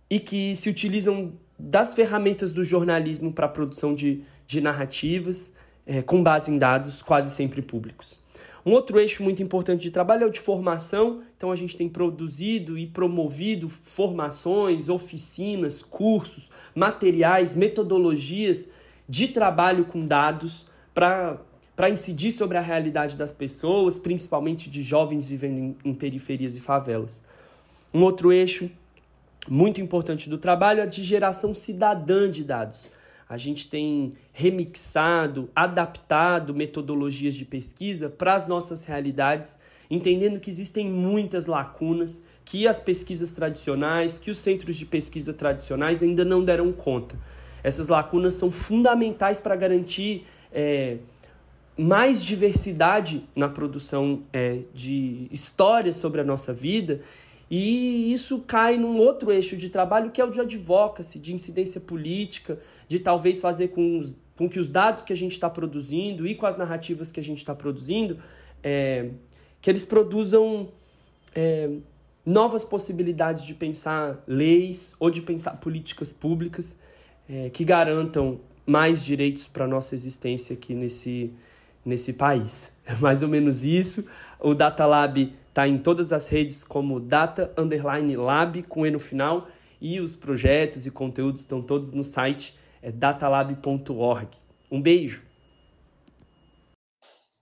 e 0.09 0.21
que 0.21 0.55
se 0.55 0.71
utilizam 0.71 1.33
das 1.59 1.95
ferramentas 1.95 2.53
do 2.53 2.63
jornalismo 2.63 3.33
para 3.33 3.47
a 3.47 3.49
produção 3.49 3.95
de, 3.95 4.23
de 4.47 4.61
narrativas 4.61 5.53
é, 5.85 6.03
com 6.03 6.23
base 6.23 6.53
em 6.53 6.59
dados 6.59 7.03
quase 7.03 7.31
sempre 7.31 7.61
públicos. 7.63 8.19
Um 8.65 8.73
outro 8.73 9.01
eixo 9.01 9.23
muito 9.23 9.43
importante 9.43 9.81
de 9.81 9.91
trabalho 9.91 10.25
é 10.25 10.27
o 10.27 10.31
de 10.31 10.41
formação. 10.41 11.23
Então, 11.37 11.51
a 11.51 11.57
gente 11.57 11.75
tem 11.75 11.89
produzido 11.89 12.77
e 12.77 12.87
promovido 12.87 13.69
formações, 13.69 14.91
oficinas, 14.91 15.83
cursos, 15.83 16.51
materiais, 16.75 17.55
metodologias 17.55 18.69
de 19.09 19.29
trabalho 19.29 19.87
com 19.87 20.05
dados 20.05 20.67
para 20.93 21.89
incidir 21.91 22.31
sobre 22.31 22.59
a 22.59 22.61
realidade 22.61 23.17
das 23.17 23.33
pessoas, 23.33 23.99
principalmente 23.99 24.69
de 24.69 24.83
jovens 24.83 25.25
vivendo 25.25 25.59
em, 25.59 25.77
em 25.83 25.95
periferias 25.95 26.55
e 26.55 26.61
favelas. 26.61 27.23
Um 27.93 28.03
outro 28.03 28.33
eixo 28.33 28.71
muito 29.49 29.81
importante 29.81 30.29
do 30.29 30.39
trabalho 30.39 30.81
é 30.81 30.87
de 30.87 31.03
geração 31.03 31.55
cidadã 31.55 32.31
de 32.31 32.45
dados. 32.45 32.89
A 33.29 33.37
gente 33.37 33.69
tem 33.69 34.13
remixado, 34.33 35.51
adaptado 35.55 36.55
metodologias 36.55 37.35
de 37.35 37.45
pesquisa 37.45 38.09
para 38.09 38.35
as 38.35 38.47
nossas 38.47 38.85
realidades, 38.85 39.59
entendendo 39.91 40.41
que 40.41 40.49
existem 40.49 40.87
muitas 40.87 41.47
lacunas 41.47 42.23
que 42.45 42.67
as 42.67 42.81
pesquisas 42.81 43.33
tradicionais, 43.33 44.17
que 44.17 44.31
os 44.31 44.39
centros 44.39 44.77
de 44.77 44.87
pesquisa 44.87 45.35
tradicionais 45.35 46.03
ainda 46.03 46.25
não 46.25 46.43
deram 46.43 46.73
conta. 46.73 47.19
Essas 47.63 47.89
lacunas 47.89 48.35
são 48.35 48.51
fundamentais 48.51 49.41
para 49.41 49.55
garantir 49.55 50.25
é, 50.51 50.97
mais 51.77 52.25
diversidade 52.25 53.25
na 53.37 53.49
produção 53.49 54.23
é, 54.33 54.61
de 54.73 55.29
histórias 55.31 55.97
sobre 55.97 56.21
a 56.21 56.25
nossa 56.25 56.53
vida. 56.53 57.03
E 57.51 58.13
isso 58.13 58.41
cai 58.41 58.77
num 58.77 58.99
outro 58.99 59.33
eixo 59.33 59.57
de 59.57 59.69
trabalho 59.69 60.11
que 60.11 60.21
é 60.21 60.25
o 60.25 60.31
de 60.31 60.41
advocacy, 60.41 61.19
de 61.19 61.33
incidência 61.33 61.81
política, 61.81 62.59
de 62.87 62.99
talvez 62.99 63.41
fazer 63.41 63.69
com, 63.69 63.99
os, 63.99 64.17
com 64.37 64.49
que 64.49 64.59
os 64.59 64.69
dados 64.69 65.03
que 65.03 65.13
a 65.13 65.17
gente 65.17 65.33
está 65.33 65.49
produzindo 65.49 66.27
e 66.27 66.35
com 66.35 66.45
as 66.45 66.57
narrativas 66.57 67.11
que 67.11 67.21
a 67.21 67.23
gente 67.23 67.39
está 67.39 67.55
produzindo, 67.55 68.19
é, 68.63 69.11
que 69.63 69.71
eles 69.71 69.85
produzam 69.85 70.69
é, 71.35 71.71
novas 72.25 72.65
possibilidades 72.65 73.43
de 73.45 73.55
pensar 73.55 74.23
leis 74.27 74.95
ou 75.01 75.11
de 75.11 75.23
pensar 75.23 75.53
políticas 75.53 76.13
públicas 76.13 76.77
é, 77.29 77.49
que 77.49 77.65
garantam 77.65 78.41
mais 78.67 79.03
direitos 79.03 79.47
para 79.47 79.67
nossa 79.67 79.95
existência 79.95 80.53
aqui 80.53 80.75
nesse, 80.75 81.33
nesse 81.85 82.13
país. 82.13 82.77
É 82.85 82.95
mais 82.97 83.23
ou 83.23 83.29
menos 83.29 83.65
isso. 83.65 84.07
O 84.41 84.55
Data 84.55 84.87
Lab 84.87 85.33
está 85.59 85.67
em 85.67 85.77
todas 85.77 86.13
as 86.13 86.29
redes 86.29 86.63
como 86.63 87.01
Data 87.01 87.53
Underline 87.59 88.15
Lab 88.15 88.63
com 88.63 88.87
E 88.87 88.93
no 88.93 89.01
final 89.01 89.49
e 89.81 89.99
os 90.01 90.15
projetos 90.15 90.87
e 90.87 90.91
conteúdos 90.91 91.41
estão 91.41 91.61
todos 91.61 91.93
no 91.93 92.05
site 92.05 92.55
é 92.81 92.93
datalab.org. 92.93 94.29
Um 94.71 94.81
beijo. 94.81 95.21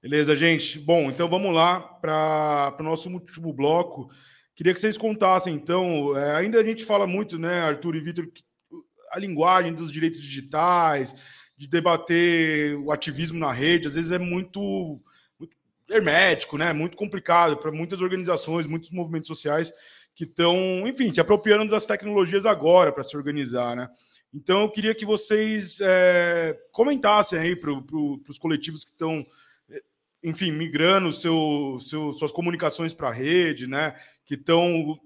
Beleza, 0.02 0.34
gente. 0.34 0.78
Bom, 0.78 1.10
então 1.10 1.28
vamos 1.28 1.54
lá 1.54 1.78
para 1.78 2.74
o 2.80 2.82
nosso 2.82 3.10
último 3.10 3.52
bloco. 3.52 4.10
Queria 4.54 4.72
que 4.72 4.80
vocês 4.80 4.96
contassem, 4.96 5.54
então, 5.54 6.16
é, 6.16 6.36
ainda 6.36 6.58
a 6.58 6.64
gente 6.64 6.86
fala 6.86 7.06
muito, 7.06 7.38
né, 7.38 7.60
Arthur 7.60 7.96
e 7.96 8.00
Vitor, 8.00 8.26
a 9.12 9.18
linguagem 9.18 9.74
dos 9.74 9.92
direitos 9.92 10.22
digitais, 10.22 11.14
de 11.54 11.66
debater 11.66 12.78
o 12.78 12.90
ativismo 12.90 13.38
na 13.38 13.52
rede, 13.52 13.88
às 13.88 13.94
vezes 13.94 14.10
é 14.10 14.18
muito, 14.18 14.58
muito 14.58 15.02
hermético, 15.90 16.58
né? 16.58 16.72
Muito 16.72 16.96
complicado 16.96 17.56
para 17.56 17.72
muitas 17.72 18.00
organizações, 18.00 18.66
muitos 18.66 18.90
movimentos 18.90 19.28
sociais 19.28 19.72
que 20.14 20.24
estão, 20.24 20.86
enfim, 20.86 21.10
se 21.10 21.20
apropriando 21.20 21.70
das 21.70 21.86
tecnologias 21.86 22.46
agora 22.46 22.92
para 22.92 23.04
se 23.04 23.16
organizar, 23.16 23.76
né? 23.76 23.88
Então 24.32 24.62
eu 24.62 24.70
queria 24.70 24.94
que 24.94 25.06
vocês 25.06 25.78
é, 25.80 26.58
comentassem 26.72 27.38
aí 27.38 27.56
para 27.56 27.80
pro, 27.82 28.20
os 28.28 28.38
coletivos 28.38 28.84
que 28.84 28.90
estão, 28.90 29.24
enfim, 30.22 30.50
migrando 30.50 31.12
seu, 31.12 31.78
seu, 31.80 32.12
suas 32.12 32.32
comunicações 32.32 32.92
para 32.92 33.08
a 33.08 33.12
rede, 33.12 33.66
né? 33.66 33.94
Que 34.24 34.34
estão 34.34 34.98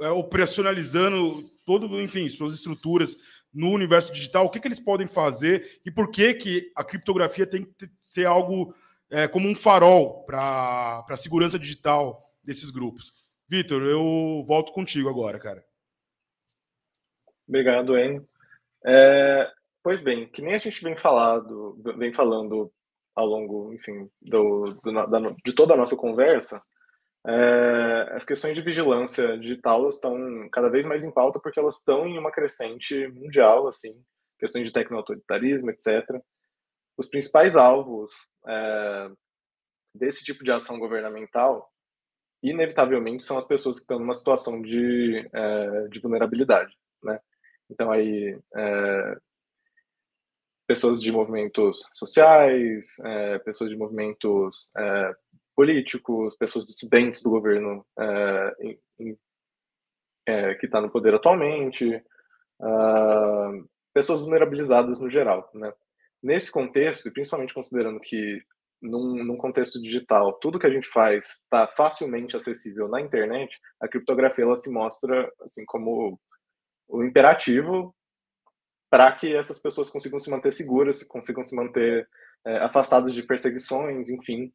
é, 0.00 0.08
operacionalizando 0.10 1.50
todo, 1.64 2.00
enfim, 2.00 2.28
suas 2.28 2.54
estruturas 2.54 3.16
no 3.52 3.70
universo 3.70 4.12
digital, 4.12 4.46
o 4.46 4.50
que, 4.50 4.60
que 4.60 4.68
eles 4.68 4.80
podem 4.80 5.06
fazer 5.06 5.80
e 5.84 5.90
por 5.90 6.10
que, 6.10 6.34
que 6.34 6.70
a 6.76 6.84
criptografia 6.84 7.46
tem 7.46 7.64
que 7.64 7.90
ser 8.02 8.26
algo 8.26 8.74
é, 9.10 9.26
como 9.26 9.48
um 9.48 9.54
farol 9.54 10.24
para 10.24 11.04
a 11.08 11.16
segurança 11.16 11.58
digital 11.58 12.30
desses 12.42 12.70
grupos. 12.70 13.12
Vitor, 13.48 13.82
eu 13.82 14.44
volto 14.46 14.72
contigo 14.72 15.08
agora, 15.08 15.38
cara. 15.38 15.64
Obrigado, 17.48 17.98
Enio. 17.98 18.28
É, 18.86 19.50
pois 19.82 20.00
bem, 20.00 20.28
que 20.28 20.40
nem 20.40 20.54
a 20.54 20.58
gente 20.58 20.82
vem 20.82 20.96
falado, 20.96 21.76
vem 21.98 22.12
falando 22.14 22.72
ao 23.14 23.26
longo, 23.26 23.74
enfim, 23.74 24.08
do, 24.22 24.72
do 24.82 24.92
da, 24.92 25.34
de 25.44 25.52
toda 25.52 25.74
a 25.74 25.76
nossa 25.76 25.96
conversa, 25.96 26.62
é, 27.26 28.12
as 28.12 28.24
questões 28.24 28.54
de 28.54 28.62
vigilância 28.62 29.36
digital 29.36 29.88
estão 29.90 30.48
cada 30.50 30.70
vez 30.70 30.86
mais 30.86 31.04
em 31.04 31.10
pauta 31.10 31.38
porque 31.38 31.60
elas 31.60 31.78
estão 31.78 32.06
em 32.06 32.18
uma 32.18 32.30
crescente 32.30 33.08
mundial, 33.08 33.68
assim, 33.68 33.94
questões 34.38 34.64
de 34.64 34.72
tecno-autoritarismo, 34.72 35.70
etc. 35.70 36.06
Os 37.00 37.08
principais 37.08 37.56
alvos 37.56 38.12
é, 38.46 39.10
desse 39.94 40.22
tipo 40.22 40.44
de 40.44 40.52
ação 40.52 40.78
governamental, 40.78 41.72
inevitavelmente, 42.42 43.24
são 43.24 43.38
as 43.38 43.46
pessoas 43.46 43.78
que 43.78 43.84
estão 43.84 43.98
numa 43.98 44.12
situação 44.12 44.60
de, 44.60 45.26
é, 45.32 45.88
de 45.88 45.98
vulnerabilidade, 45.98 46.76
né? 47.02 47.18
Então, 47.70 47.90
aí, 47.90 48.38
é, 48.54 49.16
pessoas 50.66 51.00
de 51.00 51.10
movimentos 51.10 51.82
sociais, 51.94 52.98
é, 52.98 53.38
pessoas 53.38 53.70
de 53.70 53.78
movimentos 53.78 54.70
é, 54.76 55.14
políticos, 55.56 56.36
pessoas 56.36 56.66
dissidentes 56.66 57.22
do 57.22 57.30
governo 57.30 57.82
é, 57.98 58.76
em, 58.98 59.18
que 60.60 60.66
está 60.66 60.82
no 60.82 60.90
poder 60.90 61.14
atualmente, 61.14 61.96
uh, 62.60 63.68
pessoas 63.92 64.20
vulnerabilizadas 64.20 65.00
no 65.00 65.10
geral. 65.10 65.50
Né? 65.54 65.72
Nesse 66.22 66.50
contexto, 66.50 67.08
e 67.08 67.10
principalmente 67.10 67.54
considerando 67.54 68.00
que 68.00 68.42
num, 68.80 69.24
num, 69.24 69.36
contexto 69.36 69.80
digital, 69.80 70.32
tudo 70.34 70.58
que 70.58 70.66
a 70.66 70.70
gente 70.70 70.88
faz 70.88 71.42
está 71.42 71.66
facilmente 71.66 72.36
acessível 72.36 72.88
na 72.88 73.00
internet, 73.00 73.58
a 73.80 73.86
criptografia 73.86 74.44
ela 74.44 74.56
se 74.56 74.70
mostra 74.70 75.30
assim 75.42 75.64
como 75.66 76.18
o 76.88 77.04
imperativo 77.04 77.94
para 78.90 79.12
que 79.12 79.34
essas 79.34 79.58
pessoas 79.58 79.88
consigam 79.88 80.18
se 80.18 80.30
manter 80.30 80.52
seguras, 80.52 81.02
consigam 81.04 81.44
se 81.44 81.54
manter 81.54 82.08
é, 82.44 82.56
afastadas 82.58 83.14
de 83.14 83.22
perseguições, 83.22 84.08
enfim, 84.08 84.52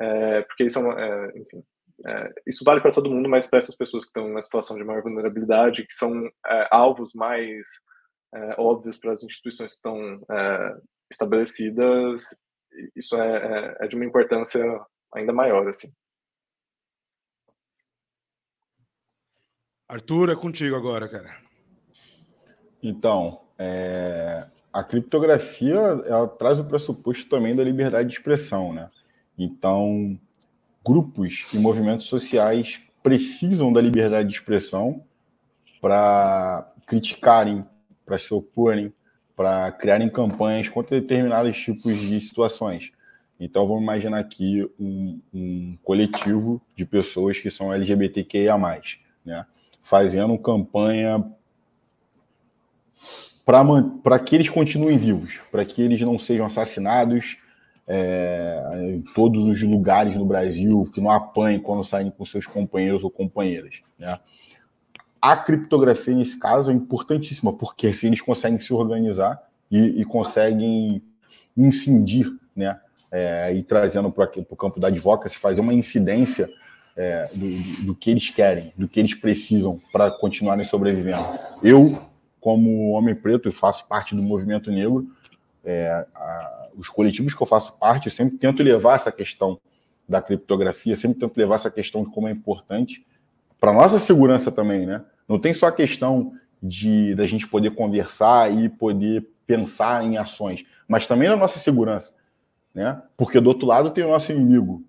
é, 0.00 0.42
porque 0.42 0.64
isso 0.64 0.78
é, 0.78 0.82
uma, 0.82 1.00
é 1.00 1.38
enfim, 1.38 1.64
é, 2.06 2.32
isso 2.46 2.64
vale 2.64 2.80
para 2.80 2.92
todo 2.92 3.10
mundo, 3.10 3.28
mas 3.28 3.46
para 3.46 3.58
essas 3.58 3.74
pessoas 3.74 4.04
que 4.04 4.08
estão 4.08 4.28
em 4.28 4.30
uma 4.30 4.42
situação 4.42 4.76
de 4.76 4.84
maior 4.84 5.02
vulnerabilidade, 5.02 5.86
que 5.86 5.94
são 5.94 6.26
é, 6.46 6.68
alvos 6.70 7.12
mais 7.14 7.66
é, 8.34 8.54
óbvios 8.58 8.98
para 8.98 9.12
as 9.12 9.22
instituições 9.22 9.72
que 9.72 9.78
estão 9.78 10.22
estabelecidas, 11.12 12.24
isso 12.96 13.16
é, 13.16 13.76
é, 13.80 13.86
de 13.86 13.96
uma 13.96 14.04
importância 14.04 14.62
ainda 15.14 15.32
maior, 15.32 15.68
assim. 15.68 15.92
Arthur, 19.88 20.30
é 20.30 20.36
contigo 20.36 20.74
agora, 20.74 21.08
cara. 21.08 21.36
Então, 22.82 23.42
é, 23.58 24.46
a 24.72 24.82
criptografia 24.82 25.76
ela 25.76 26.26
traz 26.26 26.58
o 26.58 26.64
pressuposto 26.64 27.28
também 27.28 27.54
da 27.54 27.62
liberdade 27.62 28.08
de 28.08 28.14
expressão, 28.14 28.72
né? 28.72 28.88
Então, 29.38 30.18
grupos 30.84 31.46
e 31.52 31.58
movimentos 31.58 32.06
sociais 32.06 32.80
precisam 33.02 33.72
da 33.72 33.80
liberdade 33.80 34.28
de 34.28 34.34
expressão 34.34 35.04
para 35.80 36.72
criticarem, 36.86 37.64
para 38.04 38.18
se 38.18 38.32
oporem, 38.32 38.92
para 39.36 39.72
criarem 39.72 40.08
campanhas 40.08 40.68
contra 40.68 41.00
determinados 41.00 41.56
tipos 41.56 41.98
de 41.98 42.20
situações. 42.20 42.92
Então, 43.38 43.66
vamos 43.66 43.82
imaginar 43.82 44.18
aqui 44.18 44.68
um, 44.78 45.20
um 45.34 45.76
coletivo 45.82 46.62
de 46.76 46.84
pessoas 46.84 47.38
que 47.38 47.50
são 47.50 47.72
LGBTQIA, 47.72 48.56
né? 49.24 49.44
fazendo 49.80 50.38
campanha 50.38 51.24
para 53.44 54.18
que 54.20 54.36
eles 54.36 54.48
continuem 54.48 54.96
vivos, 54.96 55.40
para 55.50 55.64
que 55.64 55.82
eles 55.82 56.00
não 56.00 56.18
sejam 56.18 56.46
assassinados, 56.46 57.38
é, 57.88 58.62
em 58.94 59.02
todos 59.14 59.44
os 59.44 59.60
lugares 59.62 60.16
no 60.16 60.24
Brasil, 60.24 60.88
que 60.94 61.00
não 61.00 61.10
apanhem 61.10 61.58
quando 61.58 61.82
saem 61.82 62.10
com 62.10 62.24
seus 62.24 62.46
companheiros 62.46 63.02
ou 63.02 63.10
companheiras. 63.10 63.80
Né? 63.98 64.16
A 65.22 65.36
criptografia, 65.36 66.16
nesse 66.16 66.36
caso, 66.36 66.68
é 66.68 66.74
importantíssima, 66.74 67.52
porque 67.52 67.86
assim 67.86 68.08
eles 68.08 68.20
conseguem 68.20 68.58
se 68.58 68.74
organizar 68.74 69.40
e, 69.70 70.00
e 70.00 70.04
conseguem 70.04 71.00
incidir, 71.56 72.26
né? 72.56 72.80
É, 73.12 73.54
e 73.54 73.62
trazendo 73.62 74.10
para 74.10 74.28
o 74.48 74.56
campo 74.56 74.80
da 74.80 74.88
advocacy, 74.88 75.36
fazer 75.36 75.60
uma 75.60 75.72
incidência 75.72 76.48
é, 76.96 77.30
do, 77.32 77.84
do, 77.84 77.94
que 77.94 78.10
eles 78.10 78.30
querem, 78.30 78.72
do 78.76 78.88
que 78.88 78.98
eles 78.98 79.14
precisam 79.14 79.80
para 79.92 80.10
continuarem 80.10 80.64
sobrevivendo. 80.64 81.38
Eu, 81.62 82.02
como 82.40 82.90
homem 82.90 83.14
preto 83.14 83.48
e 83.48 83.52
faço 83.52 83.86
parte 83.86 84.16
do 84.16 84.22
movimento 84.22 84.72
negro, 84.72 85.06
é, 85.62 86.04
a, 86.14 86.68
os 86.76 86.88
coletivos 86.88 87.34
que 87.34 87.42
eu 87.42 87.46
faço 87.46 87.74
parte, 87.78 88.06
eu 88.06 88.12
sempre 88.12 88.38
tento 88.38 88.62
levar 88.62 88.96
essa 88.96 89.12
questão 89.12 89.60
da 90.08 90.20
criptografia, 90.20 90.96
sempre 90.96 91.20
tento 91.20 91.36
levar 91.36 91.56
essa 91.56 91.70
questão 91.70 92.02
de 92.02 92.10
como 92.10 92.26
é 92.26 92.32
importante 92.32 93.06
para 93.60 93.72
nossa 93.72 94.00
segurança 94.00 94.50
também, 94.50 94.84
né? 94.84 95.04
Não 95.28 95.38
tem 95.38 95.52
só 95.52 95.68
a 95.68 95.72
questão 95.72 96.34
de 96.62 97.14
da 97.14 97.24
gente 97.24 97.48
poder 97.48 97.72
conversar 97.72 98.52
e 98.52 98.68
poder 98.68 99.28
pensar 99.46 100.04
em 100.04 100.16
ações, 100.16 100.64
mas 100.86 101.06
também 101.06 101.28
na 101.28 101.36
nossa 101.36 101.58
segurança, 101.58 102.14
né? 102.74 103.02
Porque 103.16 103.40
do 103.40 103.48
outro 103.48 103.66
lado 103.66 103.90
tem 103.90 104.04
o 104.04 104.10
nosso 104.10 104.32
inimigo, 104.32 104.84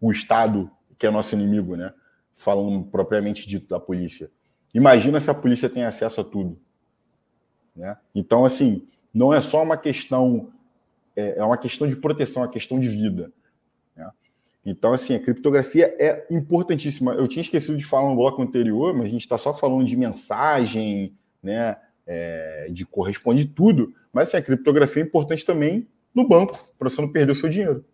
o 0.00 0.10
Estado 0.10 0.70
que 0.98 1.06
é 1.06 1.10
nosso 1.10 1.34
inimigo, 1.34 1.76
né? 1.76 1.92
Falando 2.34 2.84
propriamente 2.84 3.48
dito 3.48 3.68
da 3.68 3.80
polícia. 3.80 4.30
Imagina 4.72 5.18
se 5.20 5.30
a 5.30 5.34
polícia 5.34 5.68
tem 5.68 5.84
acesso 5.84 6.20
a 6.20 6.24
tudo, 6.24 6.58
né? 7.76 7.96
Então 8.14 8.44
assim, 8.44 8.86
não 9.12 9.32
é 9.32 9.40
só 9.40 9.62
uma 9.62 9.76
questão 9.76 10.50
é, 11.14 11.38
é 11.38 11.44
uma 11.44 11.58
questão 11.58 11.88
de 11.88 11.96
proteção, 11.96 12.42
é 12.42 12.46
uma 12.46 12.52
questão 12.52 12.80
de 12.80 12.88
vida. 12.88 13.32
Então, 14.64 14.92
assim, 14.92 15.14
a 15.14 15.20
criptografia 15.20 15.94
é 15.98 16.26
importantíssima. 16.30 17.14
Eu 17.14 17.26
tinha 17.26 17.42
esquecido 17.42 17.78
de 17.78 17.84
falar 17.84 18.08
no 18.10 18.16
bloco 18.16 18.42
anterior, 18.42 18.94
mas 18.94 19.06
a 19.06 19.10
gente 19.10 19.22
está 19.22 19.38
só 19.38 19.54
falando 19.54 19.84
de 19.84 19.96
mensagem, 19.96 21.16
né, 21.42 21.76
é, 22.06 22.68
de 22.70 22.84
corresponder 22.84 23.46
tudo. 23.46 23.94
Mas 24.12 24.28
assim, 24.28 24.36
a 24.36 24.42
criptografia 24.42 25.02
é 25.02 25.06
importante 25.06 25.44
também 25.46 25.88
no 26.14 26.26
banco, 26.26 26.58
para 26.78 26.90
você 26.90 27.00
não 27.00 27.10
perder 27.10 27.32
o 27.32 27.36
seu 27.36 27.48
dinheiro. 27.48 27.84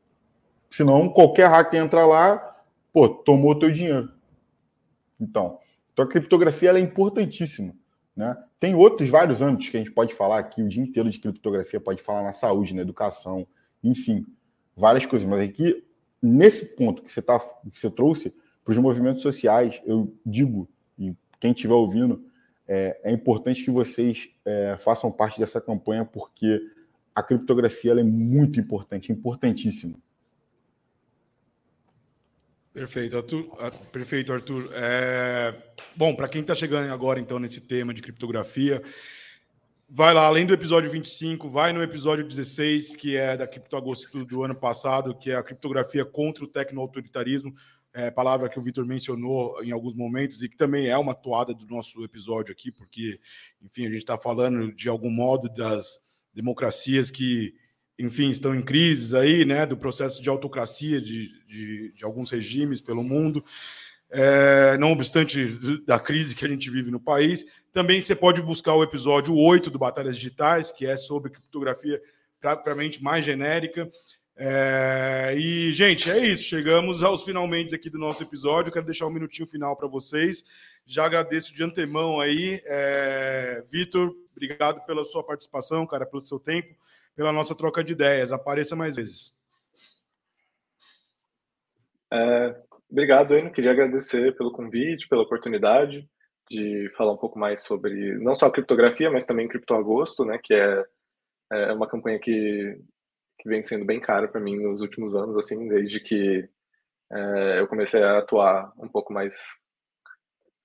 Senão, 0.71 1.09
qualquer 1.09 1.49
hacker 1.49 1.81
entra 1.81 2.05
lá, 2.05 2.57
pô, 2.93 3.09
tomou 3.09 3.53
o 3.53 3.59
teu 3.59 3.71
dinheiro. 3.71 4.11
Então, 5.21 5.59
então 5.93 6.05
a 6.05 6.09
criptografia 6.09 6.73
é 6.73 6.79
importantíssima. 6.79 7.75
Né? 8.17 8.37
Tem 8.59 8.75
outros 8.75 9.09
vários 9.09 9.43
âmbitos 9.43 9.69
que 9.69 9.77
a 9.77 9.81
gente 9.81 9.93
pode 9.93 10.15
falar 10.15 10.39
aqui 10.39 10.63
o 10.63 10.69
dia 10.69 10.83
inteiro 10.83 11.11
de 11.11 11.19
criptografia, 11.19 11.79
pode 11.79 12.03
falar 12.03 12.23
na 12.23 12.33
saúde, 12.33 12.75
na 12.75 12.83
educação, 12.83 13.47
enfim, 13.85 14.25
várias 14.75 15.05
coisas. 15.05 15.29
Mas 15.29 15.49
aqui, 15.49 15.85
nesse 16.27 16.77
ponto 16.77 17.03
que 17.03 17.13
você, 17.13 17.23
tá, 17.23 17.39
que 17.39 17.79
você 17.79 17.91
trouxe, 17.91 18.35
para 18.65 18.73
os 18.73 18.79
movimentos 18.79 19.23
sociais, 19.23 19.81
eu 19.87 20.13
digo, 20.25 20.69
e 20.99 21.15
quem 21.39 21.53
estiver 21.53 21.75
ouvindo, 21.75 22.25
é, 22.67 23.01
é, 23.05 23.13
importante 23.13 23.65
que 23.65 23.71
vocês 23.71 24.29
é, 24.45 24.77
façam 24.77 25.11
parte 25.13 25.39
dessa 25.39 25.61
campanha, 25.61 26.05
porque 26.05 26.61
a 27.15 27.23
criptografia 27.23 27.93
é 27.93 28.03
muito 28.03 28.59
importante, 28.59 29.13
importantíssima. 29.13 29.97
Perfeito, 32.73 33.17
Arthur. 33.17 33.45
Perfeito, 33.91 34.33
Arthur. 34.35 34.69
É... 34.75 35.55
Bom, 35.97 36.15
para 36.15 36.29
quem 36.29 36.43
está 36.43 36.55
chegando 36.55 36.93
agora, 36.93 37.19
então, 37.19 37.39
nesse 37.39 37.59
tema 37.59 37.95
de 37.95 38.03
criptografia, 38.03 38.83
vai 39.89 40.13
lá, 40.13 40.27
além 40.27 40.45
do 40.45 40.55
episódio 40.55 40.91
25, 40.91 41.49
vai 41.49 41.73
no 41.73 41.83
episódio 41.83 42.27
16, 42.27 42.97
que 42.97 43.17
é 43.17 43.37
da 43.37 43.47
Criptoagosto 43.47 44.25
do 44.25 44.43
ano 44.43 44.59
passado, 44.59 45.17
que 45.17 45.31
é 45.31 45.37
a 45.37 45.43
criptografia 45.43 46.05
contra 46.05 46.45
o 46.45 46.49
tecno-autoritarismo, 46.49 47.55
é, 47.95 48.11
palavra 48.11 48.49
que 48.49 48.59
o 48.59 48.63
Vitor 48.63 48.85
mencionou 48.85 49.63
em 49.65 49.71
alguns 49.71 49.95
momentos 49.95 50.43
e 50.43 50.49
que 50.49 50.57
também 50.57 50.89
é 50.89 50.99
uma 50.99 51.15
toada 51.15 51.55
do 51.55 51.67
nosso 51.67 52.05
episódio 52.05 52.53
aqui, 52.53 52.71
porque, 52.71 53.19
enfim, 53.63 53.87
a 53.87 53.89
gente 53.89 53.99
está 53.99 54.19
falando 54.19 54.71
de 54.73 54.89
algum 54.89 55.11
modo 55.11 55.49
das 55.49 55.99
democracias 56.35 57.11
que 57.11 57.55
enfim, 57.99 58.29
estão 58.29 58.55
em 58.55 58.61
crises 58.61 59.15
aí, 59.15 59.47
né, 59.47 59.65
do 59.65 59.77
processo 59.77 60.23
de 60.23 60.29
autocracia 60.29 61.01
de, 61.01 61.31
de, 61.47 61.93
de 61.93 62.05
alguns 62.05 62.31
regimes 62.31 62.81
pelo 62.81 63.03
mundo, 63.03 63.43
é, 64.11 64.77
não 64.79 64.93
obstante 64.93 65.47
da 65.85 65.99
crise 65.99 66.35
que 66.35 66.45
a 66.45 66.49
gente 66.49 66.71
vive 66.71 66.91
no 66.91 67.01
país. 67.01 67.45
Também 67.77 68.01
você 68.01 68.17
pode 68.17 68.41
buscar 68.41 68.75
o 68.75 68.83
episódio 68.83 69.37
8 69.37 69.69
do 69.69 69.79
Batalhas 69.79 70.17
Digitais, 70.17 70.73
que 70.73 70.87
é 70.87 70.97
sobre 70.97 71.31
criptografia 71.31 72.01
praticamente 72.41 73.05
mais 73.05 73.23
genérica. 73.23 73.87
É, 74.35 75.35
e, 75.37 75.75
gente, 75.75 76.11
é 76.11 76.17
isso. 76.17 76.45
Chegamos 76.45 77.03
aos 77.03 77.23
finalmente 77.23 77.75
aqui 77.75 77.91
do 77.91 77.99
nosso 77.99 78.23
episódio. 78.23 78.73
Quero 78.73 78.87
deixar 78.87 79.07
um 79.07 79.11
minutinho 79.11 79.47
final 79.47 79.77
para 79.77 79.87
vocês. 79.87 80.43
Já 80.87 81.05
agradeço 81.05 81.55
de 81.55 81.63
antemão 81.63 82.19
aí. 82.19 82.63
É, 82.65 83.63
Vitor, 83.71 84.11
obrigado 84.35 84.83
pela 84.87 85.05
sua 85.05 85.23
participação, 85.23 85.87
cara, 85.87 86.07
pelo 86.07 86.23
seu 86.23 86.41
tempo 86.41 86.75
pela 87.15 87.31
nossa 87.31 87.55
troca 87.55 87.85
de 87.85 87.93
ideias. 87.93 88.33
Apareça 88.33 88.75
mais 88.75 88.97
vezes. 88.97 89.37
É, 92.11 92.57
obrigado, 92.91 93.37
Eno. 93.37 93.53
Queria 93.53 93.73
agradecer 93.73 94.35
pelo 94.35 94.51
convite, 94.51 95.07
pela 95.09 95.25
oportunidade. 95.25 96.09
De 96.51 96.91
falar 96.97 97.13
um 97.13 97.17
pouco 97.17 97.39
mais 97.39 97.63
sobre 97.63 98.19
não 98.19 98.35
só 98.35 98.51
criptografia, 98.51 99.11
mas 99.11 99.27
também 99.27 99.49
criptoagosto, 99.49 100.25
né, 100.25 100.39
que 100.43 100.55
é, 100.55 100.85
é 101.53 101.73
uma 101.73 101.89
campanha 101.89 102.19
que, 102.19 102.79
que 103.39 103.49
vem 103.49 103.63
sendo 103.63 103.85
bem 103.85 104.01
cara 104.01 104.29
para 104.29 104.41
mim 104.41 104.57
nos 104.57 104.81
últimos 104.81 105.15
anos, 105.15 105.37
assim, 105.37 105.69
desde 105.69 106.01
que 106.01 106.49
é, 107.13 107.61
eu 107.61 107.69
comecei 107.69 108.03
a 108.03 108.19
atuar 108.19 108.73
um 108.79 108.89
pouco 108.89 109.13
mais 109.13 109.35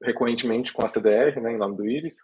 recorrentemente 0.04 0.74
com 0.74 0.86
a 0.86 0.90
CDR, 0.90 1.40
né, 1.42 1.54
em 1.54 1.58
nome 1.58 1.78
do 1.78 1.88
Iris. 1.88 2.16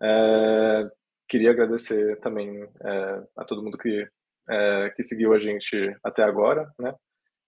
É, 0.00 0.90
queria 1.28 1.50
agradecer 1.50 2.18
também 2.20 2.62
é, 2.62 3.22
a 3.36 3.44
todo 3.44 3.62
mundo 3.62 3.78
que, 3.78 4.06
é, 4.48 4.90
que 4.96 5.04
seguiu 5.04 5.32
a 5.32 5.38
gente 5.38 5.96
até 6.02 6.22
agora, 6.22 6.70
né, 6.78 6.94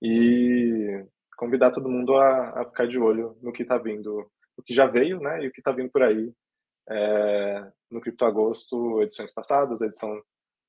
e 0.03 1.05
convidar 1.37 1.73
todo 1.73 1.89
mundo 1.89 2.15
a, 2.15 2.63
a 2.63 2.65
ficar 2.67 2.87
de 2.87 2.99
olho 2.99 3.37
no 3.43 3.53
que 3.53 3.63
está 3.63 3.79
vindo, 3.79 4.31
o 4.57 4.63
que 4.63 4.75
já 4.75 4.87
veio, 4.87 5.21
né, 5.21 5.45
e 5.45 5.49
o 5.49 5.53
que 5.53 5.61
está 5.61 5.73
vindo 5.73 5.91
por 5.91 6.03
aí 6.03 6.33
é, 6.89 7.73
no 7.91 8.01
Cripto 8.01 8.25
Agosto, 8.25 9.03
edições 9.03 9.33
passadas, 9.33 9.81
edição 9.81 10.23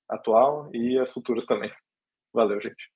atual 0.09 0.69
e 0.73 0.97
as 0.99 1.11
futuras 1.11 1.45
também. 1.45 1.71
Valeu, 2.33 2.59
gente. 2.61 2.91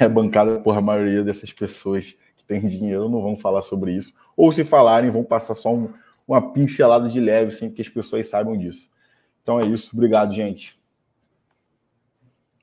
é 0.00 0.08
bancada 0.08 0.60
por 0.60 0.76
a 0.76 0.80
maioria 0.80 1.22
dessas 1.22 1.52
pessoas 1.52 2.16
que 2.36 2.44
têm 2.44 2.60
dinheiro, 2.66 3.08
não 3.08 3.22
vão 3.22 3.36
falar 3.36 3.62
sobre 3.62 3.92
isso. 3.94 4.12
Ou 4.36 4.50
se 4.50 4.64
falarem, 4.64 5.10
vão 5.10 5.22
passar 5.22 5.54
só 5.54 5.72
um, 5.72 5.94
uma 6.26 6.52
pincelada 6.52 7.08
de 7.08 7.20
leve, 7.20 7.52
sem 7.52 7.70
que 7.70 7.80
as 7.80 7.88
pessoas 7.88 8.26
saibam 8.26 8.58
disso. 8.58 8.90
Então 9.44 9.60
é 9.60 9.66
isso. 9.66 9.90
Obrigado, 9.94 10.34
gente. 10.34 10.76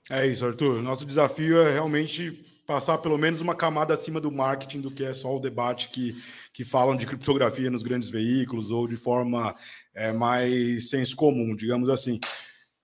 É 0.09 0.27
isso, 0.27 0.45
Arthur. 0.45 0.83
Nosso 0.83 1.05
desafio 1.05 1.61
é 1.61 1.71
realmente 1.71 2.45
passar 2.67 2.97
pelo 2.97 3.17
menos 3.17 3.41
uma 3.41 3.55
camada 3.55 3.93
acima 3.93 4.19
do 4.19 4.31
marketing 4.31 4.81
do 4.81 4.91
que 4.91 5.05
é 5.05 5.13
só 5.13 5.35
o 5.35 5.39
debate 5.39 5.89
que, 5.89 6.21
que 6.51 6.65
falam 6.65 6.95
de 6.95 7.05
criptografia 7.05 7.69
nos 7.69 7.83
grandes 7.83 8.09
veículos 8.09 8.71
ou 8.71 8.87
de 8.87 8.97
forma 8.97 9.55
é, 9.95 10.11
mais 10.11 10.89
senso 10.89 11.15
comum, 11.15 11.55
digamos 11.55 11.89
assim. 11.89 12.19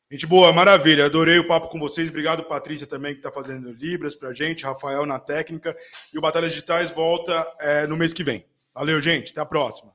Gente 0.09 0.25
boa, 0.25 0.51
maravilha. 0.51 1.05
Adorei 1.05 1.39
o 1.39 1.47
papo 1.47 1.69
com 1.69 1.79
vocês. 1.79 2.09
Obrigado, 2.09 2.43
Patrícia, 2.43 2.87
também, 2.87 3.13
que 3.13 3.19
está 3.19 3.31
fazendo 3.31 3.71
Libras 3.71 4.15
para 4.15 4.33
gente, 4.33 4.65
Rafael 4.65 5.05
na 5.05 5.19
técnica. 5.19 5.75
E 6.13 6.17
o 6.17 6.21
Batalhas 6.21 6.51
Digitais 6.51 6.91
volta 6.91 7.49
é, 7.59 7.87
no 7.87 7.95
mês 7.95 8.11
que 8.11 8.23
vem. 8.23 8.45
Valeu, 8.73 9.01
gente. 9.01 9.31
Até 9.31 9.41
a 9.41 9.45
próxima. 9.45 9.93